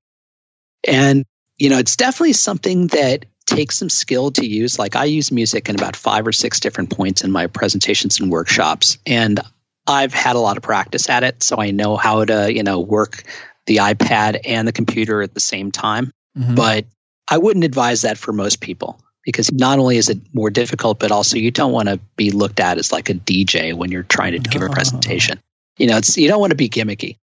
And, 0.87 1.25
you 1.57 1.69
know, 1.69 1.79
it's 1.79 1.95
definitely 1.95 2.33
something 2.33 2.87
that 2.87 3.25
takes 3.51 3.77
some 3.77 3.89
skill 3.89 4.31
to 4.31 4.45
use. 4.45 4.79
Like 4.79 4.95
I 4.95 5.05
use 5.05 5.31
music 5.31 5.69
in 5.69 5.75
about 5.75 5.95
five 5.95 6.25
or 6.25 6.31
six 6.31 6.59
different 6.59 6.89
points 6.89 7.23
in 7.23 7.31
my 7.31 7.47
presentations 7.47 8.19
and 8.19 8.31
workshops. 8.31 8.97
And 9.05 9.39
I've 9.87 10.13
had 10.13 10.35
a 10.35 10.39
lot 10.39 10.57
of 10.57 10.63
practice 10.63 11.09
at 11.09 11.23
it. 11.23 11.43
So 11.43 11.57
I 11.57 11.71
know 11.71 11.97
how 11.97 12.25
to, 12.25 12.53
you 12.53 12.63
know, 12.63 12.79
work 12.79 13.23
the 13.65 13.77
iPad 13.77 14.41
and 14.45 14.67
the 14.67 14.71
computer 14.71 15.21
at 15.21 15.33
the 15.33 15.39
same 15.39 15.71
time. 15.71 16.11
Mm-hmm. 16.37 16.55
But 16.55 16.85
I 17.29 17.37
wouldn't 17.37 17.65
advise 17.65 18.01
that 18.01 18.17
for 18.17 18.31
most 18.31 18.61
people 18.61 18.99
because 19.23 19.51
not 19.51 19.79
only 19.79 19.97
is 19.97 20.09
it 20.09 20.19
more 20.33 20.49
difficult, 20.49 20.99
but 20.99 21.11
also 21.11 21.37
you 21.37 21.51
don't 21.51 21.71
want 21.71 21.89
to 21.89 21.99
be 22.15 22.31
looked 22.31 22.59
at 22.59 22.77
as 22.77 22.91
like 22.91 23.09
a 23.09 23.13
DJ 23.13 23.73
when 23.73 23.91
you're 23.91 24.03
trying 24.03 24.31
to 24.33 24.39
no. 24.39 24.43
give 24.49 24.61
a 24.61 24.69
presentation. 24.69 25.39
You 25.77 25.87
know, 25.87 25.97
it's 25.97 26.17
you 26.17 26.27
don't 26.27 26.39
want 26.39 26.51
to 26.51 26.57
be 26.57 26.69
gimmicky. 26.69 27.17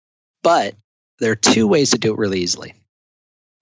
But 0.42 0.74
there 1.18 1.32
are 1.32 1.36
two 1.36 1.66
ways 1.66 1.90
to 1.90 1.98
do 1.98 2.12
it 2.12 2.18
really 2.18 2.40
easily. 2.40 2.74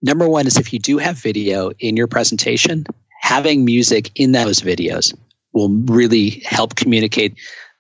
Number 0.03 0.29
one 0.29 0.47
is 0.47 0.57
if 0.59 0.73
you 0.73 0.81
do 0.81 0.99
have 0.99 1.17
video 1.17 1.71
in 1.79 1.97
your 1.97 2.09
presentation, 2.09 2.85
having 3.21 3.65
music 3.65 4.11
in 4.17 4.33
those 4.33 4.61
videos 4.61 5.17
will 5.53 5.69
really 5.69 6.43
help 6.45 6.75
communicate 6.75 7.39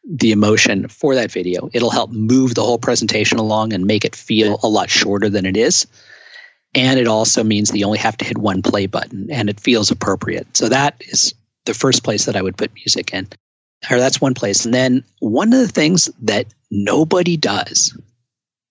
the 0.08 0.32
emotion 0.32 0.88
for 0.88 1.16
that 1.16 1.32
video. 1.32 1.68
It'll 1.72 1.90
help 1.90 2.10
move 2.10 2.54
the 2.54 2.62
whole 2.62 2.78
presentation 2.78 3.38
along 3.38 3.72
and 3.72 3.86
make 3.86 4.04
it 4.04 4.16
feel 4.16 4.58
a 4.62 4.68
lot 4.68 4.88
shorter 4.88 5.28
than 5.28 5.46
it 5.46 5.56
is. 5.56 5.86
And 6.74 6.98
it 6.98 7.06
also 7.06 7.44
means 7.44 7.70
that 7.70 7.78
you 7.78 7.86
only 7.86 7.98
have 7.98 8.16
to 8.18 8.24
hit 8.24 8.38
one 8.38 8.62
play 8.62 8.86
button 8.86 9.28
and 9.30 9.50
it 9.50 9.60
feels 9.60 9.90
appropriate. 9.90 10.56
So 10.56 10.68
that 10.68 10.96
is 11.00 11.34
the 11.66 11.74
first 11.74 12.02
place 12.02 12.26
that 12.26 12.36
I 12.36 12.42
would 12.42 12.56
put 12.56 12.74
music 12.74 13.12
in. 13.12 13.28
Or 13.90 13.98
that's 13.98 14.20
one 14.20 14.34
place. 14.34 14.64
And 14.64 14.72
then 14.72 15.04
one 15.18 15.52
of 15.52 15.60
the 15.60 15.68
things 15.68 16.08
that 16.22 16.46
nobody 16.70 17.36
does 17.36 17.96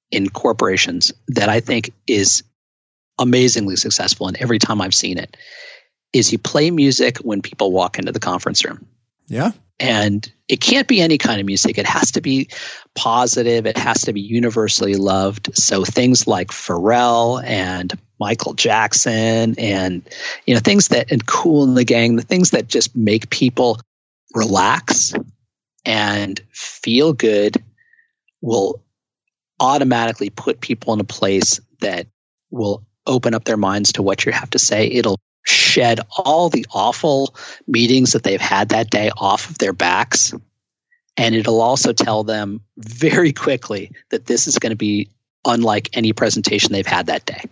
in 0.09 0.29
corporations 0.29 1.13
that 1.29 1.49
I 1.49 1.59
think 1.59 1.93
is 2.07 2.43
amazingly 3.19 3.75
successful, 3.75 4.27
and 4.27 4.37
every 4.37 4.59
time 4.59 4.81
I've 4.81 4.95
seen 4.95 5.17
it, 5.17 5.37
is 6.13 6.31
you 6.31 6.37
play 6.37 6.71
music 6.71 7.17
when 7.19 7.41
people 7.41 7.71
walk 7.71 7.97
into 7.97 8.11
the 8.11 8.19
conference 8.19 8.65
room. 8.65 8.85
Yeah. 9.27 9.51
And 9.79 10.31
it 10.47 10.61
can't 10.61 10.87
be 10.87 11.01
any 11.01 11.17
kind 11.17 11.39
of 11.39 11.45
music. 11.47 11.77
It 11.77 11.87
has 11.87 12.11
to 12.11 12.21
be 12.21 12.49
positive. 12.93 13.65
It 13.65 13.77
has 13.77 14.01
to 14.01 14.13
be 14.13 14.21
universally 14.21 14.95
loved. 14.95 15.55
So 15.57 15.83
things 15.83 16.27
like 16.27 16.49
Pharrell 16.49 17.43
and 17.43 17.97
Michael 18.19 18.53
Jackson 18.53 19.55
and 19.57 20.07
you 20.45 20.53
know 20.53 20.59
things 20.59 20.89
that 20.89 21.11
and 21.11 21.25
Kool 21.25 21.63
and 21.63 21.75
the 21.75 21.83
Gang, 21.83 22.17
the 22.17 22.21
things 22.21 22.51
that 22.51 22.67
just 22.67 22.95
make 22.95 23.31
people 23.31 23.79
relax 24.35 25.13
and 25.85 26.39
feel 26.51 27.13
good 27.13 27.63
will 28.41 28.83
automatically 29.59 30.29
put 30.29 30.61
people 30.61 30.93
in 30.93 30.99
a 30.99 31.05
place 31.05 31.59
that 31.79 32.07
will 32.51 32.85
open 33.05 33.33
up 33.33 33.43
their 33.43 33.57
minds 33.57 33.93
to 33.93 34.01
what 34.01 34.25
you 34.25 34.31
have 34.31 34.49
to 34.51 34.59
say, 34.59 34.87
it'll 34.87 35.19
shed 35.43 35.99
all 36.17 36.49
the 36.49 36.65
awful 36.71 37.35
meetings 37.67 38.11
that 38.11 38.23
they've 38.23 38.41
had 38.41 38.69
that 38.69 38.89
day 38.89 39.09
off 39.17 39.49
of 39.49 39.57
their 39.57 39.73
backs. 39.73 40.33
And 41.17 41.35
it'll 41.35 41.61
also 41.61 41.93
tell 41.93 42.23
them 42.23 42.61
very 42.77 43.33
quickly 43.33 43.91
that 44.09 44.25
this 44.25 44.47
is 44.47 44.59
going 44.59 44.71
to 44.71 44.77
be 44.77 45.09
unlike 45.45 45.89
any 45.93 46.13
presentation 46.13 46.71
they've 46.71 46.85
had 46.85 47.07
that 47.07 47.25
day. 47.25 47.43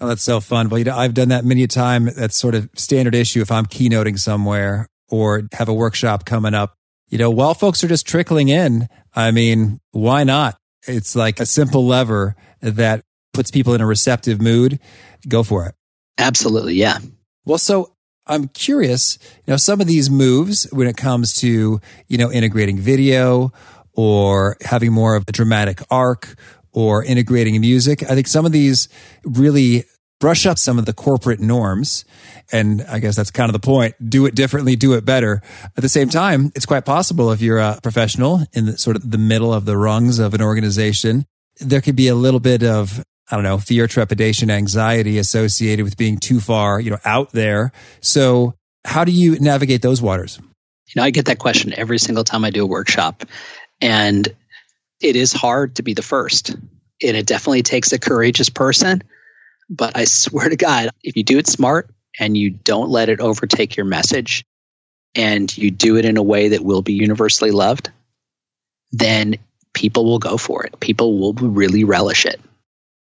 Oh, 0.00 0.08
that's 0.08 0.22
so 0.22 0.40
fun. 0.40 0.68
Well, 0.68 0.78
you 0.78 0.84
know, 0.84 0.96
I've 0.96 1.14
done 1.14 1.28
that 1.28 1.44
many 1.44 1.62
a 1.62 1.68
time. 1.68 2.06
That's 2.06 2.36
sort 2.36 2.54
of 2.54 2.68
standard 2.74 3.14
issue 3.14 3.40
if 3.40 3.52
I'm 3.52 3.66
keynoting 3.66 4.18
somewhere 4.18 4.88
or 5.08 5.42
have 5.52 5.68
a 5.68 5.74
workshop 5.74 6.24
coming 6.24 6.54
up. 6.54 6.74
You 7.08 7.18
know, 7.18 7.30
while 7.30 7.54
folks 7.54 7.84
are 7.84 7.88
just 7.88 8.06
trickling 8.06 8.48
in, 8.48 8.88
I 9.14 9.30
mean, 9.30 9.80
why 9.92 10.24
not? 10.24 10.56
It's 10.88 11.14
like 11.14 11.38
a 11.38 11.46
simple 11.46 11.86
lever 11.86 12.34
that 12.60 13.02
puts 13.34 13.50
people 13.50 13.74
in 13.74 13.80
a 13.80 13.86
receptive 13.86 14.40
mood. 14.40 14.78
Go 15.28 15.42
for 15.42 15.66
it. 15.66 15.74
Absolutely. 16.18 16.74
Yeah. 16.74 16.98
Well, 17.44 17.58
so 17.58 17.92
I'm 18.26 18.48
curious, 18.48 19.18
you 19.46 19.52
know, 19.52 19.56
some 19.56 19.80
of 19.80 19.86
these 19.86 20.08
moves 20.08 20.64
when 20.72 20.86
it 20.86 20.96
comes 20.96 21.34
to, 21.40 21.80
you 22.08 22.18
know, 22.18 22.32
integrating 22.32 22.78
video 22.78 23.52
or 23.92 24.56
having 24.62 24.92
more 24.92 25.16
of 25.16 25.24
a 25.28 25.32
dramatic 25.32 25.82
arc 25.90 26.34
or 26.72 27.04
integrating 27.04 27.60
music. 27.60 28.02
I 28.02 28.14
think 28.14 28.26
some 28.26 28.46
of 28.46 28.52
these 28.52 28.88
really 29.24 29.84
brush 30.20 30.46
up 30.46 30.58
some 30.58 30.78
of 30.78 30.86
the 30.86 30.92
corporate 30.92 31.40
norms. 31.40 32.04
And 32.50 32.82
I 32.88 32.98
guess 32.98 33.16
that's 33.16 33.30
kind 33.30 33.48
of 33.48 33.52
the 33.52 33.64
point. 33.64 33.94
Do 34.08 34.26
it 34.26 34.34
differently, 34.34 34.74
do 34.76 34.94
it 34.94 35.04
better. 35.04 35.42
At 35.76 35.82
the 35.82 35.88
same 35.88 36.08
time, 36.08 36.50
it's 36.54 36.66
quite 36.66 36.84
possible 36.84 37.30
if 37.30 37.42
you're 37.42 37.58
a 37.58 37.78
professional 37.82 38.46
in 38.52 38.66
the, 38.66 38.78
sort 38.78 38.96
of 38.96 39.10
the 39.10 39.18
middle 39.18 39.52
of 39.52 39.64
the 39.64 39.76
rungs 39.76 40.18
of 40.18 40.34
an 40.34 40.40
organization, 40.40 41.26
there 41.60 41.80
could 41.80 41.96
be 41.96 42.08
a 42.08 42.14
little 42.14 42.40
bit 42.40 42.62
of 42.62 43.04
I 43.30 43.36
don't 43.36 43.44
know, 43.44 43.58
fear, 43.58 43.86
trepidation, 43.86 44.50
anxiety 44.50 45.18
associated 45.18 45.84
with 45.84 45.96
being 45.96 46.18
too 46.18 46.40
far, 46.40 46.78
you 46.78 46.90
know, 46.90 46.98
out 47.04 47.32
there. 47.32 47.72
So 48.00 48.54
how 48.84 49.04
do 49.04 49.12
you 49.12 49.38
navigate 49.38 49.82
those 49.82 50.02
waters? 50.02 50.38
You 50.88 51.00
know, 51.00 51.04
I 51.04 51.10
get 51.10 51.26
that 51.26 51.38
question 51.38 51.72
every 51.74 51.98
single 51.98 52.24
time 52.24 52.44
I 52.44 52.50
do 52.50 52.62
a 52.62 52.66
workshop. 52.66 53.24
And 53.80 54.28
it 55.00 55.16
is 55.16 55.32
hard 55.32 55.76
to 55.76 55.82
be 55.82 55.94
the 55.94 56.02
first. 56.02 56.50
And 56.50 57.16
it 57.16 57.26
definitely 57.26 57.62
takes 57.62 57.92
a 57.92 57.98
courageous 57.98 58.50
person. 58.50 59.02
But 59.70 59.96
I 59.96 60.04
swear 60.04 60.50
to 60.50 60.56
God, 60.56 60.90
if 61.02 61.16
you 61.16 61.22
do 61.22 61.38
it 61.38 61.46
smart 61.46 61.88
and 62.20 62.36
you 62.36 62.50
don't 62.50 62.90
let 62.90 63.08
it 63.08 63.20
overtake 63.20 63.76
your 63.76 63.86
message 63.86 64.44
and 65.14 65.56
you 65.56 65.70
do 65.70 65.96
it 65.96 66.04
in 66.04 66.18
a 66.18 66.22
way 66.22 66.48
that 66.48 66.64
will 66.64 66.82
be 66.82 66.92
universally 66.92 67.50
loved, 67.50 67.90
then 68.92 69.36
people 69.72 70.04
will 70.04 70.18
go 70.18 70.36
for 70.36 70.64
it. 70.64 70.78
People 70.78 71.18
will 71.18 71.32
really 71.32 71.84
relish 71.84 72.26
it 72.26 72.38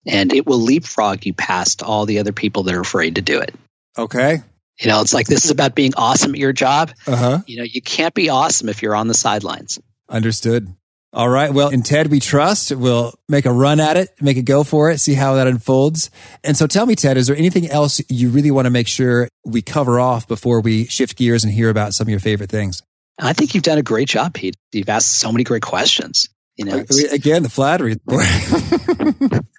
and 0.09 0.33
it 0.33 0.47
will 0.47 0.59
leapfrog 0.59 1.25
you 1.27 1.35
past 1.35 1.83
all 1.83 2.07
the 2.07 2.19
other 2.19 2.33
people 2.33 2.65
that 2.65 2.75
are 2.75 2.81
afraid 2.81 3.17
to 3.17 3.23
do 3.23 3.41
it. 3.41 3.55
Okay. 3.97 4.43
You 4.81 4.89
know, 4.89 5.01
it's 5.01 5.13
like 5.13 5.27
this 5.27 5.45
is 5.45 5.51
about 5.51 5.75
being 5.75 5.93
awesome 5.97 6.33
at 6.33 6.39
your 6.39 6.53
job. 6.53 6.93
Uh-huh. 7.07 7.41
You 7.47 7.59
know, 7.59 7.65
you 7.65 7.83
can't 7.83 8.15
be 8.15 8.29
awesome 8.29 8.69
if 8.69 8.83
you're 8.83 8.95
on 8.95 9.09
the 9.09 9.15
sidelines. 9.15 9.79
Understood. 10.09 10.73
All 11.13 11.29
right. 11.29 11.53
Well, 11.53 11.71
in 11.71 11.83
Ted, 11.83 12.11
we 12.11 12.21
trust. 12.21 12.71
We'll 12.71 13.15
make 13.29 13.47
a 13.47 13.53
run 13.53 13.81
at 13.81 13.97
it, 13.97 14.11
make 14.21 14.37
a 14.37 14.43
go 14.43 14.63
for 14.63 14.91
it, 14.91 14.99
see 14.99 15.15
how 15.15 15.35
that 15.35 15.47
unfolds. 15.47 16.11
And 16.45 16.57
so 16.57 16.67
tell 16.67 16.87
me, 16.87 16.95
Ted, 16.95 17.17
is 17.17 17.27
there 17.27 17.37
anything 17.37 17.69
else 17.69 18.01
you 18.11 18.29
really 18.29 18.51
want 18.51 18.67
to 18.67 18.71
make 18.71 18.87
sure 18.87 19.29
we 19.45 19.63
cover 19.63 19.99
off 19.99 20.29
before 20.29 20.61
we 20.61 20.85
shift 20.87 21.17
gears 21.17 21.45
and 21.45 21.53
hear 21.53 21.71
about 21.71 21.95
some 21.95 22.07
of 22.07 22.11
your 22.11 22.21
favorite 22.21 22.51
things? 22.51 22.83
I 23.19 23.33
think 23.33 23.55
you've 23.55 23.65
done 23.65 23.79
a 23.79 23.83
great 23.83 24.07
job, 24.07 24.35
Pete. 24.35 24.55
You've 24.71 24.89
asked 24.89 25.19
so 25.19 25.33
many 25.33 25.45
great 25.45 25.63
questions. 25.63 26.29
You 26.57 26.67
know, 26.67 26.85
again, 27.13 27.43
the 27.43 27.49
flattery. 27.49 27.97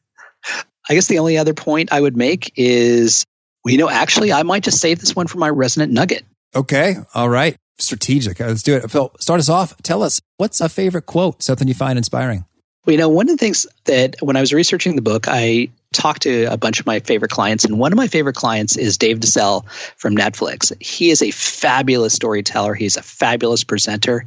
I 0.89 0.95
guess 0.95 1.07
the 1.07 1.19
only 1.19 1.37
other 1.37 1.53
point 1.53 1.93
I 1.93 2.01
would 2.01 2.17
make 2.17 2.51
is, 2.55 3.25
well, 3.63 3.71
you 3.71 3.77
know, 3.77 3.89
actually, 3.89 4.33
I 4.33 4.43
might 4.43 4.63
just 4.63 4.81
save 4.81 4.99
this 4.99 5.15
one 5.15 5.27
for 5.27 5.37
my 5.37 5.49
resonant 5.49 5.93
nugget. 5.93 6.25
Okay. 6.55 6.95
All 7.13 7.29
right. 7.29 7.55
Strategic. 7.77 8.41
Uh, 8.41 8.47
let's 8.47 8.63
do 8.63 8.75
it. 8.75 8.89
Phil, 8.89 9.11
start 9.19 9.39
us 9.39 9.49
off. 9.49 9.77
Tell 9.83 10.01
us 10.01 10.19
what's 10.37 10.59
a 10.61 10.67
favorite 10.67 11.05
quote, 11.05 11.43
something 11.43 11.67
you 11.67 11.73
find 11.73 11.97
inspiring? 11.97 12.45
Well, 12.85 12.93
you 12.93 12.97
know, 12.97 13.09
one 13.09 13.29
of 13.29 13.37
the 13.37 13.37
things 13.37 13.67
that 13.85 14.15
when 14.19 14.35
I 14.35 14.41
was 14.41 14.51
researching 14.53 14.95
the 14.95 15.01
book, 15.01 15.27
I 15.27 15.69
talked 15.93 16.23
to 16.23 16.45
a 16.45 16.57
bunch 16.57 16.79
of 16.79 16.85
my 16.85 16.99
favorite 16.99 17.31
clients, 17.31 17.65
and 17.65 17.77
one 17.77 17.91
of 17.91 17.97
my 17.97 18.07
favorite 18.07 18.35
clients 18.35 18.77
is 18.77 18.97
Dave 18.97 19.19
DeCell 19.19 19.69
from 19.97 20.15
Netflix. 20.15 20.71
He 20.81 21.09
is 21.09 21.21
a 21.21 21.31
fabulous 21.31 22.13
storyteller, 22.13 22.73
he's 22.73 22.97
a 22.97 23.01
fabulous 23.03 23.63
presenter. 23.63 24.25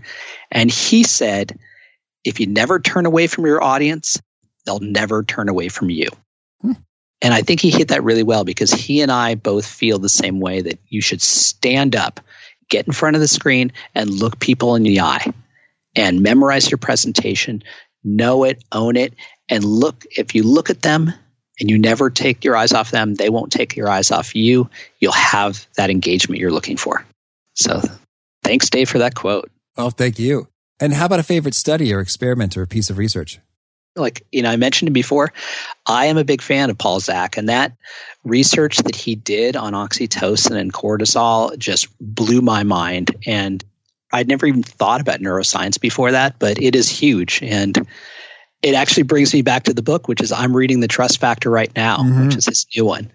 And 0.50 0.70
he 0.70 1.02
said, 1.02 1.58
if 2.24 2.40
you 2.40 2.46
never 2.46 2.78
turn 2.78 3.06
away 3.06 3.26
from 3.26 3.46
your 3.46 3.62
audience, 3.62 4.20
they'll 4.64 4.80
never 4.80 5.22
turn 5.22 5.48
away 5.48 5.68
from 5.68 5.90
you. 5.90 6.08
And 6.64 7.32
I 7.32 7.42
think 7.42 7.60
he 7.60 7.70
hit 7.70 7.88
that 7.88 8.02
really 8.02 8.24
well 8.24 8.44
because 8.44 8.72
he 8.72 9.00
and 9.00 9.12
I 9.12 9.36
both 9.36 9.64
feel 9.64 9.98
the 10.00 10.08
same 10.08 10.40
way 10.40 10.60
that 10.60 10.80
you 10.88 11.00
should 11.00 11.22
stand 11.22 11.94
up, 11.94 12.20
get 12.68 12.86
in 12.86 12.92
front 12.92 13.14
of 13.14 13.20
the 13.22 13.28
screen, 13.28 13.72
and 13.94 14.10
look 14.10 14.40
people 14.40 14.74
in 14.74 14.82
the 14.82 15.00
eye 15.00 15.32
and 15.94 16.22
memorize 16.22 16.68
your 16.70 16.78
presentation, 16.78 17.62
know 18.02 18.42
it, 18.42 18.64
own 18.72 18.96
it, 18.96 19.14
and 19.48 19.64
look. 19.64 20.04
If 20.10 20.34
you 20.34 20.42
look 20.42 20.68
at 20.68 20.82
them 20.82 21.12
and 21.60 21.70
you 21.70 21.78
never 21.78 22.10
take 22.10 22.44
your 22.44 22.56
eyes 22.56 22.72
off 22.72 22.90
them, 22.90 23.14
they 23.14 23.30
won't 23.30 23.52
take 23.52 23.76
your 23.76 23.88
eyes 23.88 24.10
off 24.10 24.34
you. 24.34 24.68
You'll 24.98 25.12
have 25.12 25.66
that 25.76 25.90
engagement 25.90 26.40
you're 26.40 26.50
looking 26.50 26.76
for. 26.76 27.06
So 27.54 27.80
thanks, 28.42 28.68
Dave, 28.68 28.88
for 28.88 28.98
that 28.98 29.14
quote. 29.14 29.48
Oh, 29.76 29.90
thank 29.90 30.18
you. 30.18 30.48
And 30.80 30.94
how 30.94 31.06
about 31.06 31.20
a 31.20 31.24
favorite 31.24 31.54
study 31.54 31.94
or 31.94 32.00
experiment 32.00 32.56
or 32.56 32.66
piece 32.66 32.90
of 32.90 32.98
research? 32.98 33.38
Like 33.96 34.24
you 34.32 34.42
know 34.42 34.50
i 34.50 34.56
mentioned 34.56 34.88
it 34.88 34.92
before 34.92 35.32
i 35.86 36.06
am 36.06 36.16
a 36.16 36.24
big 36.24 36.40
fan 36.40 36.70
of 36.70 36.78
paul 36.78 37.00
zak 37.00 37.36
and 37.36 37.48
that 37.48 37.72
research 38.24 38.78
that 38.78 38.96
he 38.96 39.14
did 39.14 39.56
on 39.56 39.72
oxytocin 39.72 40.56
and 40.56 40.72
cortisol 40.72 41.56
just 41.58 41.88
blew 42.00 42.40
my 42.40 42.62
mind 42.62 43.14
and 43.26 43.64
i'd 44.12 44.28
never 44.28 44.46
even 44.46 44.62
thought 44.62 45.00
about 45.00 45.20
neuroscience 45.20 45.80
before 45.80 46.12
that 46.12 46.38
but 46.38 46.60
it 46.60 46.74
is 46.74 46.88
huge 46.88 47.40
and 47.42 47.86
it 48.62 48.74
actually 48.74 49.02
brings 49.02 49.34
me 49.34 49.42
back 49.42 49.64
to 49.64 49.74
the 49.74 49.82
book 49.82 50.08
which 50.08 50.22
is 50.22 50.32
i'm 50.32 50.56
reading 50.56 50.80
the 50.80 50.88
trust 50.88 51.20
factor 51.20 51.50
right 51.50 51.74
now 51.76 51.98
mm-hmm. 51.98 52.26
which 52.26 52.36
is 52.36 52.44
this 52.44 52.66
new 52.74 52.84
one 52.84 53.10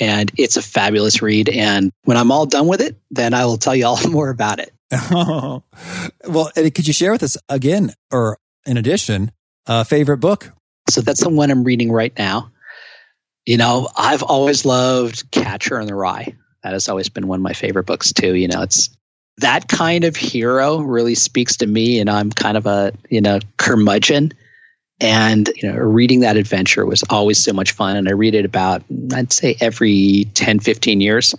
and 0.00 0.30
it's 0.38 0.56
a 0.56 0.62
fabulous 0.62 1.22
read 1.22 1.48
and 1.48 1.92
when 2.04 2.16
i'm 2.16 2.30
all 2.30 2.46
done 2.46 2.66
with 2.66 2.80
it 2.80 2.96
then 3.10 3.32
i 3.32 3.44
will 3.46 3.58
tell 3.58 3.74
you 3.74 3.86
all 3.86 3.98
more 4.10 4.30
about 4.30 4.58
it 4.58 4.72
oh. 4.92 5.62
well 6.28 6.50
could 6.54 6.86
you 6.86 6.92
share 6.92 7.12
with 7.12 7.22
us 7.22 7.38
again 7.48 7.94
or 8.10 8.38
in 8.66 8.76
addition 8.76 9.30
uh, 9.66 9.84
favorite 9.84 10.18
book? 10.18 10.52
So 10.90 11.00
that's 11.00 11.22
the 11.22 11.28
one 11.28 11.50
I'm 11.50 11.64
reading 11.64 11.90
right 11.90 12.12
now. 12.18 12.50
You 13.46 13.56
know, 13.56 13.88
I've 13.96 14.22
always 14.22 14.64
loved 14.64 15.30
Catcher 15.30 15.80
in 15.80 15.86
the 15.86 15.94
Rye. 15.94 16.36
That 16.62 16.74
has 16.74 16.88
always 16.88 17.08
been 17.08 17.26
one 17.26 17.40
of 17.40 17.42
my 17.42 17.54
favorite 17.54 17.86
books 17.86 18.12
too. 18.12 18.34
You 18.34 18.48
know, 18.48 18.62
it's 18.62 18.90
that 19.38 19.68
kind 19.68 20.04
of 20.04 20.14
hero 20.14 20.78
really 20.78 21.14
speaks 21.14 21.56
to 21.58 21.66
me, 21.66 21.98
and 22.00 22.08
I'm 22.08 22.30
kind 22.30 22.56
of 22.56 22.66
a 22.66 22.92
you 23.10 23.20
know 23.20 23.40
curmudgeon. 23.56 24.32
And 25.00 25.50
you 25.56 25.72
know, 25.72 25.78
reading 25.78 26.20
that 26.20 26.36
adventure 26.36 26.86
was 26.86 27.02
always 27.10 27.42
so 27.42 27.52
much 27.52 27.72
fun. 27.72 27.96
And 27.96 28.08
I 28.08 28.12
read 28.12 28.36
it 28.36 28.44
about, 28.44 28.84
I'd 29.12 29.32
say, 29.32 29.56
every 29.60 30.28
10, 30.34 30.60
15 30.60 31.00
years. 31.00 31.34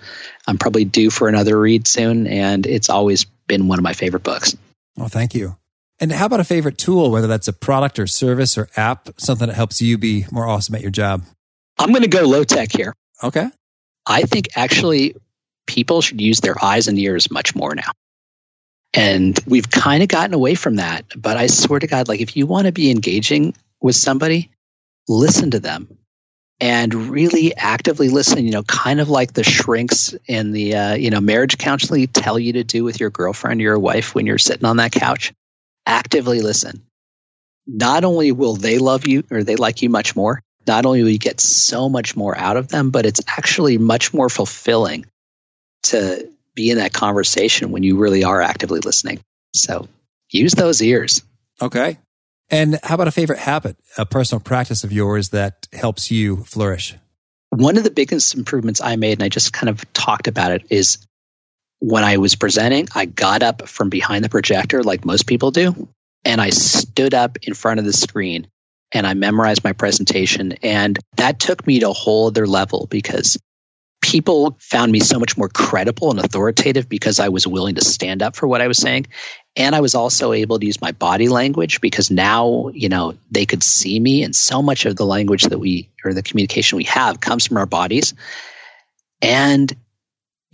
I'm 0.46 0.58
probably 0.58 0.84
due 0.84 1.10
for 1.10 1.30
another 1.30 1.58
read 1.58 1.88
soon, 1.88 2.28
and 2.28 2.66
it's 2.66 2.90
always 2.90 3.24
been 3.48 3.70
one 3.70 3.80
of 3.80 3.84
my 3.84 3.94
favorite 3.94 4.24
books. 4.24 4.58
Well, 4.98 5.08
thank 5.08 5.34
you. 5.34 5.56
And 6.04 6.12
how 6.12 6.26
about 6.26 6.42
a 6.42 6.44
favorite 6.44 6.78
tool, 6.78 7.12
whether 7.12 7.28
that's 7.28 7.48
a 7.48 7.54
product 7.54 7.98
or 7.98 8.08
service 8.08 8.58
or 8.58 8.68
app, 8.76 9.08
something 9.16 9.48
that 9.48 9.54
helps 9.54 9.82
you 9.82 9.98
be 9.98 10.26
more 10.34 10.46
awesome 10.46 10.76
at 10.76 10.82
your 10.82 10.92
job? 10.92 11.24
I'm 11.80 11.92
going 11.92 12.02
to 12.02 12.10
go 12.10 12.24
low 12.24 12.44
tech 12.44 12.74
here. 12.74 12.94
Okay. 13.24 13.50
I 14.06 14.24
think 14.24 14.50
actually 14.58 15.16
people 15.66 16.02
should 16.02 16.20
use 16.20 16.42
their 16.42 16.62
eyes 16.62 16.90
and 16.90 17.00
ears 17.00 17.32
much 17.32 17.56
more 17.56 17.74
now. 17.74 17.92
And 18.94 19.40
we've 19.48 19.72
kind 19.72 20.04
of 20.04 20.10
gotten 20.10 20.34
away 20.34 20.56
from 20.56 20.76
that. 20.76 21.06
But 21.16 21.38
I 21.38 21.48
swear 21.48 21.80
to 21.80 21.88
God, 21.88 22.10
like 22.10 22.20
if 22.20 22.36
you 22.36 22.48
want 22.48 22.68
to 22.68 22.74
be 22.74 22.92
engaging 22.92 23.56
with 23.80 23.96
somebody, 23.96 24.52
listen 25.08 25.52
to 25.52 25.62
them 25.62 25.88
and 26.60 26.94
really 26.94 27.56
actively 27.56 28.10
listen, 28.10 28.44
you 28.44 28.52
know, 28.52 28.64
kind 28.64 29.00
of 29.00 29.08
like 29.08 29.32
the 29.32 29.44
shrinks 29.46 30.14
in 30.28 30.52
the, 30.52 30.76
uh, 30.76 30.96
you 30.96 31.12
know, 31.12 31.22
marriage 31.22 31.58
counseling 31.58 32.08
tell 32.08 32.38
you 32.38 32.52
to 32.52 32.66
do 32.66 32.84
with 32.84 33.00
your 33.00 33.10
girlfriend 33.10 33.62
or 33.62 33.64
your 33.64 33.80
wife 33.80 34.14
when 34.14 34.26
you're 34.26 34.38
sitting 34.38 34.66
on 34.66 34.76
that 34.76 34.92
couch 34.92 35.32
actively 35.86 36.42
listen. 36.42 36.84
Not 37.66 38.04
only 38.04 38.32
will 38.32 38.56
they 38.56 38.78
love 38.78 39.08
you 39.08 39.24
or 39.32 39.44
they 39.44 39.56
like 39.56 39.82
you 39.82 39.90
much 39.90 40.16
more, 40.16 40.42
not 40.68 40.86
only 40.86 41.04
will 41.04 41.10
you 41.10 41.20
get 41.20 41.40
so 41.40 41.90
much 41.90 42.16
more 42.16 42.38
out 42.38 42.58
of 42.58 42.68
them, 42.68 42.90
but 42.90 43.06
it's 43.06 43.22
actually 43.28 43.78
much 43.78 44.14
more 44.14 44.30
fulfilling 44.30 45.06
to 45.84 46.30
be 46.56 46.70
in 46.70 46.78
that 46.78 46.94
conversation 46.94 47.72
when 47.72 47.84
you 47.84 47.98
really 47.98 48.24
are 48.24 48.42
actively 48.42 48.80
listening. 48.80 49.20
So 49.54 49.88
use 50.30 50.54
those 50.54 50.82
ears. 50.82 51.24
Okay. 51.62 51.98
And 52.50 52.80
how 52.84 52.96
about 52.96 53.08
a 53.08 53.12
favorite 53.12 53.40
habit, 53.40 53.78
a 53.98 54.06
personal 54.06 54.40
practice 54.40 54.84
of 54.84 54.92
yours 54.92 55.30
that 55.30 55.68
helps 55.74 56.12
you 56.12 56.44
flourish? 56.44 56.96
One 57.50 57.78
of 57.78 57.84
the 57.84 57.92
biggest 57.92 58.36
improvements 58.36 58.82
I 58.82 58.96
made, 58.96 59.14
and 59.14 59.24
I 59.24 59.30
just 59.30 59.54
kind 59.54 59.70
of 59.70 59.92
talked 59.94 60.28
about 60.28 60.52
it, 60.52 60.64
is 60.70 60.98
when 61.84 62.06
I 62.06 62.16
was 62.16 62.36
presenting, 62.36 62.88
I 62.96 63.04
got 63.04 63.44
up 63.44 63.68
from 63.68 63.90
behind 63.90 64.24
the 64.24 64.30
projector 64.30 64.84
like 64.84 65.04
most 65.04 65.28
people 65.28 65.52
do, 65.52 65.90
and 66.24 66.40
I 66.40 66.50
stood 66.50 67.14
up 67.14 67.38
in 67.42 67.54
front 67.54 67.82
of 67.82 67.86
the 67.86 67.92
screen 67.92 68.48
and 68.94 69.06
I 69.06 69.16
memorized 69.16 69.66
my 69.66 69.74
presentation. 69.74 70.54
And 70.64 70.98
that 71.18 71.42
took 71.42 71.68
me 71.68 71.80
to 71.82 71.90
a 71.90 71.94
whole 71.94 72.28
other 72.28 72.48
level 72.48 72.88
because 72.90 73.38
people 74.02 74.56
found 74.62 74.94
me 74.94 75.02
so 75.02 75.20
much 75.20 75.38
more 75.38 75.50
credible 75.50 76.10
and 76.10 76.22
authoritative 76.22 76.88
because 76.88 77.20
I 77.20 77.28
was 77.28 77.46
willing 77.46 77.76
to 77.76 77.84
stand 77.84 78.24
up 78.24 78.38
for 78.38 78.48
what 78.48 78.62
I 78.62 78.68
was 78.68 78.78
saying. 78.78 79.08
And 79.58 79.76
I 79.76 79.82
was 79.82 79.94
also 79.94 80.32
able 80.32 80.60
to 80.60 80.66
use 80.66 80.80
my 80.80 80.94
body 80.94 81.28
language 81.28 81.82
because 81.82 82.10
now, 82.10 82.70
you 82.74 82.88
know, 82.88 83.18
they 83.30 83.46
could 83.46 83.62
see 83.62 84.00
me 84.00 84.24
and 84.24 84.34
so 84.34 84.62
much 84.62 84.86
of 84.86 84.96
the 84.96 85.06
language 85.06 85.44
that 85.44 85.60
we 85.60 85.90
or 86.06 86.14
the 86.14 86.24
communication 86.24 86.78
we 86.78 86.86
have 86.86 87.20
comes 87.20 87.46
from 87.46 87.58
our 87.58 87.66
bodies. 87.66 88.14
And 89.22 89.74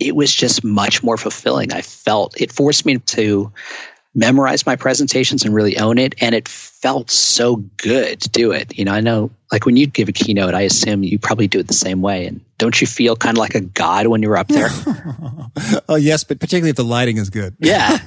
it 0.00 0.16
was 0.16 0.34
just 0.34 0.64
much 0.64 1.02
more 1.02 1.16
fulfilling. 1.16 1.72
I 1.72 1.82
felt 1.82 2.40
it 2.40 2.50
forced 2.50 2.86
me 2.86 2.98
to 2.98 3.52
memorize 4.14 4.66
my 4.66 4.74
presentations 4.74 5.44
and 5.44 5.54
really 5.54 5.78
own 5.78 5.98
it. 5.98 6.14
And 6.20 6.34
it 6.34 6.48
felt 6.48 7.10
so 7.10 7.56
good 7.76 8.20
to 8.22 8.28
do 8.28 8.50
it. 8.50 8.76
You 8.76 8.84
know, 8.84 8.92
I 8.92 9.00
know 9.00 9.30
like 9.52 9.66
when 9.66 9.76
you 9.76 9.86
give 9.86 10.08
a 10.08 10.12
keynote, 10.12 10.54
I 10.54 10.62
assume 10.62 11.04
you 11.04 11.18
probably 11.18 11.46
do 11.46 11.60
it 11.60 11.68
the 11.68 11.74
same 11.74 12.02
way. 12.02 12.26
And 12.26 12.40
don't 12.58 12.80
you 12.80 12.86
feel 12.86 13.14
kind 13.14 13.36
of 13.36 13.40
like 13.40 13.54
a 13.54 13.60
god 13.60 14.08
when 14.08 14.22
you're 14.22 14.36
up 14.36 14.48
there? 14.48 14.68
oh, 15.88 15.94
yes, 15.94 16.24
but 16.24 16.40
particularly 16.40 16.70
if 16.70 16.76
the 16.76 16.84
lighting 16.84 17.18
is 17.18 17.30
good. 17.30 17.56
Yeah. 17.60 17.98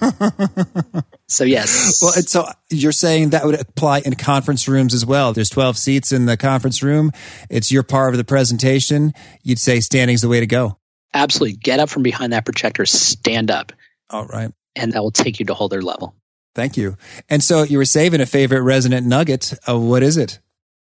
so, 1.27 1.45
yes. 1.45 1.99
Well, 2.01 2.11
so 2.13 2.47
you're 2.69 2.91
saying 2.91 3.29
that 3.29 3.45
would 3.45 3.59
apply 3.59 3.99
in 3.99 4.15
conference 4.15 4.67
rooms 4.67 4.93
as 4.93 5.05
well. 5.05 5.31
There's 5.31 5.49
12 5.49 5.77
seats 5.77 6.11
in 6.11 6.25
the 6.25 6.35
conference 6.35 6.83
room. 6.83 7.11
It's 7.49 7.71
your 7.71 7.83
part 7.83 8.13
of 8.13 8.17
the 8.17 8.25
presentation. 8.25 9.13
You'd 9.41 9.59
say 9.59 9.79
standing's 9.79 10.21
the 10.21 10.29
way 10.29 10.41
to 10.41 10.47
go. 10.47 10.77
Absolutely. 11.13 11.57
Get 11.57 11.79
up 11.79 11.89
from 11.89 12.03
behind 12.03 12.33
that 12.33 12.45
projector, 12.45 12.85
stand 12.85 13.51
up. 13.51 13.71
All 14.09 14.25
right 14.25 14.51
and 14.75 14.93
that 14.93 15.01
will 15.01 15.11
take 15.11 15.39
you 15.39 15.45
to 15.45 15.53
a 15.53 15.55
whole 15.55 15.65
other 15.65 15.81
level. 15.81 16.15
Thank 16.55 16.77
you. 16.77 16.97
And 17.29 17.43
so 17.43 17.63
you 17.63 17.77
were 17.77 17.85
saving 17.85 18.21
a 18.21 18.25
favorite 18.25 18.61
resonant 18.61 19.07
nugget. 19.07 19.53
Uh, 19.67 19.79
what 19.79 20.03
is 20.03 20.17
it? 20.17 20.39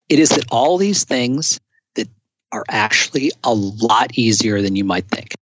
It 0.09 0.19
is 0.19 0.31
that 0.31 0.47
all 0.51 0.79
these 0.79 1.05
things 1.05 1.61
that 1.95 2.09
are 2.51 2.65
actually 2.69 3.31
a 3.45 3.55
lot 3.55 4.19
easier 4.19 4.61
than 4.63 4.75
you 4.75 4.85
might 4.85 5.07
think. 5.09 5.35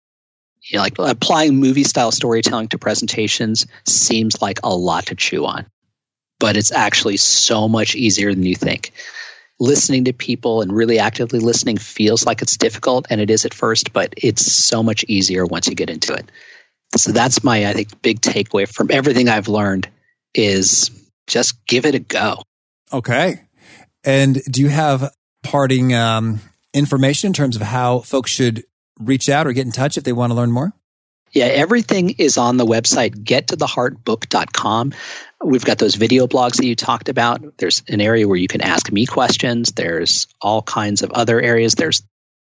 You 0.63 0.79
know, 0.79 0.83
like 0.83 0.99
applying 0.99 1.57
movie 1.57 1.85
style 1.85 2.11
storytelling 2.11 2.69
to 2.69 2.79
presentations 2.79 3.67
seems 3.85 4.43
like 4.43 4.59
a 4.65 4.75
lot 4.75 5.07
to 5.07 5.15
chew 5.15 5.47
on, 5.47 5.67
but 6.41 6.57
it's 6.57 6.73
actually 6.73 7.19
so 7.19 7.69
much 7.69 7.95
easier 7.95 8.35
than 8.35 8.43
you 8.43 8.57
think. 8.57 8.91
Listening 9.59 10.05
to 10.05 10.13
people 10.13 10.61
and 10.61 10.71
really 10.71 10.99
actively 10.99 11.39
listening 11.39 11.79
feels 11.79 12.27
like 12.27 12.43
it's 12.43 12.57
difficult, 12.57 13.07
and 13.09 13.21
it 13.21 13.31
is 13.31 13.45
at 13.45 13.55
first, 13.55 13.93
but 13.93 14.13
it's 14.17 14.53
so 14.53 14.83
much 14.83 15.05
easier 15.09 15.47
once 15.47 15.67
you 15.67 15.75
get 15.75 15.91
into 15.91 16.13
it. 16.13 16.31
So 16.97 17.13
that's 17.13 17.43
my, 17.43 17.67
I 17.67 17.73
think, 17.73 18.03
big 18.03 18.21
takeaway 18.21 18.69
from 18.69 18.91
everything 18.91 19.29
I've 19.29 19.49
learned 19.49 19.89
is 20.35 20.91
just 21.27 21.65
give 21.67 21.87
it 21.87 21.95
a 21.95 21.99
go. 21.99 22.43
Okay. 22.93 23.41
And 24.05 24.41
do 24.51 24.61
you 24.61 24.69
have 24.69 25.13
parting 25.43 25.95
um, 25.95 26.41
information 26.73 27.29
in 27.29 27.33
terms 27.33 27.57
of 27.57 27.63
how 27.63 28.01
folks 28.01 28.31
should 28.31 28.65
reach 29.01 29.29
out 29.29 29.47
or 29.47 29.53
get 29.53 29.67
in 29.67 29.73
touch 29.73 29.97
if 29.97 30.05
they 30.05 30.13
want 30.13 30.31
to 30.31 30.35
learn 30.35 30.53
more? 30.53 30.73
Yeah, 31.33 31.47
everything 31.47 32.11
is 32.19 32.39
on 32.39 32.57
the 32.57 32.65
website, 32.65 33.25
gettotheheartbook.com. 33.25 34.95
We've 35.45 35.65
got 35.65 35.79
those 35.79 35.95
video 35.95 36.27
blogs 36.27 36.57
that 36.57 36.67
you 36.67 36.75
talked 36.75 37.09
about. 37.09 37.59
There's 37.59 37.83
an 37.89 38.01
area 38.01 38.27
where 38.27 38.39
you 38.39 38.49
can 38.49 38.63
ask 38.63 38.91
me 38.91 39.07
questions. 39.07 39.73
There's 39.73 40.27
all 40.41 40.63
kinds 40.63 41.03
of 41.03 41.13
other 41.13 41.41
areas. 41.41 41.75
There's 41.75 42.03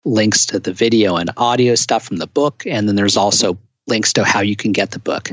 links 0.05 0.47
to 0.47 0.59
the 0.59 0.71
video 0.71 1.15
and 1.17 1.31
audio 1.35 1.75
stuff 1.75 2.05
from 2.05 2.17
the 2.17 2.27
book. 2.27 2.63
And 2.65 2.87
then 2.87 2.95
there's 2.95 3.17
also 3.17 3.57
links 3.87 4.13
to 4.13 4.23
how 4.23 4.41
you 4.41 4.55
can 4.55 4.71
get 4.71 4.91
the 4.91 4.99
book. 4.99 5.31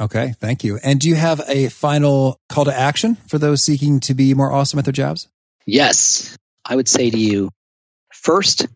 Okay, 0.00 0.34
thank 0.40 0.64
you. 0.64 0.78
And 0.82 0.98
do 0.98 1.08
you 1.08 1.14
have 1.14 1.40
a 1.46 1.68
final 1.68 2.40
call 2.48 2.64
to 2.64 2.74
action 2.74 3.16
for 3.28 3.38
those 3.38 3.62
seeking 3.62 4.00
to 4.00 4.14
be 4.14 4.34
more 4.34 4.50
awesome 4.50 4.78
at 4.78 4.86
their 4.86 4.92
jobs? 4.92 5.28
Yes. 5.66 6.36
I 6.64 6.74
would 6.74 6.88
say 6.88 7.10
to 7.10 7.18
you 7.18 7.50
first, 8.12 8.66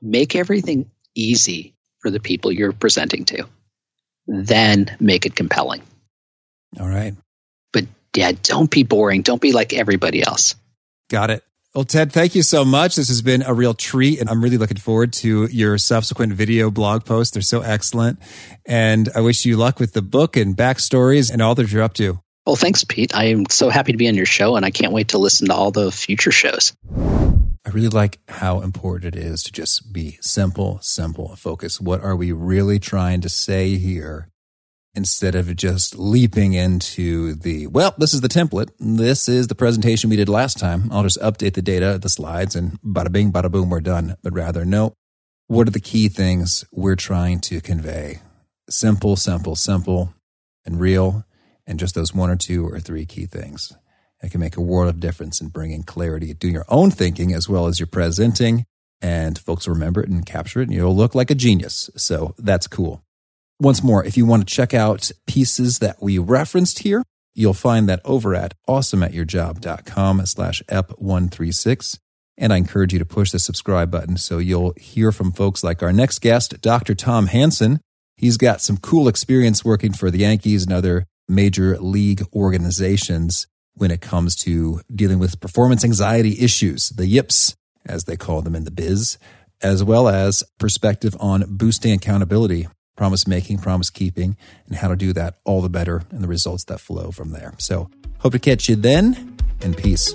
make 0.00 0.34
everything 0.36 0.90
easy 1.14 1.74
for 1.98 2.10
the 2.10 2.20
people 2.20 2.52
you're 2.52 2.72
presenting 2.72 3.24
to, 3.26 3.44
then 4.26 4.96
make 4.98 5.26
it 5.26 5.34
compelling. 5.34 5.82
All 6.80 6.88
right. 6.88 7.14
Yeah, 8.16 8.32
don't 8.42 8.70
be 8.70 8.82
boring. 8.82 9.22
Don't 9.22 9.40
be 9.40 9.52
like 9.52 9.72
everybody 9.72 10.22
else. 10.22 10.54
Got 11.08 11.30
it. 11.30 11.44
Well, 11.74 11.84
Ted, 11.84 12.12
thank 12.12 12.34
you 12.34 12.42
so 12.42 12.66
much. 12.66 12.96
This 12.96 13.08
has 13.08 13.22
been 13.22 13.40
a 13.40 13.54
real 13.54 13.72
treat, 13.72 14.20
and 14.20 14.28
I'm 14.28 14.44
really 14.44 14.58
looking 14.58 14.76
forward 14.76 15.14
to 15.14 15.46
your 15.46 15.78
subsequent 15.78 16.34
video 16.34 16.70
blog 16.70 17.06
posts. 17.06 17.32
They're 17.32 17.40
so 17.40 17.62
excellent. 17.62 18.18
And 18.66 19.08
I 19.14 19.20
wish 19.20 19.46
you 19.46 19.56
luck 19.56 19.80
with 19.80 19.94
the 19.94 20.02
book 20.02 20.36
and 20.36 20.54
backstories 20.54 21.32
and 21.32 21.40
all 21.40 21.54
that 21.54 21.72
you're 21.72 21.82
up 21.82 21.94
to. 21.94 22.20
Well, 22.46 22.56
thanks, 22.56 22.84
Pete. 22.84 23.14
I 23.14 23.26
am 23.26 23.46
so 23.48 23.70
happy 23.70 23.92
to 23.92 23.98
be 23.98 24.08
on 24.08 24.16
your 24.16 24.26
show, 24.26 24.56
and 24.56 24.66
I 24.66 24.70
can't 24.70 24.92
wait 24.92 25.08
to 25.08 25.18
listen 25.18 25.48
to 25.48 25.54
all 25.54 25.70
the 25.70 25.90
future 25.90 26.32
shows. 26.32 26.74
I 27.64 27.70
really 27.70 27.88
like 27.88 28.18
how 28.28 28.60
important 28.60 29.14
it 29.14 29.18
is 29.18 29.42
to 29.44 29.52
just 29.52 29.94
be 29.94 30.18
simple, 30.20 30.78
simple, 30.82 31.36
focus. 31.36 31.80
What 31.80 32.02
are 32.02 32.16
we 32.16 32.32
really 32.32 32.80
trying 32.80 33.22
to 33.22 33.30
say 33.30 33.76
here? 33.76 34.28
Instead 34.94 35.34
of 35.34 35.54
just 35.56 35.98
leaping 35.98 36.52
into 36.52 37.34
the, 37.34 37.66
well, 37.66 37.94
this 37.98 38.12
is 38.12 38.20
the 38.20 38.28
template. 38.28 38.70
This 38.78 39.28
is 39.28 39.46
the 39.46 39.54
presentation 39.54 40.10
we 40.10 40.16
did 40.16 40.28
last 40.28 40.58
time. 40.58 40.88
I'll 40.92 41.02
just 41.02 41.20
update 41.20 41.54
the 41.54 41.62
data, 41.62 41.98
the 41.98 42.08
slides, 42.08 42.54
and 42.54 42.80
bada 42.82 43.10
bing, 43.10 43.32
bada 43.32 43.50
boom, 43.50 43.70
we're 43.70 43.80
done. 43.80 44.16
But 44.22 44.34
rather, 44.34 44.64
no, 44.64 44.94
what 45.46 45.66
are 45.66 45.72
the 45.72 45.80
key 45.80 46.08
things 46.08 46.64
we're 46.72 46.96
trying 46.96 47.40
to 47.40 47.60
convey? 47.60 48.20
Simple, 48.68 49.16
simple, 49.16 49.56
simple, 49.56 50.14
and 50.64 50.78
real, 50.78 51.24
and 51.66 51.78
just 51.78 51.94
those 51.94 52.14
one 52.14 52.30
or 52.30 52.36
two 52.36 52.66
or 52.66 52.78
three 52.78 53.06
key 53.06 53.26
things. 53.26 53.72
It 54.22 54.30
can 54.30 54.40
make 54.40 54.56
a 54.56 54.62
world 54.62 54.88
of 54.88 55.00
difference 55.00 55.40
in 55.40 55.48
bringing 55.48 55.82
clarity, 55.82 56.32
doing 56.34 56.54
your 56.54 56.66
own 56.68 56.90
thinking 56.90 57.32
as 57.32 57.48
well 57.48 57.66
as 57.66 57.80
your 57.80 57.88
presenting, 57.88 58.64
and 59.00 59.36
folks 59.38 59.66
will 59.66 59.74
remember 59.74 60.00
it 60.00 60.08
and 60.08 60.24
capture 60.24 60.60
it, 60.60 60.68
and 60.68 60.74
you'll 60.74 60.94
look 60.94 61.14
like 61.14 61.30
a 61.30 61.34
genius. 61.34 61.90
So 61.96 62.34
that's 62.38 62.68
cool. 62.68 63.02
Once 63.62 63.80
more, 63.80 64.04
if 64.04 64.16
you 64.16 64.26
want 64.26 64.44
to 64.44 64.52
check 64.52 64.74
out 64.74 65.12
pieces 65.28 65.78
that 65.78 66.02
we 66.02 66.18
referenced 66.18 66.80
here, 66.80 67.04
you'll 67.32 67.54
find 67.54 67.88
that 67.88 68.00
over 68.04 68.34
at 68.34 68.54
awesomeatyourjob.com 68.68 70.26
slash 70.26 70.60
ep136. 70.68 72.00
And 72.36 72.52
I 72.52 72.56
encourage 72.56 72.92
you 72.92 72.98
to 72.98 73.04
push 73.04 73.30
the 73.30 73.38
subscribe 73.38 73.88
button 73.88 74.16
so 74.16 74.38
you'll 74.38 74.74
hear 74.76 75.12
from 75.12 75.30
folks 75.30 75.62
like 75.62 75.80
our 75.80 75.92
next 75.92 76.18
guest, 76.18 76.60
Dr. 76.60 76.96
Tom 76.96 77.28
Hanson. 77.28 77.80
He's 78.16 78.36
got 78.36 78.60
some 78.60 78.78
cool 78.78 79.06
experience 79.06 79.64
working 79.64 79.92
for 79.92 80.10
the 80.10 80.18
Yankees 80.18 80.64
and 80.64 80.72
other 80.72 81.06
major 81.28 81.78
league 81.78 82.26
organizations 82.34 83.46
when 83.74 83.92
it 83.92 84.00
comes 84.00 84.34
to 84.42 84.80
dealing 84.92 85.20
with 85.20 85.38
performance 85.38 85.84
anxiety 85.84 86.40
issues, 86.40 86.88
the 86.88 87.06
yips, 87.06 87.54
as 87.86 88.06
they 88.06 88.16
call 88.16 88.42
them 88.42 88.56
in 88.56 88.64
the 88.64 88.72
biz, 88.72 89.18
as 89.62 89.84
well 89.84 90.08
as 90.08 90.42
perspective 90.58 91.16
on 91.20 91.44
boosting 91.46 91.92
accountability 91.92 92.66
promise 92.96 93.26
making, 93.26 93.58
promise 93.58 93.90
keeping, 93.90 94.36
and 94.66 94.76
how 94.76 94.88
to 94.88 94.96
do 94.96 95.12
that 95.12 95.36
all 95.44 95.60
the 95.60 95.68
better 95.68 96.02
and 96.10 96.22
the 96.22 96.28
results 96.28 96.64
that 96.64 96.80
flow 96.80 97.10
from 97.10 97.30
there. 97.30 97.54
So, 97.58 97.90
hope 98.18 98.32
to 98.32 98.38
catch 98.38 98.68
you 98.68 98.76
then, 98.76 99.36
and 99.60 99.76
peace. 99.76 100.14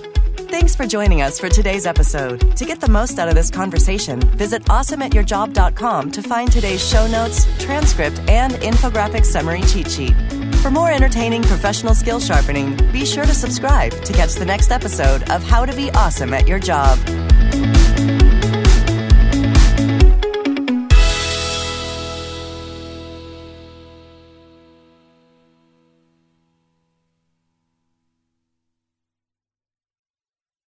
Thanks 0.50 0.74
for 0.74 0.86
joining 0.86 1.20
us 1.20 1.38
for 1.38 1.50
today's 1.50 1.84
episode. 1.84 2.56
To 2.56 2.64
get 2.64 2.80
the 2.80 2.88
most 2.88 3.18
out 3.18 3.28
of 3.28 3.34
this 3.34 3.50
conversation, 3.50 4.20
visit 4.20 4.62
awesomeatyourjob.com 4.64 6.10
to 6.10 6.22
find 6.22 6.50
today's 6.50 6.86
show 6.86 7.06
notes, 7.06 7.46
transcript, 7.58 8.18
and 8.30 8.54
infographic 8.54 9.26
summary 9.26 9.60
cheat 9.62 9.90
sheet. 9.90 10.14
For 10.62 10.70
more 10.70 10.90
entertaining 10.90 11.42
professional 11.42 11.94
skill 11.94 12.18
sharpening, 12.18 12.76
be 12.92 13.04
sure 13.04 13.24
to 13.24 13.34
subscribe 13.34 13.92
to 14.04 14.12
catch 14.12 14.34
the 14.34 14.46
next 14.46 14.70
episode 14.70 15.28
of 15.30 15.42
How 15.42 15.66
to 15.66 15.76
Be 15.76 15.90
Awesome 15.90 16.32
at 16.32 16.48
Your 16.48 16.58
Job. 16.58 16.98